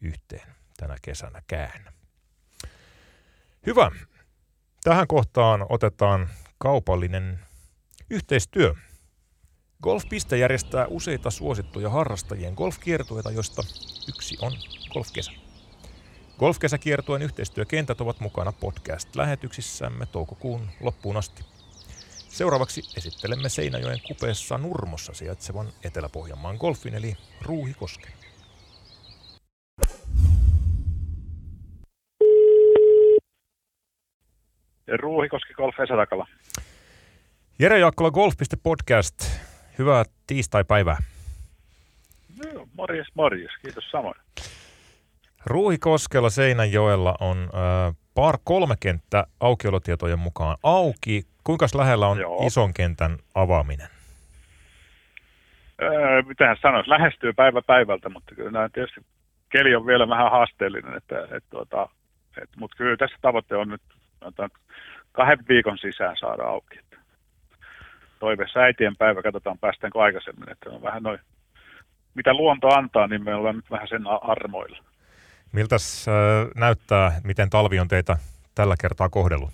yhteen 0.00 0.54
tänä 0.76 0.96
kesänäkään. 1.02 1.94
Hyvä. 3.66 3.90
Tähän 4.84 5.06
kohtaan 5.06 5.66
otetaan 5.68 6.28
kaupallinen 6.58 7.40
yhteistyö. 8.10 8.74
Golfpiste 9.84 10.36
järjestää 10.36 10.86
useita 10.86 11.30
suosittuja 11.30 11.90
harrastajien 11.90 12.54
golfkiertueita, 12.54 13.30
joista 13.30 13.62
yksi 14.08 14.36
on 14.42 14.52
golfkesä. 14.92 15.32
Golfkesäkiertueen 16.38 17.22
yhteistyökentät 17.22 18.00
ovat 18.00 18.20
mukana 18.20 18.52
podcast-lähetyksissämme 18.52 20.06
toukokuun 20.06 20.68
loppuun 20.80 21.16
asti. 21.16 21.42
Seuraavaksi 22.28 22.82
esittelemme 22.96 23.48
Seinäjoen 23.48 23.98
kupeessa 24.08 24.58
Nurmossa 24.58 25.14
sijaitsevan 25.14 25.66
Etelä-Pohjanmaan 25.84 26.56
golfin 26.56 26.94
eli 26.94 27.16
Ruuhikosken. 27.42 28.12
Ruuhikoski 35.00 35.54
Golf 35.54 35.80
Esätakala. 35.80 36.26
Jere 37.58 37.78
Jaakkola 37.78 38.10
Golf.podcast. 38.10 39.43
Hyvää 39.78 40.04
tiistai-päivää. 40.26 40.96
No, 42.54 42.68
morjes, 42.76 43.06
morjes. 43.14 43.50
Kiitos 43.62 43.90
samoin. 43.90 44.14
Ruuhikoskella 45.46 46.30
Seinäjoella 46.30 47.14
on 47.20 47.38
äh, 47.38 47.96
par 48.14 48.38
kolme 48.44 48.74
kenttä 48.80 49.26
aukiolotietojen 49.40 50.18
mukaan 50.18 50.56
auki. 50.62 51.22
Kuinka 51.44 51.66
lähellä 51.74 52.06
on 52.06 52.18
Joo. 52.18 52.46
ison 52.46 52.74
kentän 52.74 53.18
avaaminen? 53.34 53.88
Öö, 55.82 56.22
mitähän 56.22 56.56
sanoisi, 56.62 56.90
lähestyy 56.90 57.32
päivä 57.32 57.62
päivältä, 57.62 58.08
mutta 58.08 58.34
kyllä 58.34 58.50
nämä 58.50 58.68
tietysti 58.68 59.00
keli 59.48 59.74
on 59.74 59.86
vielä 59.86 60.08
vähän 60.08 60.30
haasteellinen, 60.30 60.96
että, 60.96 61.36
et, 61.36 61.44
tuota, 61.50 61.88
et, 62.42 62.50
mutta 62.56 62.76
kyllä 62.76 62.96
tässä 62.96 63.16
tavoite 63.20 63.56
on 63.56 63.68
nyt 63.68 63.82
kahden 65.12 65.38
viikon 65.48 65.78
sisään 65.78 66.16
saada 66.20 66.42
auki. 66.42 66.78
Toiveessa 68.18 68.60
äitien 68.60 68.96
päivä, 68.96 69.22
katsotaan 69.22 69.58
päästäänkö 69.58 70.02
aikaisemmin, 70.02 70.50
että 70.50 70.70
on 70.70 70.82
vähän 70.82 71.02
noin, 71.02 71.18
mitä 72.14 72.34
luonto 72.34 72.68
antaa, 72.68 73.06
niin 73.06 73.24
me 73.24 73.34
ollaan 73.34 73.56
nyt 73.56 73.70
vähän 73.70 73.88
sen 73.88 74.02
armoilla. 74.06 74.78
Miltä 75.52 75.74
äh, 75.74 76.48
näyttää, 76.56 77.20
miten 77.24 77.50
talvi 77.50 77.80
on 77.80 77.88
teitä 77.88 78.16
tällä 78.54 78.74
kertaa 78.80 79.08
kohdellut? 79.08 79.50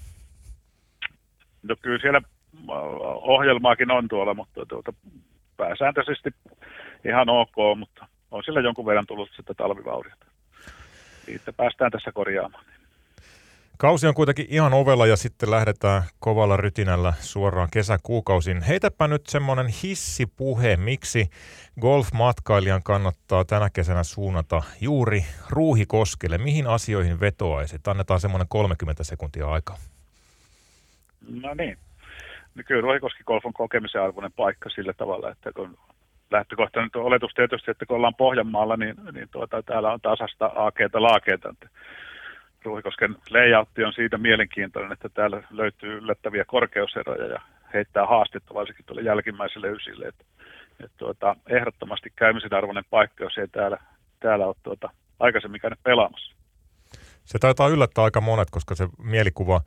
No 1.62 1.76
kyllä 1.82 1.98
siellä 1.98 2.20
ohjelmaakin 3.22 3.90
on 3.90 4.08
tuolla, 4.08 4.34
mutta 4.34 4.66
tuota, 4.66 4.92
pääsääntöisesti 5.56 6.30
ihan 7.04 7.28
ok, 7.28 7.78
mutta 7.78 8.06
on 8.30 8.42
sillä 8.44 8.60
jonkun 8.60 8.86
verran 8.86 9.06
tullut 9.06 9.30
sitä 9.36 9.54
talvivauriota. 9.54 10.26
Niitä 11.26 11.52
päästään 11.52 11.90
tässä 11.90 12.12
korjaamaan. 12.12 12.64
Kausi 13.80 14.06
on 14.06 14.14
kuitenkin 14.14 14.46
ihan 14.48 14.74
ovella 14.74 15.06
ja 15.06 15.16
sitten 15.16 15.50
lähdetään 15.50 16.02
kovalla 16.18 16.56
rytinällä 16.56 17.12
suoraan 17.20 17.68
kesäkuukausin. 17.72 18.62
Heitäpä 18.62 19.08
nyt 19.08 19.26
semmoinen 19.26 19.66
hissipuhe, 19.82 20.76
miksi 20.76 21.30
golfmatkailijan 21.80 22.82
kannattaa 22.82 23.44
tänä 23.44 23.70
kesänä 23.72 24.02
suunnata 24.02 24.62
juuri 24.80 25.24
Ruuhikoskelle. 25.50 26.38
Mihin 26.38 26.66
asioihin 26.66 27.20
vetoaisit? 27.20 27.88
Annetaan 27.88 28.20
semmoinen 28.20 28.48
30 28.48 29.04
sekuntia 29.04 29.48
aikaa. 29.50 29.76
No 31.42 31.54
niin. 31.54 31.78
No 32.54 32.62
kyllä 32.66 32.80
Ruuhikoski 32.80 33.24
Golf 33.24 33.46
on 33.46 33.52
kokemisen 33.52 34.02
arvoinen 34.02 34.32
paikka 34.32 34.70
sillä 34.70 34.92
tavalla, 34.92 35.30
että 35.30 35.52
kun 35.52 35.78
lähtökohta 36.30 36.82
nyt 36.82 36.96
on 36.96 37.04
oletus 37.04 37.32
tietysti, 37.34 37.70
että 37.70 37.86
kun 37.86 37.96
ollaan 37.96 38.14
Pohjanmaalla, 38.14 38.76
niin, 38.76 38.96
niin 39.12 39.28
tuota, 39.32 39.62
täällä 39.62 39.92
on 39.92 40.00
tasasta 40.00 40.46
aakeita 40.46 41.02
laakeita. 41.02 41.54
Että 42.60 42.68
Ruuhikosken 42.68 43.16
layoutti 43.30 43.84
on 43.84 43.92
siitä 43.92 44.18
mielenkiintoinen, 44.18 44.92
että 44.92 45.08
täällä 45.08 45.42
löytyy 45.50 45.98
yllättäviä 45.98 46.44
korkeuseroja 46.44 47.26
ja 47.26 47.40
heittää 47.74 48.06
haastetta 48.06 48.54
varsinkin 48.54 48.84
tuolle 48.84 49.02
jälkimmäiselle 49.02 49.68
ysille. 49.68 50.06
Että, 50.06 50.24
että 50.84 50.96
tuota, 50.96 51.36
ehdottomasti 51.48 52.12
käymisen 52.16 52.54
arvoinen 52.54 52.84
paikka, 52.90 53.24
jos 53.24 53.38
ei 53.38 53.48
täällä, 53.48 53.78
täällä 54.20 54.46
ole 54.46 54.54
tuota, 54.62 54.90
aikaisemmin 55.20 55.60
käynyt 55.60 55.78
pelaamassa. 55.82 56.34
Se 57.24 57.38
taitaa 57.38 57.68
yllättää 57.68 58.04
aika 58.04 58.20
monet, 58.20 58.48
koska 58.50 58.74
se 58.74 58.88
mielikuva 58.98 59.60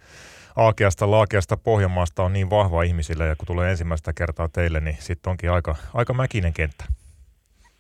Aakeasta, 0.56 1.12
Laakeasta, 1.12 1.58
Pohjanmaasta 1.58 2.24
on 2.24 2.34
niin 2.34 2.50
vahva 2.50 2.84
ihmisille, 2.84 3.28
ja 3.28 3.36
kun 3.36 3.48
tulee 3.48 3.72
ensimmäistä 3.72 4.14
kertaa 4.14 4.50
teille, 4.50 4.80
niin 4.80 4.98
sitten 5.00 5.32
onkin 5.32 5.52
aika, 5.52 5.76
aika 5.94 6.14
mäkinen 6.14 6.54
kenttä. 6.54 6.86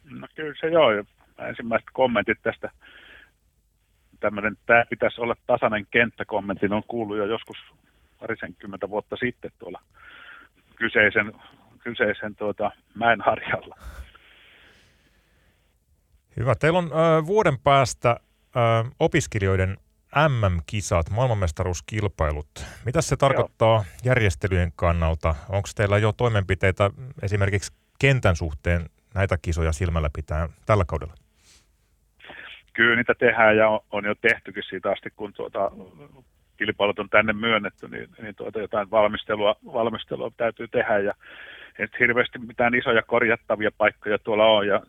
No 0.09 0.28
kyllä 0.36 0.53
se 0.59 0.68
joo. 0.68 0.89
Ensimmäiset 1.49 1.88
kommentit 1.93 2.38
tästä, 2.43 2.70
tämmöinen, 4.24 4.57
tämä 4.65 4.86
pitäisi 4.89 5.21
olla 5.21 5.36
tasainen 5.47 5.88
kenttäkommentin, 5.91 6.74
on 6.74 6.84
kuullut 6.88 7.17
jo 7.17 7.26
joskus 7.26 7.57
parisenkymmentä 8.19 8.89
vuotta 8.89 9.15
sitten 9.15 9.51
tuolla 9.59 9.82
kyseisen, 10.76 11.34
kyseisen 11.80 12.36
tuota, 12.36 12.71
mäenharjalla. 12.95 13.76
Hyvä. 16.38 16.55
Teillä 16.55 16.80
on 16.80 16.86
äh, 16.86 17.26
vuoden 17.26 17.59
päästä 17.63 18.09
äh, 18.09 18.91
opiskelijoiden 18.99 19.78
MM-kisat, 20.15 21.09
maailmanmestaruuskilpailut. 21.09 22.65
Mitä 22.86 23.01
se 23.01 23.17
tarkoittaa 23.17 23.76
Joo. 23.76 23.86
järjestelyjen 24.03 24.71
kannalta? 24.76 25.36
Onko 25.49 25.69
teillä 25.76 25.97
jo 25.97 26.11
toimenpiteitä 26.11 26.89
esimerkiksi 27.21 27.74
kentän 27.99 28.36
suhteen 28.36 28.89
näitä 29.15 29.38
kisoja 29.41 29.71
silmällä 29.71 30.09
pitää 30.15 30.49
tällä 30.65 30.86
kaudella? 30.88 31.22
Kyllä 32.74 32.95
niitä 32.95 33.13
tehdään 33.19 33.57
ja 33.57 33.69
on, 33.69 33.80
on 33.91 34.05
jo 34.05 34.15
tehtykin 34.15 34.63
siitä 34.69 34.91
asti, 34.91 35.09
kun 35.15 35.34
tuota, 35.34 35.71
kilpailut 36.57 36.99
on 36.99 37.09
tänne 37.09 37.34
myönnetty, 37.34 37.88
niin, 37.88 38.09
niin 38.21 38.36
tuota, 38.36 38.59
jotain 38.59 38.91
valmistelua, 38.91 39.55
valmistelua 39.65 40.32
täytyy 40.38 40.67
tehdä. 40.67 40.99
Ja 40.99 41.13
et 41.80 41.91
hirveästi 41.99 42.39
mitään 42.39 42.76
isoja 42.76 43.01
korjattavia 43.01 43.71
paikkoja 43.78 44.19
tuolla 44.19 44.45
on 44.45 44.67
ja 44.67 44.82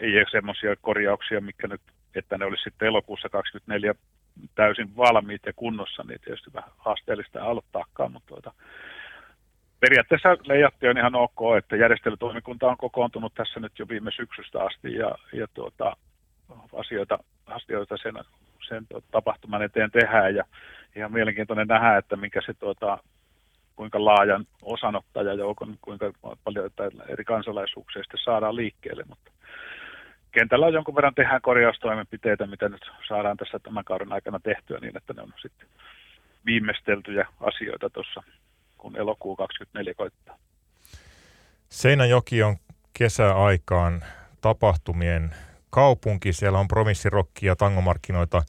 ei 0.00 0.16
ole 0.16 0.26
semmoisia 0.30 0.76
korjauksia, 0.80 1.40
mikä 1.40 1.68
nyt, 1.68 1.80
että 2.14 2.38
ne 2.38 2.44
olisi 2.44 2.62
sitten 2.62 2.88
elokuussa 2.88 3.28
24 3.28 3.94
täysin 4.54 4.96
valmiit 4.96 5.42
ja 5.46 5.52
kunnossa, 5.56 6.04
niin 6.08 6.20
tietysti 6.20 6.52
vähän 6.52 6.70
haasteellista 6.78 7.44
aloittaakaan, 7.44 8.12
mutta 8.12 8.28
tuota, 8.28 8.52
periaatteessa 9.80 10.36
leijatti 10.44 10.88
on 10.88 10.98
ihan 10.98 11.14
ok, 11.14 11.40
että 11.58 11.76
järjestelytoimikunta 11.76 12.68
on 12.68 12.76
kokoontunut 12.76 13.34
tässä 13.34 13.60
nyt 13.60 13.78
jo 13.78 13.88
viime 13.88 14.10
syksystä 14.10 14.62
asti 14.62 14.94
ja, 14.94 15.14
ja 15.32 15.46
tuota, 15.54 15.96
asioita, 16.72 17.18
asioita 17.46 17.96
sen, 17.96 18.14
sen 18.68 18.86
tapahtuman 19.10 19.62
eteen 19.62 19.90
tehdään 19.90 20.34
ja 20.34 20.44
ihan 20.96 21.12
mielenkiintoinen 21.12 21.66
nähdä, 21.66 21.96
että 21.96 22.16
mikä 22.16 22.40
se 22.46 22.54
tuota, 22.54 22.98
kuinka 23.76 24.04
laajan 24.04 24.46
osanottajajoukon, 24.62 25.78
kuinka 25.80 26.12
paljon 26.44 26.70
eri 27.08 27.24
kansalaisuuksia 27.24 28.02
saadaan 28.24 28.56
liikkeelle, 28.56 29.04
mutta 29.08 29.30
kentällä 30.32 30.66
on 30.66 30.72
jonkun 30.72 30.94
verran 30.94 31.14
tehdään 31.14 31.42
korjaustoimenpiteitä, 31.42 32.46
mitä 32.46 32.68
nyt 32.68 32.90
saadaan 33.08 33.36
tässä 33.36 33.58
tämän 33.58 33.84
kauden 33.84 34.12
aikana 34.12 34.40
tehtyä 34.40 34.78
niin, 34.78 34.96
että 34.96 35.12
ne 35.12 35.22
on 35.22 35.32
sitten 35.42 35.68
viimeisteltyjä 36.46 37.26
asioita 37.40 37.90
tuossa, 37.90 38.22
kun 38.78 38.96
elokuu 38.96 39.36
24 39.36 39.94
koittaa. 39.94 40.38
Seinäjoki 41.68 42.42
on 42.42 42.56
kesäaikaan 42.92 44.04
tapahtumien 44.40 45.34
kaupunki. 45.72 46.32
Siellä 46.32 46.58
on 46.58 46.68
provinssirokki 46.68 47.46
ja 47.46 47.56
tangomarkkinoita, 47.56 48.42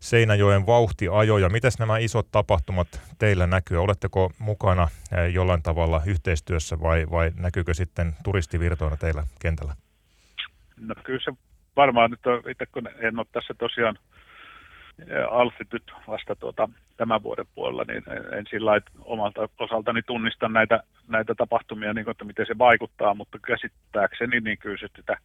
Seinäjoen 0.00 0.66
vauhtiajoja. 0.66 1.48
Miten 1.48 1.70
nämä 1.78 1.98
isot 1.98 2.26
tapahtumat 2.32 2.88
teillä 3.18 3.46
näkyy? 3.46 3.82
Oletteko 3.82 4.30
mukana 4.38 4.88
eh, 5.12 5.34
jollain 5.34 5.62
tavalla 5.62 6.02
yhteistyössä 6.06 6.80
vai, 6.80 7.06
vai 7.10 7.30
näkyykö 7.36 7.74
sitten 7.74 8.14
turistivirtoina 8.24 8.96
teillä 8.96 9.24
kentällä? 9.40 9.74
No 10.80 10.94
kyllä 11.04 11.20
se 11.24 11.32
varmaan 11.76 12.10
nyt 12.10 12.26
on, 12.26 12.50
itse 12.50 12.66
kun 12.66 12.88
en 12.98 13.18
ole 13.18 13.26
tässä 13.32 13.54
tosiaan 13.58 13.98
Alfit 15.30 15.72
nyt 15.72 15.92
vasta 16.06 16.36
tuota, 16.36 16.68
tämän 16.96 17.22
vuoden 17.22 17.46
puolella, 17.54 17.84
niin 17.88 18.02
en 18.38 18.46
sillä 18.50 18.80
omalta 19.04 19.48
osaltani 19.58 20.02
tunnista 20.02 20.48
näitä, 20.48 20.82
näitä 21.08 21.34
tapahtumia, 21.34 21.92
niin 21.92 22.04
kuin, 22.04 22.12
että 22.12 22.24
miten 22.24 22.46
se 22.46 22.58
vaikuttaa, 22.58 23.14
mutta 23.14 23.38
käsittääkseni 23.46 24.40
niin 24.40 24.58
kyllä 24.58 24.78
se 24.80 24.88
sitä, 24.96 25.16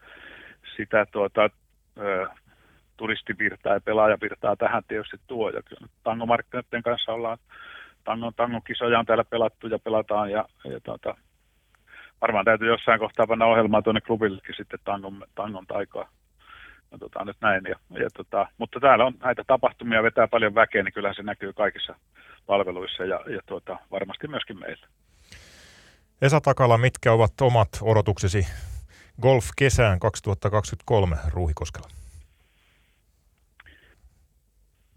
sitä 0.78 1.06
tuota, 1.12 1.50
ö, 2.00 2.28
turistivirtaa 2.98 3.74
ja 3.74 3.82
pelaajavirtaa 3.82 4.56
tähän 4.56 4.84
tietysti 4.88 5.18
tuo. 5.28 5.50
Ja 5.50 5.64
kyllä 5.64 5.88
tangomarkkinoiden 6.04 6.84
kanssa 6.84 7.14
ollaan, 7.14 7.38
tangon, 8.04 8.34
tangon 8.36 8.62
kisoja 8.68 9.00
on 9.00 9.06
täällä 9.06 9.24
pelattu 9.24 9.68
ja 9.68 9.80
pelataan 9.80 10.32
ja, 10.32 10.46
ja 10.64 10.80
tuota, 10.80 11.16
varmaan 12.22 12.46
täytyy 12.46 12.68
jossain 12.68 13.00
kohtaa 13.00 13.28
panna 13.28 13.46
ohjelmaa 13.46 13.82
tuonne 13.82 14.02
klubillekin 14.02 14.56
sitten 14.58 14.80
tangon, 14.84 15.24
tangon 15.36 15.68
taikaa. 15.68 16.10
No, 16.92 16.98
tota, 16.98 17.26
nyt 17.26 17.38
näin. 17.42 17.62
Ja, 17.70 17.76
ja 18.00 18.10
tota, 18.14 18.48
mutta 18.58 18.80
täällä 18.80 19.06
on 19.06 19.14
näitä 19.24 19.44
tapahtumia, 19.48 20.04
vetää 20.04 20.28
paljon 20.28 20.56
väkeä, 20.56 20.84
niin 20.84 20.94
kyllähän 20.94 21.16
se 21.16 21.24
näkyy 21.24 21.54
kaikissa 21.54 21.96
palveluissa 22.46 23.04
ja, 23.04 23.20
ja 23.28 23.40
tuota, 23.46 23.78
varmasti 23.92 24.28
myöskin 24.28 24.60
meillä. 24.60 24.88
Esa 26.22 26.42
Takala, 26.42 26.78
mitkä 26.78 27.12
ovat 27.12 27.42
omat 27.42 27.70
odotuksesi 27.82 28.48
golf-kesään 29.22 30.00
2023 30.00 31.16
Ruuhikoskella? 31.34 31.88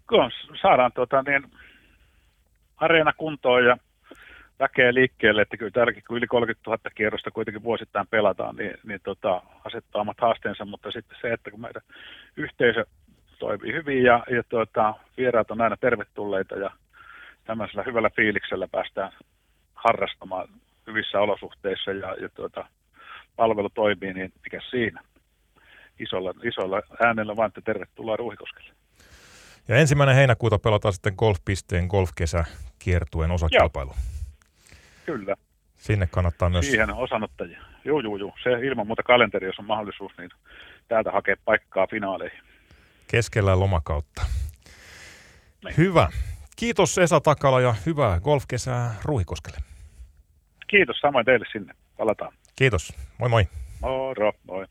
Kun 0.09 0.31
saadaan 0.61 0.91
tuota, 0.91 1.21
niin, 1.21 1.51
areena 2.77 3.13
kuntoon 3.13 3.65
ja 3.65 3.77
väkeä 4.59 4.93
liikkeelle, 4.93 5.41
että 5.41 5.57
kyllä 5.57 5.71
täälläkin 5.71 6.03
kun 6.07 6.17
yli 6.17 6.27
30 6.27 6.69
000 6.69 6.79
kierrosta 6.95 7.31
kuitenkin 7.31 7.63
vuosittain 7.63 8.07
pelataan, 8.07 8.55
niin, 8.55 8.73
niin 8.83 8.99
tota, 9.03 9.41
asettaa 9.65 10.01
omat 10.01 10.21
haasteensa, 10.21 10.65
mutta 10.65 10.91
sitten 10.91 11.17
se, 11.21 11.33
että 11.33 11.51
kun 11.51 11.61
meidän 11.61 11.81
yhteisö 12.37 12.85
toimii 13.39 13.73
hyvin 13.73 14.03
ja, 14.03 14.23
ja 14.29 14.43
tuota, 14.49 14.93
vieraat 15.17 15.51
on 15.51 15.61
aina 15.61 15.77
tervetulleita 15.77 16.55
ja 16.55 16.71
tämmöisellä 17.43 17.83
hyvällä 17.83 18.09
fiiliksellä 18.15 18.67
päästään 18.71 19.11
harrastamaan 19.73 20.47
hyvissä 20.87 21.19
olosuhteissa 21.19 21.91
ja, 21.91 22.15
ja 22.21 22.29
tuota, 22.29 22.65
palvelu 23.39 23.69
toimii, 23.69 24.13
niin 24.13 24.33
mikä 24.43 24.59
siinä? 24.69 25.03
Isolla, 25.99 26.33
isolla 26.43 26.81
äänellä 27.05 27.35
vaan, 27.35 27.47
että 27.47 27.61
tervetuloa 27.61 28.17
Ruuhikoskelle. 28.17 28.73
Ja 29.67 29.75
ensimmäinen 29.75 30.15
heinäkuuta 30.15 30.59
pelataan 30.59 30.93
sitten 30.93 31.13
golfpisteen 31.17 31.85
golfkesä 31.87 32.43
kiertueen 32.79 33.31
osakilpailu. 33.31 33.91
Joo. 33.91 34.77
Kyllä. 35.05 35.35
Sinne 35.75 36.07
kannattaa 36.07 36.49
myös... 36.49 36.65
Siihen 36.65 36.93
osanottajia. 36.93 37.61
Joo, 37.85 37.99
joo, 37.99 38.17
joo. 38.17 38.33
Se 38.43 38.49
ilman 38.49 38.87
muuta 38.87 39.03
kalenteri, 39.03 39.47
jos 39.47 39.59
on 39.59 39.65
mahdollisuus, 39.65 40.11
niin 40.17 40.29
täältä 40.87 41.11
hakee 41.11 41.35
paikkaa 41.45 41.87
finaaleihin. 41.87 42.39
Keskellä 43.07 43.59
lomakautta. 43.59 44.21
Niin. 45.63 45.77
Hyvä. 45.77 46.09
Kiitos 46.55 46.97
Esa 46.97 47.21
Takala 47.21 47.61
ja 47.61 47.75
hyvää 47.85 48.19
golfkesää 48.19 48.95
Ruuhikoskelle. 49.03 49.57
Kiitos, 50.67 50.97
samoin 50.99 51.25
teille 51.25 51.45
sinne. 51.51 51.73
Palataan. 51.97 52.33
Kiitos. 52.59 52.93
Moi 53.17 53.29
moi. 53.29 53.47
Moro, 53.81 54.31
moi. 54.43 54.65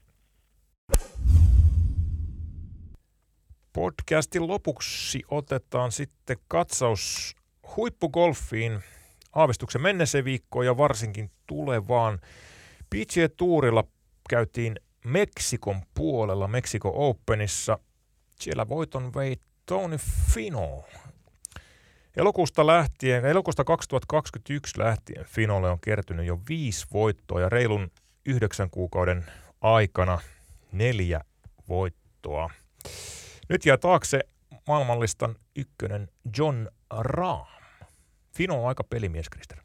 Podcastin 3.73 4.49
lopuksi 4.49 5.23
otetaan 5.29 5.93
sitten 5.93 6.37
katsaus 6.49 7.37
huippugolfiin 7.77 8.81
aavistuksen 9.35 9.83
menneeseen 9.83 10.25
viikkoon 10.25 10.67
ja 10.67 10.77
varsinkin 10.77 11.31
tulevaan. 11.47 12.19
PGA 12.91 13.29
Tourilla 13.37 13.85
käytiin 14.29 14.77
Meksikon 15.05 15.83
puolella, 15.95 16.49
Meksiko 16.49 17.09
Openissa. 17.09 17.79
Siellä 18.41 18.69
voiton 18.69 19.15
vei 19.15 19.37
Tony 19.67 19.97
Fino. 20.33 20.85
Elokuusta, 22.19 22.67
lähtien, 22.67 23.25
elokuusta 23.25 23.65
2021 23.65 24.79
lähtien 24.79 25.25
Finolle 25.25 25.71
on 25.71 25.81
kertynyt 25.81 26.27
jo 26.27 26.41
viisi 26.49 26.87
voittoa 26.93 27.41
ja 27.41 27.49
reilun 27.49 27.91
yhdeksän 28.27 28.71
kuukauden 28.71 29.25
aikana 29.61 30.19
neljä 30.73 31.21
voittoa. 31.69 32.51
Nyt 33.49 33.67
jää 33.67 33.77
taakse 33.77 34.21
maailmanlistan 34.67 35.37
ykkönen 35.57 36.09
John 36.39 36.69
Rahm. 36.91 37.63
Fino 38.37 38.63
on 38.63 38.69
aika 38.69 38.85
pelimies, 38.85 39.29
Krister. 39.29 39.59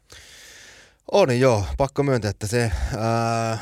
On 1.12 1.40
joo, 1.40 1.64
pakko 1.76 2.02
myöntää, 2.02 2.30
että 2.30 2.46
se 2.46 2.72
ää, 2.98 3.58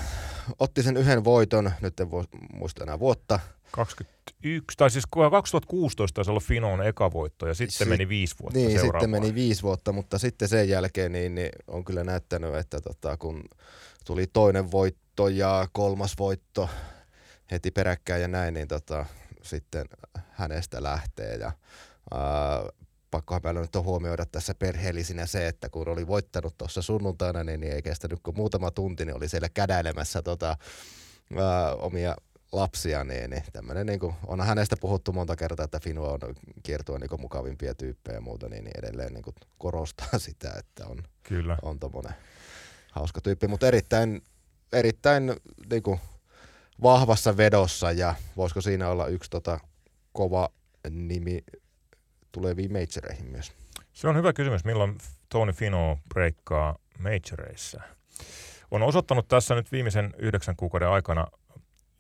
otti 0.59 0.83
sen 0.83 0.97
yhden 0.97 1.25
voiton, 1.25 1.71
nyt 1.81 2.01
en 2.01 2.11
voi 2.11 2.25
muista 2.53 2.83
enää 2.85 2.99
vuotta. 2.99 3.41
21, 3.71 4.77
tai 4.77 4.91
siis 4.91 5.05
2016 5.31 6.15
taisi 6.15 6.31
olla 6.31 6.41
Finon 6.41 6.87
eka 6.87 7.13
voitto 7.13 7.47
ja 7.47 7.55
sitten 7.55 7.79
si- 7.79 7.85
meni 7.91 8.09
viisi 8.09 8.35
vuotta 8.43 8.59
Niin, 8.59 8.81
sitten 8.81 9.11
meni 9.11 9.35
viisi 9.35 9.63
vuotta, 9.63 9.93
mutta 9.93 10.19
sitten 10.19 10.49
sen 10.49 10.69
jälkeen 10.69 11.13
niin, 11.13 11.35
niin 11.35 11.51
on 11.67 11.85
kyllä 11.85 12.05
näyttänyt, 12.05 12.55
että 12.55 12.81
tota, 12.81 13.17
kun 13.17 13.45
tuli 14.07 14.27
toinen 14.33 14.71
voitto 14.71 15.29
ja 15.29 15.69
kolmas 15.73 16.15
voitto 16.19 16.69
heti 17.51 17.71
peräkkäin 17.71 18.23
ja 18.23 18.29
näin, 18.29 18.55
niin 18.55 18.69
tota, 18.69 19.07
sitten 19.43 19.85
hänestä 20.31 20.83
lähtee 20.83 21.35
ja 21.37 21.53
pakkohan 23.13 23.41
meillä 23.45 23.61
nyt 23.61 23.77
on 23.77 23.85
huomioida 23.85 24.27
tässä 24.27 24.55
perheellisinä 24.55 25.27
se, 25.27 25.49
että 25.49 25.69
kun 25.69 25.89
oli 25.89 26.07
voittanut 26.07 26.59
tuossa 26.59 26.83
sunnuntaina, 26.83 27.45
niin, 27.45 27.61
niin 27.61 27.73
ei 27.73 27.83
kestänyt 27.83 28.21
kuin 28.23 28.37
muutama 28.37 28.71
tunti, 28.71 29.05
niin 29.05 29.17
oli 29.17 29.29
siellä 29.29 29.49
kädäilemässä 29.49 30.23
tota, 30.23 30.57
ää, 31.37 31.75
omia 31.75 32.17
lapsia, 32.53 33.05
niin, 33.05 33.31
niin 33.31 33.43
tämmöinen, 33.53 33.87
niin 33.87 34.01
kuin, 34.01 34.15
on 34.27 34.41
hänestä 34.41 34.77
puhuttu 34.81 35.13
monta 35.13 35.37
kertaa, 35.37 35.65
että 35.65 35.81
Finu 35.81 36.05
on 36.05 36.21
kiertua 36.63 36.99
niin 36.99 37.21
mukavimpia 37.21 37.75
tyyppejä 37.75 38.17
ja 38.17 38.21
muuta, 38.21 38.49
niin, 38.49 38.65
niin 38.65 38.79
edelleen 38.79 39.15
niin 39.15 39.23
kuin 39.23 39.35
korostaa 39.59 40.19
sitä, 40.27 40.53
että 40.59 40.87
on, 40.87 40.99
Kyllä. 41.23 41.57
on 41.63 41.79
tommonen 41.79 42.15
hauska 42.93 43.21
tyyppi, 43.21 43.49
mutta 43.49 43.67
erittäin, 43.67 44.23
erittäin 44.73 45.37
niin 45.71 45.83
kuin, 45.83 46.01
vahvassa 46.83 47.37
vedossa 47.37 47.93
ja 47.93 48.15
voisiko 48.37 48.61
siinä 48.61 48.89
olla 48.89 49.07
yksi 49.07 49.31
tota, 49.31 49.61
kova 50.13 50.49
nimi 50.91 51.45
tuleviin 52.33 52.73
majoreihin 52.73 53.31
myös? 53.31 53.53
Se 53.93 54.09
on 54.09 54.17
hyvä 54.17 54.33
kysymys, 54.33 54.65
milloin 54.65 54.99
Tony 55.29 55.53
Fino 55.53 55.99
breikkaa 56.09 56.79
majoreissa. 56.99 57.81
On 58.71 58.83
osoittanut 58.83 59.29
tässä 59.29 59.55
nyt 59.55 59.73
viimeisen 59.73 60.15
yhdeksän 60.19 60.57
kuukauden 60.57 60.89
aikana, 60.89 61.27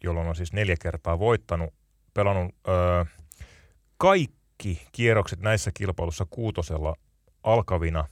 jolloin 0.05 0.28
on 0.28 0.37
siis 0.37 0.53
neljä 0.53 0.76
kertaa 0.80 1.18
voittanut, 1.18 1.74
pelannut 2.14 2.55
öö, 2.68 3.05
kaikki 3.97 4.87
kierrokset 4.93 5.41
näissä 5.41 5.70
kilpailussa 5.74 6.26
kuutosella 6.30 6.97
alkavina 7.43 8.05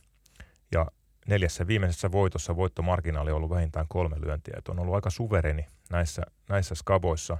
ja 0.73 0.87
neljässä 1.27 1.67
viimeisessä 1.67 2.13
voitossa 2.13 2.57
voittomarginaali 2.57 3.31
on 3.31 3.37
ollut 3.37 3.51
vähintään 3.51 3.87
kolme 3.89 4.17
lyöntiä. 4.21 4.55
Et 4.59 4.69
on 4.69 4.79
ollut 4.79 4.95
aika 4.95 5.11
suvereni 5.11 5.67
näissä, 5.91 6.23
näissä 6.49 6.75
skaboissa. 6.75 7.39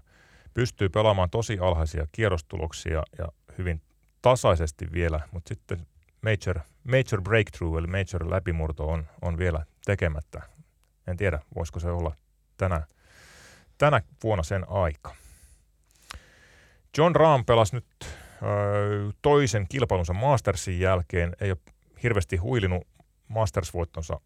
Pystyy 0.55 0.89
pelaamaan 0.89 1.31
tosi 1.31 1.59
alhaisia 1.59 2.07
kierrostuloksia 2.13 3.03
ja 3.19 3.29
hyvin 3.59 3.83
tasaisesti 4.23 4.93
vielä, 4.93 5.21
mutta 5.33 5.49
sitten 5.49 5.87
major, 6.23 6.61
major 6.85 7.23
breakthrough 7.23 7.79
eli 7.79 7.87
major 7.87 8.31
läpimurto 8.31 8.89
on, 8.89 9.07
on 9.23 9.39
vielä 9.39 9.65
tekemättä. 9.85 10.43
En 11.07 11.17
tiedä, 11.17 11.41
voisiko 11.55 11.81
se 11.81 11.91
olla 11.91 12.15
tänä, 12.57 12.83
tänä 13.79 14.01
vuonna 14.23 14.43
sen 14.43 14.69
aika. 14.69 15.15
John 16.99 17.17
Rahm 17.17 17.45
pelasi 17.45 17.77
nyt 17.77 17.87
ö, 18.03 18.07
toisen 19.23 19.67
kilpailunsa 19.69 20.13
Mastersin 20.13 20.81
jälkeen, 20.81 21.37
ei 21.41 21.51
ole 21.51 21.59
hirveästi 22.03 22.37
huilinut 22.37 22.87
Masters-voittonsa 23.29 24.21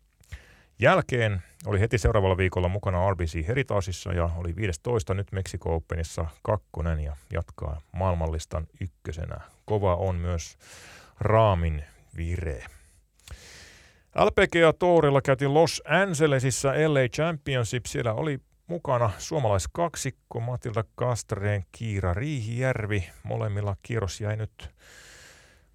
jälkeen. 0.78 1.42
Oli 1.66 1.80
heti 1.80 1.99
seuraavalla 1.99 2.36
viikolla 2.36 2.68
mukana 2.68 3.11
RBC 3.11 3.47
Heritageissa 3.47 4.12
ja 4.12 4.30
oli 4.36 4.57
15 4.57 5.14
nyt 5.14 5.32
Mexico 5.32 5.74
Openissa 5.74 6.26
kakkonen 6.42 7.01
ja 7.01 7.16
jatkaa 7.32 7.80
maailmanlistan 7.92 8.66
ykkösenä. 8.80 9.53
Kova 9.64 9.96
on 9.96 10.16
myös 10.16 10.56
Raamin 11.20 11.84
vire. 12.16 12.64
LPGA 14.14 14.72
Tourilla 14.78 15.22
käytiin 15.22 15.54
Los 15.54 15.82
Angelesissa 15.86 16.68
LA 16.68 17.08
Championship. 17.08 17.86
Siellä 17.86 18.12
oli 18.12 18.38
mukana 18.66 19.10
suomalaiskaksikko 19.18 20.40
Matilda 20.40 20.84
Kastreen, 20.94 21.64
Kiira 21.72 22.14
Riihijärvi. 22.14 23.10
Molemmilla 23.22 23.76
kierros 23.82 24.20
jäi 24.20 24.36
nyt 24.36 24.70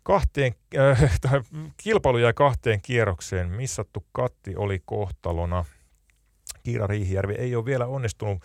kahteen, 0.04 0.56
äh, 0.78 1.20
kilpailu 1.84 2.18
jäi 2.18 2.34
kahteen 2.34 2.82
kierrokseen. 2.82 3.50
Missattu 3.50 4.06
katti 4.12 4.56
oli 4.56 4.82
kohtalona. 4.86 5.66
Kiira 6.64 6.88
Riihijärvi 6.88 7.34
ei 7.34 7.56
ole 7.56 7.66
vielä 7.66 7.86
onnistunut 7.86 8.44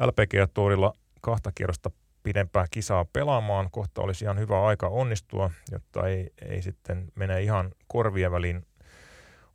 LPGA-tuorilla 0.00 0.92
kahta 1.20 1.52
kierrosta 1.54 1.90
pidempää 2.26 2.66
kisaa 2.70 3.04
pelaamaan. 3.04 3.68
Kohta 3.70 4.02
olisi 4.02 4.24
ihan 4.24 4.38
hyvä 4.38 4.66
aika 4.66 4.88
onnistua, 4.88 5.50
jotta 5.70 6.08
ei, 6.08 6.30
ei 6.48 6.62
sitten 6.62 7.12
mene 7.14 7.42
ihan 7.42 7.72
korvien 7.86 8.32
väliin 8.32 8.66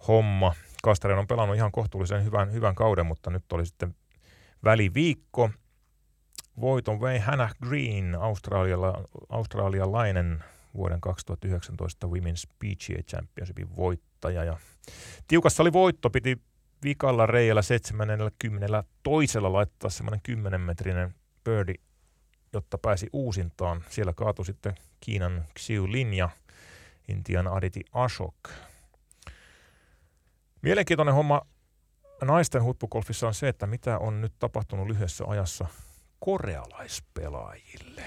homma. 0.08 0.56
Kastaren 0.84 1.18
on 1.20 1.28
pelannut 1.28 1.56
ihan 1.56 1.72
kohtuullisen 1.72 2.26
hyvän, 2.26 2.54
hyvän 2.54 2.76
kauden, 2.76 3.06
mutta 3.06 3.30
nyt 3.30 3.52
oli 3.52 3.66
sitten 3.66 3.96
väliviikko. 4.64 5.50
Voiton 6.62 7.02
vei 7.02 7.20
Hannah 7.20 7.56
Green, 7.64 8.16
australiala, 8.16 9.04
australialainen 9.30 10.44
vuoden 10.76 11.02
2019 11.02 12.08
Women's 12.08 12.54
PGA 12.60 13.04
Championshipin 13.04 13.76
voittaja. 13.76 14.44
Ja 14.44 14.58
tiukassa 15.28 15.64
oli 15.64 15.74
voitto, 15.74 16.10
piti 16.10 16.38
vikalla 16.84 17.26
reijällä 17.26 17.62
70 17.62 18.84
toisella 19.04 19.54
laittaa 19.54 19.90
semmoinen 19.90 20.22
10 20.24 20.62
metrinen 20.62 21.16
birdie, 21.44 21.91
jotta 22.54 22.78
pääsi 22.78 23.10
uusintaan. 23.14 23.84
Siellä 23.90 24.14
kaatui 24.14 24.46
sitten 24.46 24.76
Kiinan 25.00 25.46
Xiu 25.60 25.92
Lin 25.92 26.14
ja 26.14 26.30
Intian 27.08 27.48
Aditi 27.48 27.84
Ashok. 27.94 28.50
Mielenkiintoinen 30.62 31.16
homma 31.16 31.42
naisten 32.22 32.64
huippugolfissa 32.64 33.28
on 33.28 33.34
se, 33.34 33.48
että 33.48 33.68
mitä 33.68 33.98
on 33.98 34.22
nyt 34.22 34.34
tapahtunut 34.40 34.88
lyhyessä 34.88 35.26
ajassa 35.28 35.66
korealaispelaajille. 36.20 38.04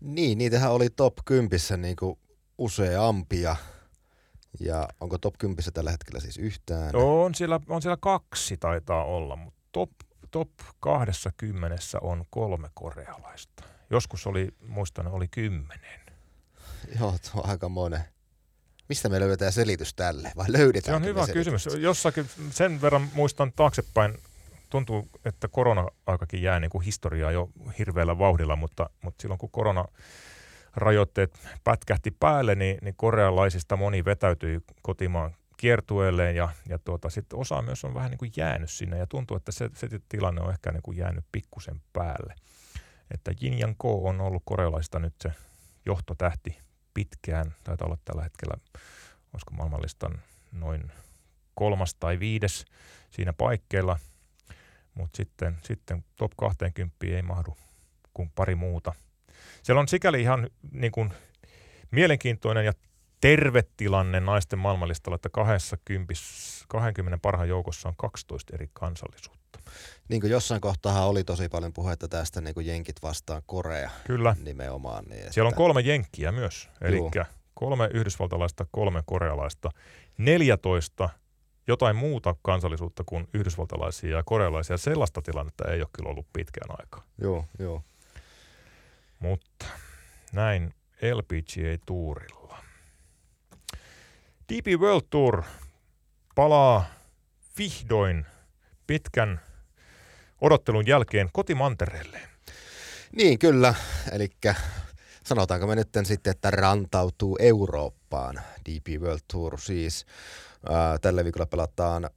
Niin, 0.00 0.38
niitähän 0.38 0.72
oli 0.72 0.90
top 0.90 1.14
10 1.24 1.60
niin 1.78 1.96
kuin 1.96 2.18
useampia. 2.58 3.56
Ja 4.60 4.88
onko 5.00 5.18
top 5.18 5.34
10 5.38 5.72
tällä 5.74 5.90
hetkellä 5.90 6.20
siis 6.20 6.38
yhtään? 6.38 6.96
On 6.96 7.34
siellä, 7.34 7.60
on 7.68 7.82
siellä 7.82 7.96
kaksi 8.00 8.56
taitaa 8.56 9.04
olla, 9.04 9.36
mutta 9.36 9.60
top, 9.72 9.90
top 10.30 10.50
20 10.80 11.76
on 12.00 12.24
kolme 12.30 12.70
korealaista. 12.74 13.64
Joskus 13.90 14.26
oli, 14.26 14.48
muistan, 14.66 15.06
oli 15.06 15.28
kymmenen. 15.28 16.00
Joo, 17.00 17.14
tuo 17.32 17.42
on 17.42 17.50
aika 17.50 17.68
monen. 17.68 18.04
Mistä 18.88 19.08
me 19.08 19.20
löydetään 19.20 19.52
selitys 19.52 19.94
tälle? 19.94 20.32
Vai 20.36 20.46
löydetään? 20.48 20.92
Se 20.92 20.96
on 20.96 21.04
hyvä 21.04 21.26
kysymys. 21.32 21.68
Jossakin 21.78 22.26
sen 22.50 22.82
verran 22.82 23.08
muistan 23.14 23.52
taaksepäin, 23.52 24.18
tuntuu, 24.70 25.08
että 25.24 25.48
korona-aikakin 25.48 26.42
jää 26.42 26.60
niin 26.60 26.70
kuin 26.70 26.84
historiaa 26.84 27.32
jo 27.32 27.50
hirveällä 27.78 28.18
vauhdilla, 28.18 28.56
mutta, 28.56 28.90
mutta 29.02 29.22
silloin 29.22 29.38
kun 29.38 29.50
korona 29.50 29.84
rajoitteet 30.76 31.38
pätkähti 31.64 32.10
päälle, 32.10 32.54
niin, 32.54 32.78
niin 32.82 32.94
korealaisista 32.96 33.76
moni 33.76 34.04
vetäytyi 34.04 34.60
kotimaan 34.82 35.34
kiertueelleen 35.56 36.36
ja, 36.36 36.48
ja 36.68 36.78
tuota, 36.78 37.10
sitten 37.10 37.38
osa 37.38 37.62
myös 37.62 37.84
on 37.84 37.94
vähän 37.94 38.10
niin 38.10 38.18
kuin 38.18 38.32
jäänyt 38.36 38.70
sinne 38.70 38.98
ja 38.98 39.06
tuntuu, 39.06 39.36
että 39.36 39.52
se, 39.52 39.70
se 39.74 39.88
tilanne 40.08 40.40
on 40.40 40.50
ehkä 40.50 40.72
niin 40.72 40.82
kuin 40.82 40.96
jäänyt 40.96 41.24
pikkusen 41.32 41.80
päälle. 41.92 42.34
Että 43.14 43.34
Jin 43.40 43.60
Yang 43.60 43.74
Ko 43.78 44.08
on 44.08 44.20
ollut 44.20 44.42
korealaisista 44.44 44.98
nyt 44.98 45.14
se 45.22 45.32
johtotähti 45.86 46.58
pitkään, 46.94 47.54
taitaa 47.64 47.86
olla 47.86 47.98
tällä 48.04 48.22
hetkellä, 48.22 48.54
olisiko 49.32 49.50
maailmanlistan 49.52 50.22
noin 50.52 50.92
kolmas 51.54 51.94
tai 51.94 52.18
viides 52.18 52.64
siinä 53.10 53.32
paikkeilla, 53.32 53.98
mutta 54.94 55.16
sitten, 55.16 55.58
sitten 55.64 56.04
top 56.16 56.32
20 56.36 56.96
ei 57.02 57.22
mahdu 57.22 57.56
kuin 58.14 58.30
pari 58.34 58.54
muuta– 58.54 58.92
siellä 59.62 59.80
on 59.80 59.88
sikäli 59.88 60.22
ihan 60.22 60.50
niin 60.72 60.92
kuin, 60.92 61.12
mielenkiintoinen 61.90 62.64
ja 62.64 62.72
terve 63.20 63.64
tilanne 63.76 64.20
naisten 64.20 64.58
maailmanlistalla, 64.58 65.14
että 65.14 65.28
20, 65.28 66.14
20 66.68 67.18
parhaan 67.22 67.48
joukossa 67.48 67.88
on 67.88 67.94
12 67.96 68.54
eri 68.54 68.70
kansallisuutta. 68.72 69.39
Niin 70.08 70.20
kuin 70.20 70.30
jossain 70.30 70.60
kohtaa 70.60 71.06
oli 71.06 71.24
tosi 71.24 71.48
paljon 71.48 71.72
puhetta 71.72 72.08
tästä 72.08 72.40
niin 72.40 72.54
kuin 72.54 72.66
jenkit 72.66 72.96
vastaan 73.02 73.42
Korea 73.46 73.90
Kyllä. 74.06 74.36
nimenomaan. 74.44 75.04
Niin 75.04 75.20
että... 75.20 75.32
Siellä 75.32 75.48
on 75.48 75.54
kolme 75.54 75.80
jenkkiä 75.80 76.32
myös, 76.32 76.68
eli 76.80 76.98
kolme 77.54 77.90
yhdysvaltalaista, 77.94 78.66
kolme 78.70 79.02
korealaista, 79.06 79.70
14 80.18 81.08
jotain 81.66 81.96
muuta 81.96 82.34
kansallisuutta 82.42 83.02
kuin 83.06 83.28
yhdysvaltalaisia 83.34 84.16
ja 84.16 84.22
korealaisia. 84.22 84.76
Sellaista 84.76 85.22
tilannetta 85.22 85.64
ei 85.70 85.80
ole 85.80 85.88
kyllä 85.92 86.10
ollut 86.10 86.26
pitkään 86.32 86.80
aikaa. 86.80 87.02
Joo, 87.18 87.44
joo. 87.58 87.82
Mutta 89.18 89.66
näin 90.32 90.74
LPGA-tuurilla. 91.14 92.58
DP 94.52 94.80
World 94.80 95.06
Tour 95.10 95.42
palaa 96.34 96.84
vihdoin 97.58 98.26
pitkän 98.90 99.40
odottelun 100.40 100.86
jälkeen 100.86 101.28
kotimantereelle. 101.32 102.20
Niin, 103.16 103.38
kyllä. 103.38 103.74
Eli 104.12 104.30
sanotaanko 105.26 105.66
me 105.66 105.74
nyt 105.74 105.88
sitten, 106.02 106.30
että 106.30 106.50
rantautuu 106.50 107.36
Eurooppaan. 107.40 108.40
DP 108.68 109.02
World 109.02 109.20
Tour 109.32 109.60
siis. 109.60 110.06
Tällä 111.00 111.24
viikolla 111.24 111.46
pelataan 111.46 112.10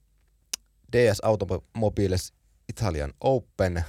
DS 0.91 1.19
Automobiles 1.23 2.33
Italian 2.69 3.13
Open 3.21 3.85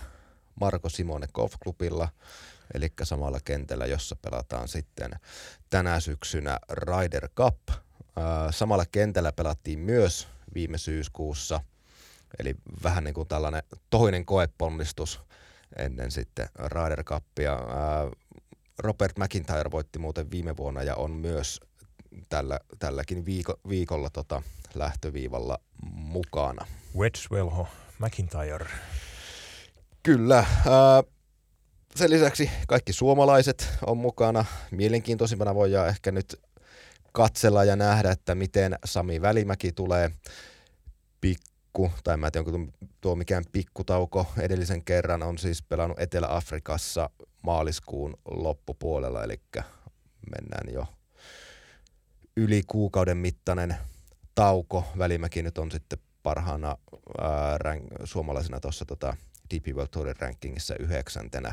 Marko 0.60 0.88
Simone 0.88 1.26
Golfklubilla– 1.34 2.08
eli 2.74 2.92
samalla 3.02 3.38
kentällä, 3.44 3.86
jossa 3.86 4.16
pelataan 4.16 4.68
sitten 4.68 5.10
tänä 5.70 6.00
syksynä 6.00 6.58
Ryder 6.70 7.28
Cup. 7.28 7.58
Samalla 8.50 8.84
kentällä 8.92 9.32
pelattiin 9.32 9.78
myös 9.78 10.28
viime 10.54 10.78
syyskuussa, 10.78 11.60
eli 12.38 12.54
vähän 12.82 13.04
niin 13.04 13.14
kuin 13.14 13.28
tällainen 13.28 13.62
toinen 13.90 14.24
koeponnistus 14.24 15.20
ennen 15.78 16.10
sitten 16.10 16.48
Ryder 16.58 17.04
Cupia. 17.04 17.58
Robert 18.78 19.18
McIntyre 19.18 19.70
voitti 19.70 19.98
muuten 19.98 20.30
viime 20.30 20.56
vuonna 20.56 20.82
ja 20.82 20.96
on 20.96 21.10
myös 21.10 21.60
tällä, 22.28 22.60
tälläkin 22.78 23.24
viiko, 23.24 23.54
viikolla 23.68 24.10
tota, 24.10 24.42
lähtöviivalla 24.74 25.58
mukana. 25.92 26.66
Wedgewell 26.96 27.64
McIntyre. 27.98 28.66
Kyllä. 30.02 30.38
Äh, 30.38 30.46
sen 31.96 32.10
lisäksi 32.10 32.50
kaikki 32.66 32.92
suomalaiset 32.92 33.68
on 33.86 33.96
mukana. 33.96 34.44
Mielenkiintoisimpana 34.70 35.54
voidaan 35.54 35.88
ehkä 35.88 36.12
nyt 36.12 36.40
katsella 37.12 37.64
ja 37.64 37.76
nähdä, 37.76 38.10
että 38.10 38.34
miten 38.34 38.78
Sami 38.84 39.22
Välimäki 39.22 39.72
tulee 39.72 40.10
pikku, 41.20 41.53
tai 42.04 42.16
mä 42.16 42.26
en 42.26 42.32
tiedä, 42.32 42.50
onko 42.50 42.72
tuo 43.00 43.14
mikään 43.14 43.44
pikkutauko 43.52 44.26
edellisen 44.38 44.84
kerran, 44.84 45.22
on 45.22 45.38
siis 45.38 45.62
pelannut 45.62 46.00
Etelä-Afrikassa 46.00 47.10
maaliskuun 47.42 48.16
loppupuolella, 48.24 49.24
eli 49.24 49.40
mennään 50.30 50.74
jo 50.74 50.86
yli 52.36 52.62
kuukauden 52.66 53.16
mittainen 53.16 53.76
tauko. 54.34 54.84
Välimäki 54.98 55.42
nyt 55.42 55.58
on 55.58 55.70
sitten 55.70 55.98
parhaana 56.22 56.76
ää, 57.20 57.58
rank, 57.58 57.84
suomalaisena 58.04 58.60
tuossa 58.60 58.84
tota, 58.84 59.16
DP 59.54 59.66
World 59.66 59.88
Tourin 59.90 60.16
rankingissa 60.18 60.74
yhdeksäntenä, 60.80 61.52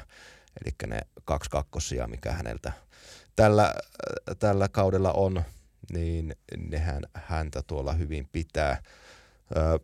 eli 0.62 0.76
ne 0.88 1.02
kaksi 1.26 1.50
kakkosia, 1.50 2.08
mikä 2.08 2.32
häneltä 2.32 2.72
tällä, 3.36 3.74
tällä 4.40 4.70
kaudella 4.70 5.12
on, 5.12 5.44
niin 5.94 6.36
nehän 6.58 7.04
häntä 7.14 7.62
tuolla 7.68 7.94
hyvin 7.94 8.30
pitää. 8.32 8.82
Ö, 9.58 9.80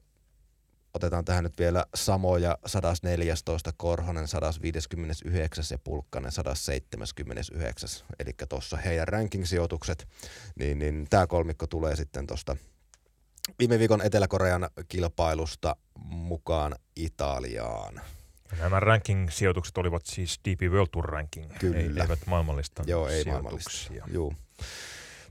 otetaan 0.98 1.26
tähän 1.26 1.44
nyt 1.44 1.60
vielä 1.60 1.86
samoja 1.96 2.58
114, 2.66 3.72
Korhonen 3.78 4.28
159 4.28 5.64
ja 5.72 5.78
Pulkkanen 5.84 6.32
179, 6.32 7.90
eli 8.20 8.32
tuossa 8.50 8.78
heidän 8.78 9.08
ranking-sijoitukset, 9.08 10.08
niin, 10.60 10.80
niin 10.80 11.08
tämä 11.10 11.28
kolmikko 11.28 11.68
tulee 11.68 11.96
sitten 11.96 12.28
tuosta 12.28 12.58
viime 13.60 13.80
viikon 13.80 14.02
Etelä-Korean 14.02 14.70
kilpailusta 14.88 15.76
mukaan 16.00 16.76
Italiaan. 16.96 18.02
Nämä 18.60 18.80
ranking-sijoitukset 18.80 19.78
olivat 19.78 20.06
siis 20.06 20.40
DP 20.46 20.62
World 20.72 20.88
Tour 20.92 21.06
ranking, 21.06 21.52
Kyllä. 21.60 21.78
Ei, 21.78 21.90
eivät 22.02 22.20
maailmanlistan 22.26 22.86
Joo, 22.88 23.08
ei 23.08 23.24
maailmanlista. 23.26 23.94
Joo. 24.12 24.34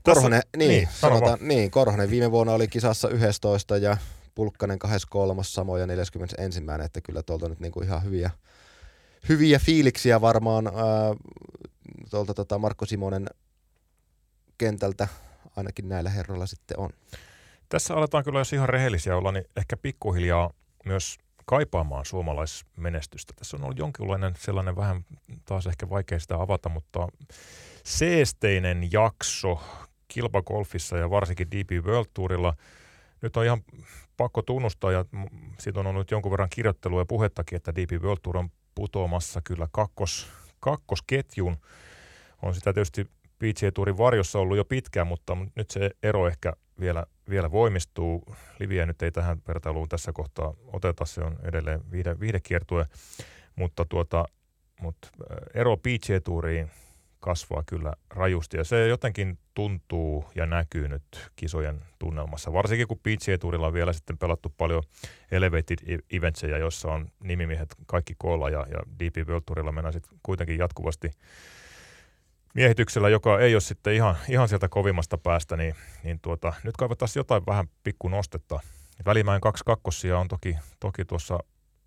Korhonen, 0.03 0.41
niin, 0.57 0.69
niin, 0.69 0.87
sanotaan, 0.91 1.39
niin, 1.41 1.71
Korhonen 1.71 2.09
viime 2.09 2.31
vuonna 2.31 2.53
oli 2.53 2.67
kisassa 2.67 3.09
11 3.09 3.77
ja 3.77 3.97
Pulkkanen 4.37 4.79
23, 4.79 5.43
samoja 5.43 5.87
41, 5.87 6.61
että 6.85 7.01
kyllä 7.01 7.23
tuolta 7.23 7.49
nyt 7.49 7.59
niinku 7.59 7.81
ihan 7.81 8.03
hyviä, 8.03 8.31
hyviä 9.29 9.59
fiiliksiä 9.59 10.21
varmaan 10.21 10.67
ää, 10.67 10.73
tuolta 12.09 12.33
tota 12.33 12.57
Markko 12.57 12.85
Simonen 12.85 13.27
kentältä 14.57 15.07
ainakin 15.55 15.89
näillä 15.89 16.09
herroilla 16.09 16.45
sitten 16.45 16.79
on. 16.79 16.89
Tässä 17.69 17.95
aletaan 17.95 18.23
kyllä, 18.23 18.39
jos 18.39 18.53
ihan 18.53 18.69
rehellisiä 18.69 19.17
olla, 19.17 19.31
niin 19.31 19.45
ehkä 19.55 19.77
pikkuhiljaa 19.77 20.53
myös 20.85 21.17
kaipaamaan 21.45 22.05
suomalaismenestystä. 22.05 23.33
Tässä 23.35 23.57
on 23.57 23.63
ollut 23.63 23.79
jonkinlainen 23.79 24.33
sellainen 24.37 24.75
vähän 24.75 25.05
taas 25.45 25.67
ehkä 25.67 25.89
vaikea 25.89 26.19
sitä 26.19 26.35
avata, 26.35 26.69
mutta 26.69 27.07
seesteinen 27.83 28.89
jakso 28.91 29.61
kilpagolfissa 30.07 30.97
ja 30.97 31.09
varsinkin 31.09 31.51
DP 31.51 31.85
World 31.85 32.09
Tourilla. 32.13 32.53
Nyt 33.21 33.37
on 33.37 33.45
ihan 33.45 33.61
pakko 34.17 34.41
tunnustaa, 34.41 34.91
ja 34.91 35.05
siitä 35.59 35.79
on 35.79 35.87
ollut 35.87 36.11
jonkun 36.11 36.31
verran 36.31 36.49
kirjoittelua 36.49 37.01
ja 37.01 37.05
puhettakin, 37.05 37.55
että 37.55 37.75
DP 37.75 38.01
World 38.01 38.19
Tour 38.23 38.37
on 38.37 38.49
putoamassa 38.75 39.41
kyllä 39.43 39.67
kakkos, 39.71 40.27
kakkosketjun. 40.59 41.57
On 42.41 42.53
sitä 42.53 42.73
tietysti 42.73 43.05
PGA 43.39 43.71
Tourin 43.73 43.97
varjossa 43.97 44.39
ollut 44.39 44.57
jo 44.57 44.65
pitkään, 44.65 45.07
mutta 45.07 45.37
nyt 45.55 45.71
se 45.71 45.91
ero 46.03 46.27
ehkä 46.27 46.53
vielä, 46.79 47.05
vielä 47.29 47.51
voimistuu. 47.51 48.35
Liviä 48.59 48.85
nyt 48.85 49.01
ei 49.01 49.11
tähän 49.11 49.41
vertailuun 49.47 49.89
tässä 49.89 50.11
kohtaa 50.13 50.53
oteta, 50.73 51.05
se 51.05 51.21
on 51.21 51.39
edelleen 51.43 51.91
viide, 51.91 52.19
viidekiertue, 52.19 52.85
mutta, 53.55 53.85
tuota, 53.85 54.25
mutta 54.81 55.07
ero 55.53 55.77
PGA 55.77 56.21
Touriin 56.23 56.71
kasvaa 57.27 57.63
kyllä 57.65 57.93
rajusti 58.09 58.57
ja 58.57 58.63
se 58.63 58.87
jotenkin 58.87 59.39
tuntuu 59.53 60.25
ja 60.35 60.45
näkyy 60.45 60.87
nyt 60.87 61.31
kisojen 61.35 61.81
tunnelmassa. 61.99 62.53
Varsinkin 62.53 62.87
kun 62.87 62.99
PGA 62.99 63.37
Tourilla 63.39 63.67
on 63.67 63.73
vielä 63.73 63.93
sitten 63.93 64.17
pelattu 64.17 64.53
paljon 64.57 64.83
elevated 65.31 65.77
e- 65.87 66.17
eventsejä, 66.17 66.57
joissa 66.57 66.87
on 66.87 67.11
nimimiehet 67.23 67.75
kaikki 67.85 68.15
koolla 68.17 68.49
ja, 68.49 68.65
ja 68.69 68.79
DP 68.99 69.27
World 69.27 69.43
Tourilla 69.45 69.71
mennään 69.71 69.93
sitten 69.93 70.19
kuitenkin 70.23 70.57
jatkuvasti 70.57 71.11
miehityksellä, 72.53 73.09
joka 73.09 73.39
ei 73.39 73.55
ole 73.55 73.61
sitten 73.61 73.93
ihan, 73.93 74.15
ihan 74.29 74.49
sieltä 74.49 74.69
kovimmasta 74.69 75.17
päästä, 75.17 75.57
niin, 75.57 75.75
niin 76.03 76.19
tuota, 76.19 76.53
nyt 76.63 76.77
kaivataan 76.77 77.09
jotain 77.15 77.45
vähän 77.45 77.67
pikku 77.83 78.07
nostetta. 78.07 78.59
Välimäen 79.05 79.41
kaksi 79.41 79.63
kakkosia 79.65 80.19
on 80.19 80.27
toki, 80.27 80.57
toki 80.79 81.05
tuossa 81.05 81.39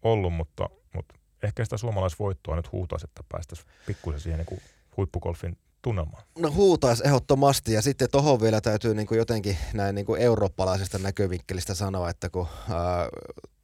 ollut, 0.03 0.33
mutta, 0.33 0.69
mutta 0.95 1.15
ehkä 1.43 1.65
sitä 1.65 1.77
suomalaisvoittoa 1.77 2.57
nyt 2.57 2.73
huutaisi, 2.73 3.07
että 3.07 3.23
päästäisiin 3.29 3.69
pikkusen 3.87 4.21
siihen 4.21 4.47
niin 4.51 4.63
huippugolfin 4.97 5.59
tunnelmaan. 5.83 6.23
No 6.39 6.51
huutaisi 6.51 7.03
ehdottomasti 7.07 7.73
ja 7.73 7.83
sitten 7.83 8.09
tuohon 8.13 8.41
vielä 8.41 8.61
täytyy 8.61 8.95
niin 8.95 9.07
kuin 9.07 9.19
jotenkin 9.19 9.57
näin 9.75 9.95
niin 9.95 10.07
kuin 10.07 10.21
eurooppalaisesta 10.21 10.99
näkövinkkelistä 10.99 11.75
sanoa, 11.75 12.11
että 12.11 12.31
kun 12.31 12.47
ää, 12.71 13.09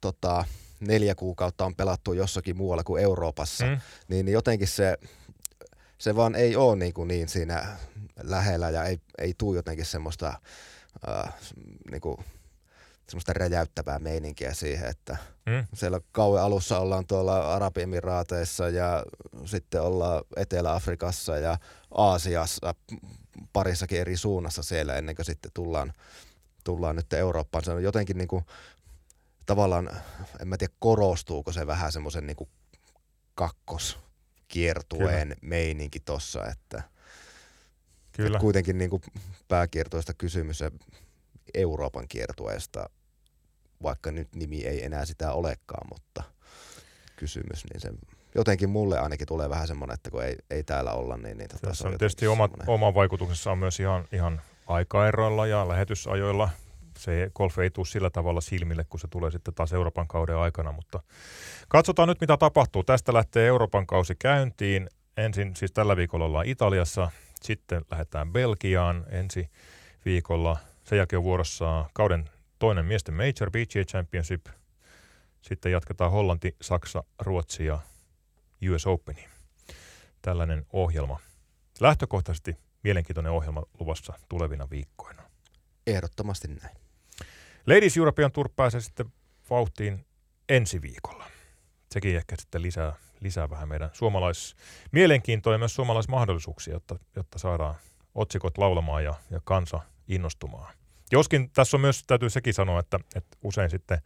tota, 0.01 0.45
neljä 0.79 1.15
kuukautta 1.15 1.65
on 1.65 1.75
pelattu 1.75 2.13
jossakin 2.13 2.57
muualla 2.57 2.83
kuin 2.83 3.03
Euroopassa, 3.03 3.65
mm. 3.65 3.79
niin, 4.07 4.25
niin 4.25 4.33
jotenkin 4.33 4.67
se 4.67 4.97
se 5.97 6.15
vaan 6.15 6.35
ei 6.35 6.55
ole 6.55 6.75
niin, 6.75 6.93
kuin 6.93 7.07
niin 7.07 7.29
siinä 7.29 7.77
lähellä 8.23 8.69
ja 8.69 8.83
ei, 8.83 8.99
ei 9.17 9.33
tule 9.37 9.55
jotenkin 9.55 9.85
semmoista, 9.85 10.33
äh, 11.07 11.33
niin 11.91 12.01
kuin, 12.01 12.17
semmoista 13.09 13.33
räjäyttävää 13.33 13.99
meininkiä 13.99 14.53
siihen, 14.53 14.89
että 14.89 15.17
mm. 15.45 15.67
siellä 15.73 16.01
kauan 16.11 16.43
alussa 16.43 16.79
ollaan 16.79 17.07
tuolla 17.07 17.53
Arabiemiraateissa 17.55 18.69
ja 18.69 19.05
sitten 19.45 19.81
ollaan 19.81 20.23
Etelä-Afrikassa 20.35 21.37
ja 21.37 21.57
Aasiassa 21.91 22.75
parissakin 23.53 23.99
eri 24.01 24.17
suunnassa 24.17 24.63
siellä 24.63 24.95
ennen 24.95 25.15
kuin 25.15 25.25
sitten 25.25 25.51
tullaan, 25.53 25.93
tullaan 26.63 26.95
nyt 26.95 27.13
Eurooppaan. 27.13 27.63
Se 27.63 27.71
on 27.71 27.83
jotenkin 27.83 28.17
niin 28.17 28.27
kuin, 28.27 28.45
tavallaan, 29.45 29.89
en 30.41 30.47
mä 30.47 30.57
tiedä 30.57 30.73
korostuuko 30.79 31.51
se 31.51 31.67
vähän 31.67 31.91
semmoisen 31.91 32.27
niin 32.27 32.49
kakkos 33.35 33.97
kiertueen 34.47 35.27
Kyllä. 35.27 35.39
meininki 35.41 35.99
tossa, 35.99 36.45
että, 36.45 36.83
Kyllä. 38.11 38.27
että 38.27 38.39
kuitenkin 38.39 38.77
niin 38.77 38.89
kuin 38.89 39.01
pääkiertoista 39.47 40.13
kysymys 40.13 40.59
ja 40.59 40.71
Euroopan 41.53 42.07
kiertueesta, 42.07 42.89
vaikka 43.83 44.11
nyt 44.11 44.35
nimi 44.35 44.65
ei 44.65 44.85
enää 44.85 45.05
sitä 45.05 45.31
olekaan, 45.33 45.87
mutta 45.93 46.23
kysymys, 47.15 47.65
niin 47.73 47.81
se 47.81 47.89
jotenkin 48.35 48.69
mulle 48.69 48.99
ainakin 48.99 49.27
tulee 49.27 49.49
vähän 49.49 49.67
semmoinen, 49.67 49.93
että 49.93 50.11
kun 50.11 50.23
ei, 50.23 50.35
ei 50.49 50.63
täällä 50.63 50.91
olla, 50.91 51.17
niin... 51.17 51.37
niin 51.37 51.49
tota, 51.49 51.67
Tässä 51.67 51.87
on, 51.87 51.97
tietysti 51.97 52.27
oma, 52.27 52.49
oma 52.67 52.93
vaikutuksessa 52.93 53.51
on 53.51 53.57
myös 53.57 53.79
ihan, 53.79 54.05
ihan 54.11 54.41
aikaeroilla 54.67 55.47
ja 55.47 55.67
lähetysajoilla 55.67 56.49
se 56.97 57.31
golf 57.35 57.59
ei 57.59 57.69
tule 57.69 57.85
sillä 57.85 58.09
tavalla 58.09 58.41
silmille, 58.41 58.85
kun 58.89 58.99
se 58.99 59.07
tulee 59.07 59.31
sitten 59.31 59.53
taas 59.53 59.73
Euroopan 59.73 60.07
kauden 60.07 60.37
aikana, 60.37 60.71
mutta 60.71 60.99
katsotaan 61.67 62.07
nyt 62.07 62.21
mitä 62.21 62.37
tapahtuu. 62.37 62.83
Tästä 62.83 63.13
lähtee 63.13 63.47
Euroopan 63.47 63.87
kausi 63.87 64.15
käyntiin. 64.19 64.89
Ensin 65.17 65.55
siis 65.55 65.71
tällä 65.71 65.97
viikolla 65.97 66.25
ollaan 66.25 66.45
Italiassa, 66.45 67.11
sitten 67.41 67.81
lähdetään 67.91 68.33
Belgiaan 68.33 69.05
ensi 69.09 69.49
viikolla. 70.05 70.57
Sen 70.83 70.97
jälkeen 70.97 71.17
on 71.17 71.23
vuorossa 71.23 71.85
kauden 71.93 72.29
toinen 72.59 72.85
miesten 72.85 73.13
Major 73.13 73.51
PGA 73.51 73.83
Championship. 73.87 74.45
Sitten 75.41 75.71
jatketaan 75.71 76.11
Hollanti, 76.11 76.55
Saksa, 76.61 77.03
Ruotsi 77.19 77.65
ja 77.65 77.79
US 78.71 78.87
Open. 78.87 79.17
Tällainen 80.21 80.65
ohjelma. 80.73 81.19
Lähtökohtaisesti 81.79 82.57
mielenkiintoinen 82.83 83.31
ohjelma 83.31 83.63
luvassa 83.79 84.13
tulevina 84.29 84.69
viikkoina. 84.69 85.23
Ehdottomasti 85.87 86.47
näin. 86.47 86.77
Ladies 87.67 87.97
European 87.97 88.31
Tour 88.31 88.49
pääsee 88.55 88.81
sitten 88.81 89.13
vauhtiin 89.49 90.05
ensi 90.49 90.81
viikolla. 90.81 91.25
Sekin 91.91 92.15
ehkä 92.15 92.35
sitten 92.39 92.61
lisää, 92.61 92.93
lisää 93.19 93.49
vähän 93.49 93.69
meidän 93.69 93.89
suomalaismielenkiintoa 93.93 95.53
ja 95.53 95.59
myös 95.59 95.75
suomalaismahdollisuuksia, 95.75 96.73
jotta, 96.73 96.99
jotta 97.15 97.39
saadaan 97.39 97.75
otsikot 98.15 98.57
laulamaan 98.57 99.03
ja, 99.03 99.13
ja 99.31 99.41
kansa 99.43 99.79
innostumaan. 100.07 100.73
Joskin 101.11 101.49
tässä 101.49 101.77
on 101.77 101.81
myös, 101.81 102.03
täytyy 102.07 102.29
sekin 102.29 102.53
sanoa, 102.53 102.79
että, 102.79 102.99
että 103.15 103.37
usein 103.43 103.69
sitten 103.69 104.01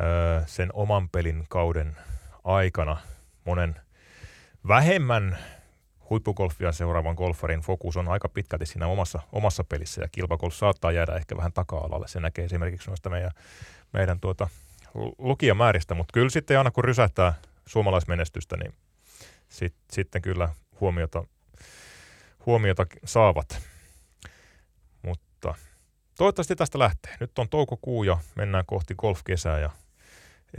öö, 0.00 0.42
sen 0.46 0.70
oman 0.72 1.08
pelin 1.08 1.44
kauden 1.48 1.96
aikana 2.44 2.96
monen 3.44 3.76
vähemmän 4.68 5.38
huippugolfia 6.10 6.72
seuraavan 6.72 7.14
golfarin 7.14 7.60
fokus 7.60 7.96
on 7.96 8.08
aika 8.08 8.28
pitkälti 8.28 8.66
siinä 8.66 8.86
omassa, 8.86 9.20
omassa 9.32 9.64
pelissä 9.64 10.02
ja 10.02 10.08
kilpagolf 10.12 10.54
saattaa 10.54 10.92
jäädä 10.92 11.16
ehkä 11.16 11.36
vähän 11.36 11.52
taka-alalle. 11.52 12.08
Se 12.08 12.20
näkee 12.20 12.44
esimerkiksi 12.44 12.88
noista 12.90 13.10
meidän, 13.10 13.30
meidän 13.92 14.20
tuota, 14.20 14.48
lukijamääristä, 15.18 15.94
mutta 15.94 16.12
kyllä 16.12 16.30
sitten 16.30 16.58
aina 16.58 16.70
kun 16.70 16.84
rysähtää 16.84 17.34
suomalaismenestystä, 17.66 18.56
niin 18.56 18.74
sit, 19.48 19.74
sitten 19.90 20.22
kyllä 20.22 20.48
huomiota 20.80 21.24
huomiota 22.46 22.86
saavat. 23.04 23.62
Toivottavasti 26.18 26.56
tästä 26.56 26.78
lähtee. 26.78 27.16
Nyt 27.20 27.38
on 27.38 27.48
toukokuu 27.48 28.04
ja 28.04 28.18
mennään 28.34 28.66
kohti 28.66 28.94
golfkesää 28.94 29.58
ja 29.58 29.70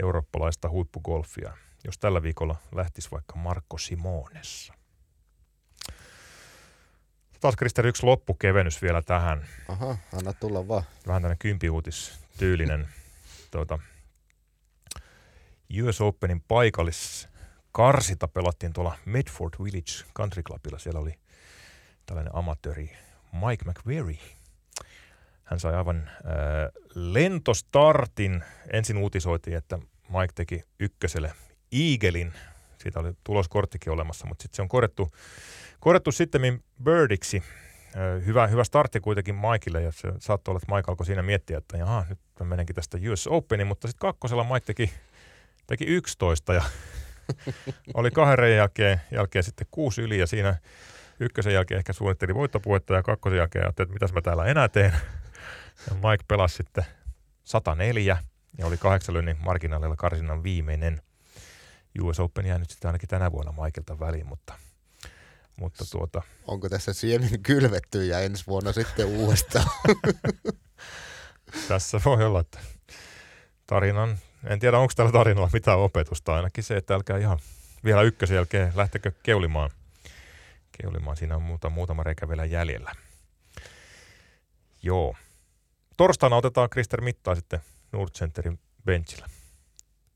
eurooppalaista 0.02 0.68
huippugolfia. 0.68 1.56
Jos 1.84 1.98
tällä 1.98 2.22
viikolla 2.22 2.56
lähtisi 2.74 3.10
vaikka 3.10 3.36
Marco 3.36 3.78
Simonessa. 3.78 4.74
Taas 7.40 7.56
Krister 7.56 7.86
yksi 7.86 8.06
loppukevennys 8.06 8.82
vielä 8.82 9.02
tähän. 9.02 9.46
Aha, 9.68 9.96
anna 10.18 10.32
tulla 10.32 10.68
vaan. 10.68 10.82
Vähän 11.06 11.22
tämmöinen 11.22 11.38
kympiuutis 11.38 12.20
tyylinen 12.38 12.88
tuota, 13.50 13.78
US 15.84 16.00
Openin 16.00 16.40
paikallis 16.40 17.28
karsita 17.72 18.28
pelattiin 18.28 18.72
tuolla 18.72 18.98
Medford 19.04 19.54
Village 19.64 20.12
Country 20.14 20.42
Clubilla. 20.42 20.78
Siellä 20.78 21.00
oli 21.00 21.14
tällainen 22.06 22.36
amatööri 22.36 22.96
Mike 23.32 23.64
McVeary. 23.70 24.18
Hän 25.50 25.60
sai 25.60 25.74
aivan 25.74 25.96
äh, 26.08 26.12
lentostartin. 26.94 28.44
Ensin 28.72 28.96
uutisoitiin, 28.96 29.56
että 29.56 29.78
Mike 30.08 30.32
teki 30.34 30.62
ykköselle 30.80 31.32
Eaglein. 31.72 32.32
Siitä 32.78 33.00
oli 33.00 33.12
tuloskorttikin 33.24 33.92
olemassa, 33.92 34.26
mutta 34.26 34.42
sitten 34.42 34.56
se 34.56 34.62
on 34.62 34.68
korjattu, 34.68 35.10
korjattu 35.80 36.12
sitten 36.12 36.62
Birdiksi. 36.84 37.42
Äh, 37.96 38.26
hyvä, 38.26 38.46
hyvä 38.46 38.64
startti 38.64 39.00
kuitenkin 39.00 39.34
Mikeille 39.34 39.82
ja 39.82 39.92
se 39.92 40.12
saattoi 40.18 40.52
olla, 40.52 40.60
että 40.62 40.74
Mike 40.74 40.90
alkoi 40.90 41.06
siinä 41.06 41.22
miettiä, 41.22 41.58
että 41.58 41.76
jaha, 41.76 42.04
nyt 42.08 42.18
mä 42.40 42.46
menenkin 42.46 42.76
tästä 42.76 42.98
US 43.12 43.26
Openin, 43.26 43.66
mutta 43.66 43.88
sitten 43.88 44.08
kakkosella 44.08 44.44
Mike 44.44 44.66
teki, 44.66 44.92
teki 45.66 45.84
11 45.84 46.54
ja 46.54 46.62
oli 47.94 48.10
kahden 48.10 48.38
reijän 48.38 48.56
jälkeen, 48.56 49.00
jälkeen 49.10 49.42
sitten 49.42 49.66
kuusi 49.70 50.02
yli 50.02 50.18
ja 50.18 50.26
siinä 50.26 50.56
ykkösen 51.20 51.54
jälkeen 51.54 51.78
ehkä 51.78 51.92
suunnitteli 51.92 52.34
voittopuhetta 52.34 52.94
ja 52.94 53.02
kakkosen 53.02 53.38
jälkeen 53.38 53.64
ajattelin, 53.64 53.86
että 53.86 53.92
mitäs 53.92 54.12
mä 54.12 54.20
täällä 54.20 54.44
enää 54.44 54.68
teen. 54.68 54.92
Ja 55.86 55.94
Mike 55.94 56.24
pelasi 56.28 56.56
sitten 56.56 56.84
104 57.44 58.18
ja 58.58 58.66
oli 58.66 58.76
kahdeksan 58.76 59.14
lynnin 59.14 59.36
marginaalilla 59.40 59.96
karsinnan 59.96 60.42
viimeinen. 60.42 61.02
US 62.02 62.20
Open 62.20 62.46
jää 62.46 62.58
nyt 62.58 62.70
sitten 62.70 62.88
ainakin 62.88 63.08
tänä 63.08 63.32
vuonna 63.32 63.52
Maikelta 63.52 64.00
väliin, 64.00 64.26
mutta, 64.26 64.54
mutta 65.56 65.84
tuota... 65.90 66.22
Onko 66.46 66.68
tässä 66.68 66.92
siemen 66.92 67.42
kylvetty 67.42 68.06
ja 68.06 68.20
ensi 68.20 68.44
vuonna 68.46 68.72
sitten 68.72 69.06
uudestaan? 69.18 69.66
tässä 71.68 72.00
voi 72.04 72.24
olla, 72.24 72.40
että 72.40 72.58
tarinan 73.66 74.18
en 74.44 74.58
tiedä, 74.58 74.78
onko 74.78 74.92
tällä 74.96 75.12
tarinalla 75.12 75.50
mitään 75.52 75.78
opetusta. 75.78 76.34
Ainakin 76.34 76.64
se, 76.64 76.76
että 76.76 76.94
älkää 76.94 77.18
ihan 77.18 77.38
vielä 77.84 78.02
ykkösen 78.02 78.34
jälkeen 78.34 78.72
lähtekö 78.74 79.12
keulimaan. 79.22 79.70
Keulimaan, 80.82 81.16
siinä 81.16 81.36
on 81.36 81.42
muuta, 81.42 81.70
muutama 81.70 82.02
reikä 82.02 82.28
vielä 82.28 82.44
jäljellä. 82.44 82.92
Joo. 84.82 85.16
Torstaina 85.98 86.36
otetaan 86.36 86.70
Krister 86.70 87.00
Mittaa 87.00 87.34
sitten 87.34 87.60
Nordcenterin 87.92 88.58
benchillä. 88.84 89.26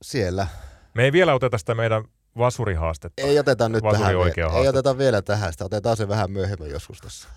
Siellä. 0.02 0.46
Me 0.94 1.04
ei 1.04 1.12
vielä 1.12 1.34
oteta 1.34 1.58
sitä 1.58 1.74
meidän 1.74 2.04
vasurihaastetta. 2.38 3.22
Ei 3.22 3.38
oteta 3.38 3.68
nyt 3.68 3.82
Vasuri 3.82 4.02
tähän. 4.02 4.16
Oikea 4.16 4.50
ei 4.62 4.68
oteta 4.68 4.98
vielä 4.98 5.22
tähän 5.22 5.52
sitä. 5.52 5.64
Otetaan 5.64 5.96
se 5.96 6.08
vähän 6.08 6.30
myöhemmin 6.30 6.70
joskus 6.70 6.98
tässä. 6.98 7.28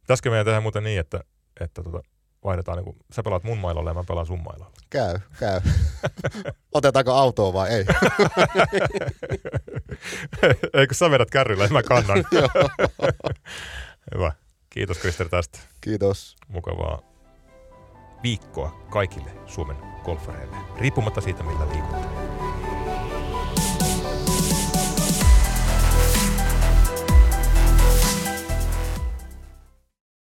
Pitäisikö 0.00 0.30
meidän 0.30 0.46
tehdä 0.46 0.60
muuten 0.60 0.84
niin, 0.84 1.00
että, 1.00 1.20
että 1.60 1.82
tota, 1.82 2.00
vaihdetaan, 2.44 2.76
niin 2.78 2.84
kuin, 2.84 2.96
sä 3.12 3.22
pelaat 3.22 3.44
mun 3.44 3.58
mailolla 3.58 3.90
ja 3.90 3.94
mä 3.94 4.04
pelaan 4.08 4.26
sun 4.26 4.42
mailolla. 4.42 4.72
Käy, 4.90 5.18
käy. 5.38 5.60
Otetaanko 6.72 7.12
autoa 7.12 7.52
vai 7.52 7.70
ei? 7.70 7.84
Eikö 10.80 10.94
sä 10.94 11.10
vedät 11.10 11.30
kärryllä 11.30 11.64
ja 11.64 11.70
mä 11.70 11.82
kannan? 11.82 12.18
Hyvä. 14.14 14.32
Kiitos 14.70 14.98
Krister 14.98 15.28
tästä. 15.28 15.58
Kiitos. 15.80 16.36
Mukavaa 16.48 17.09
viikkoa 18.22 18.70
kaikille 18.90 19.30
Suomen 19.46 19.76
golfareille, 20.04 20.56
riippumatta 20.76 21.20
siitä 21.20 21.42
millä 21.42 21.68
liikutte. 21.68 22.29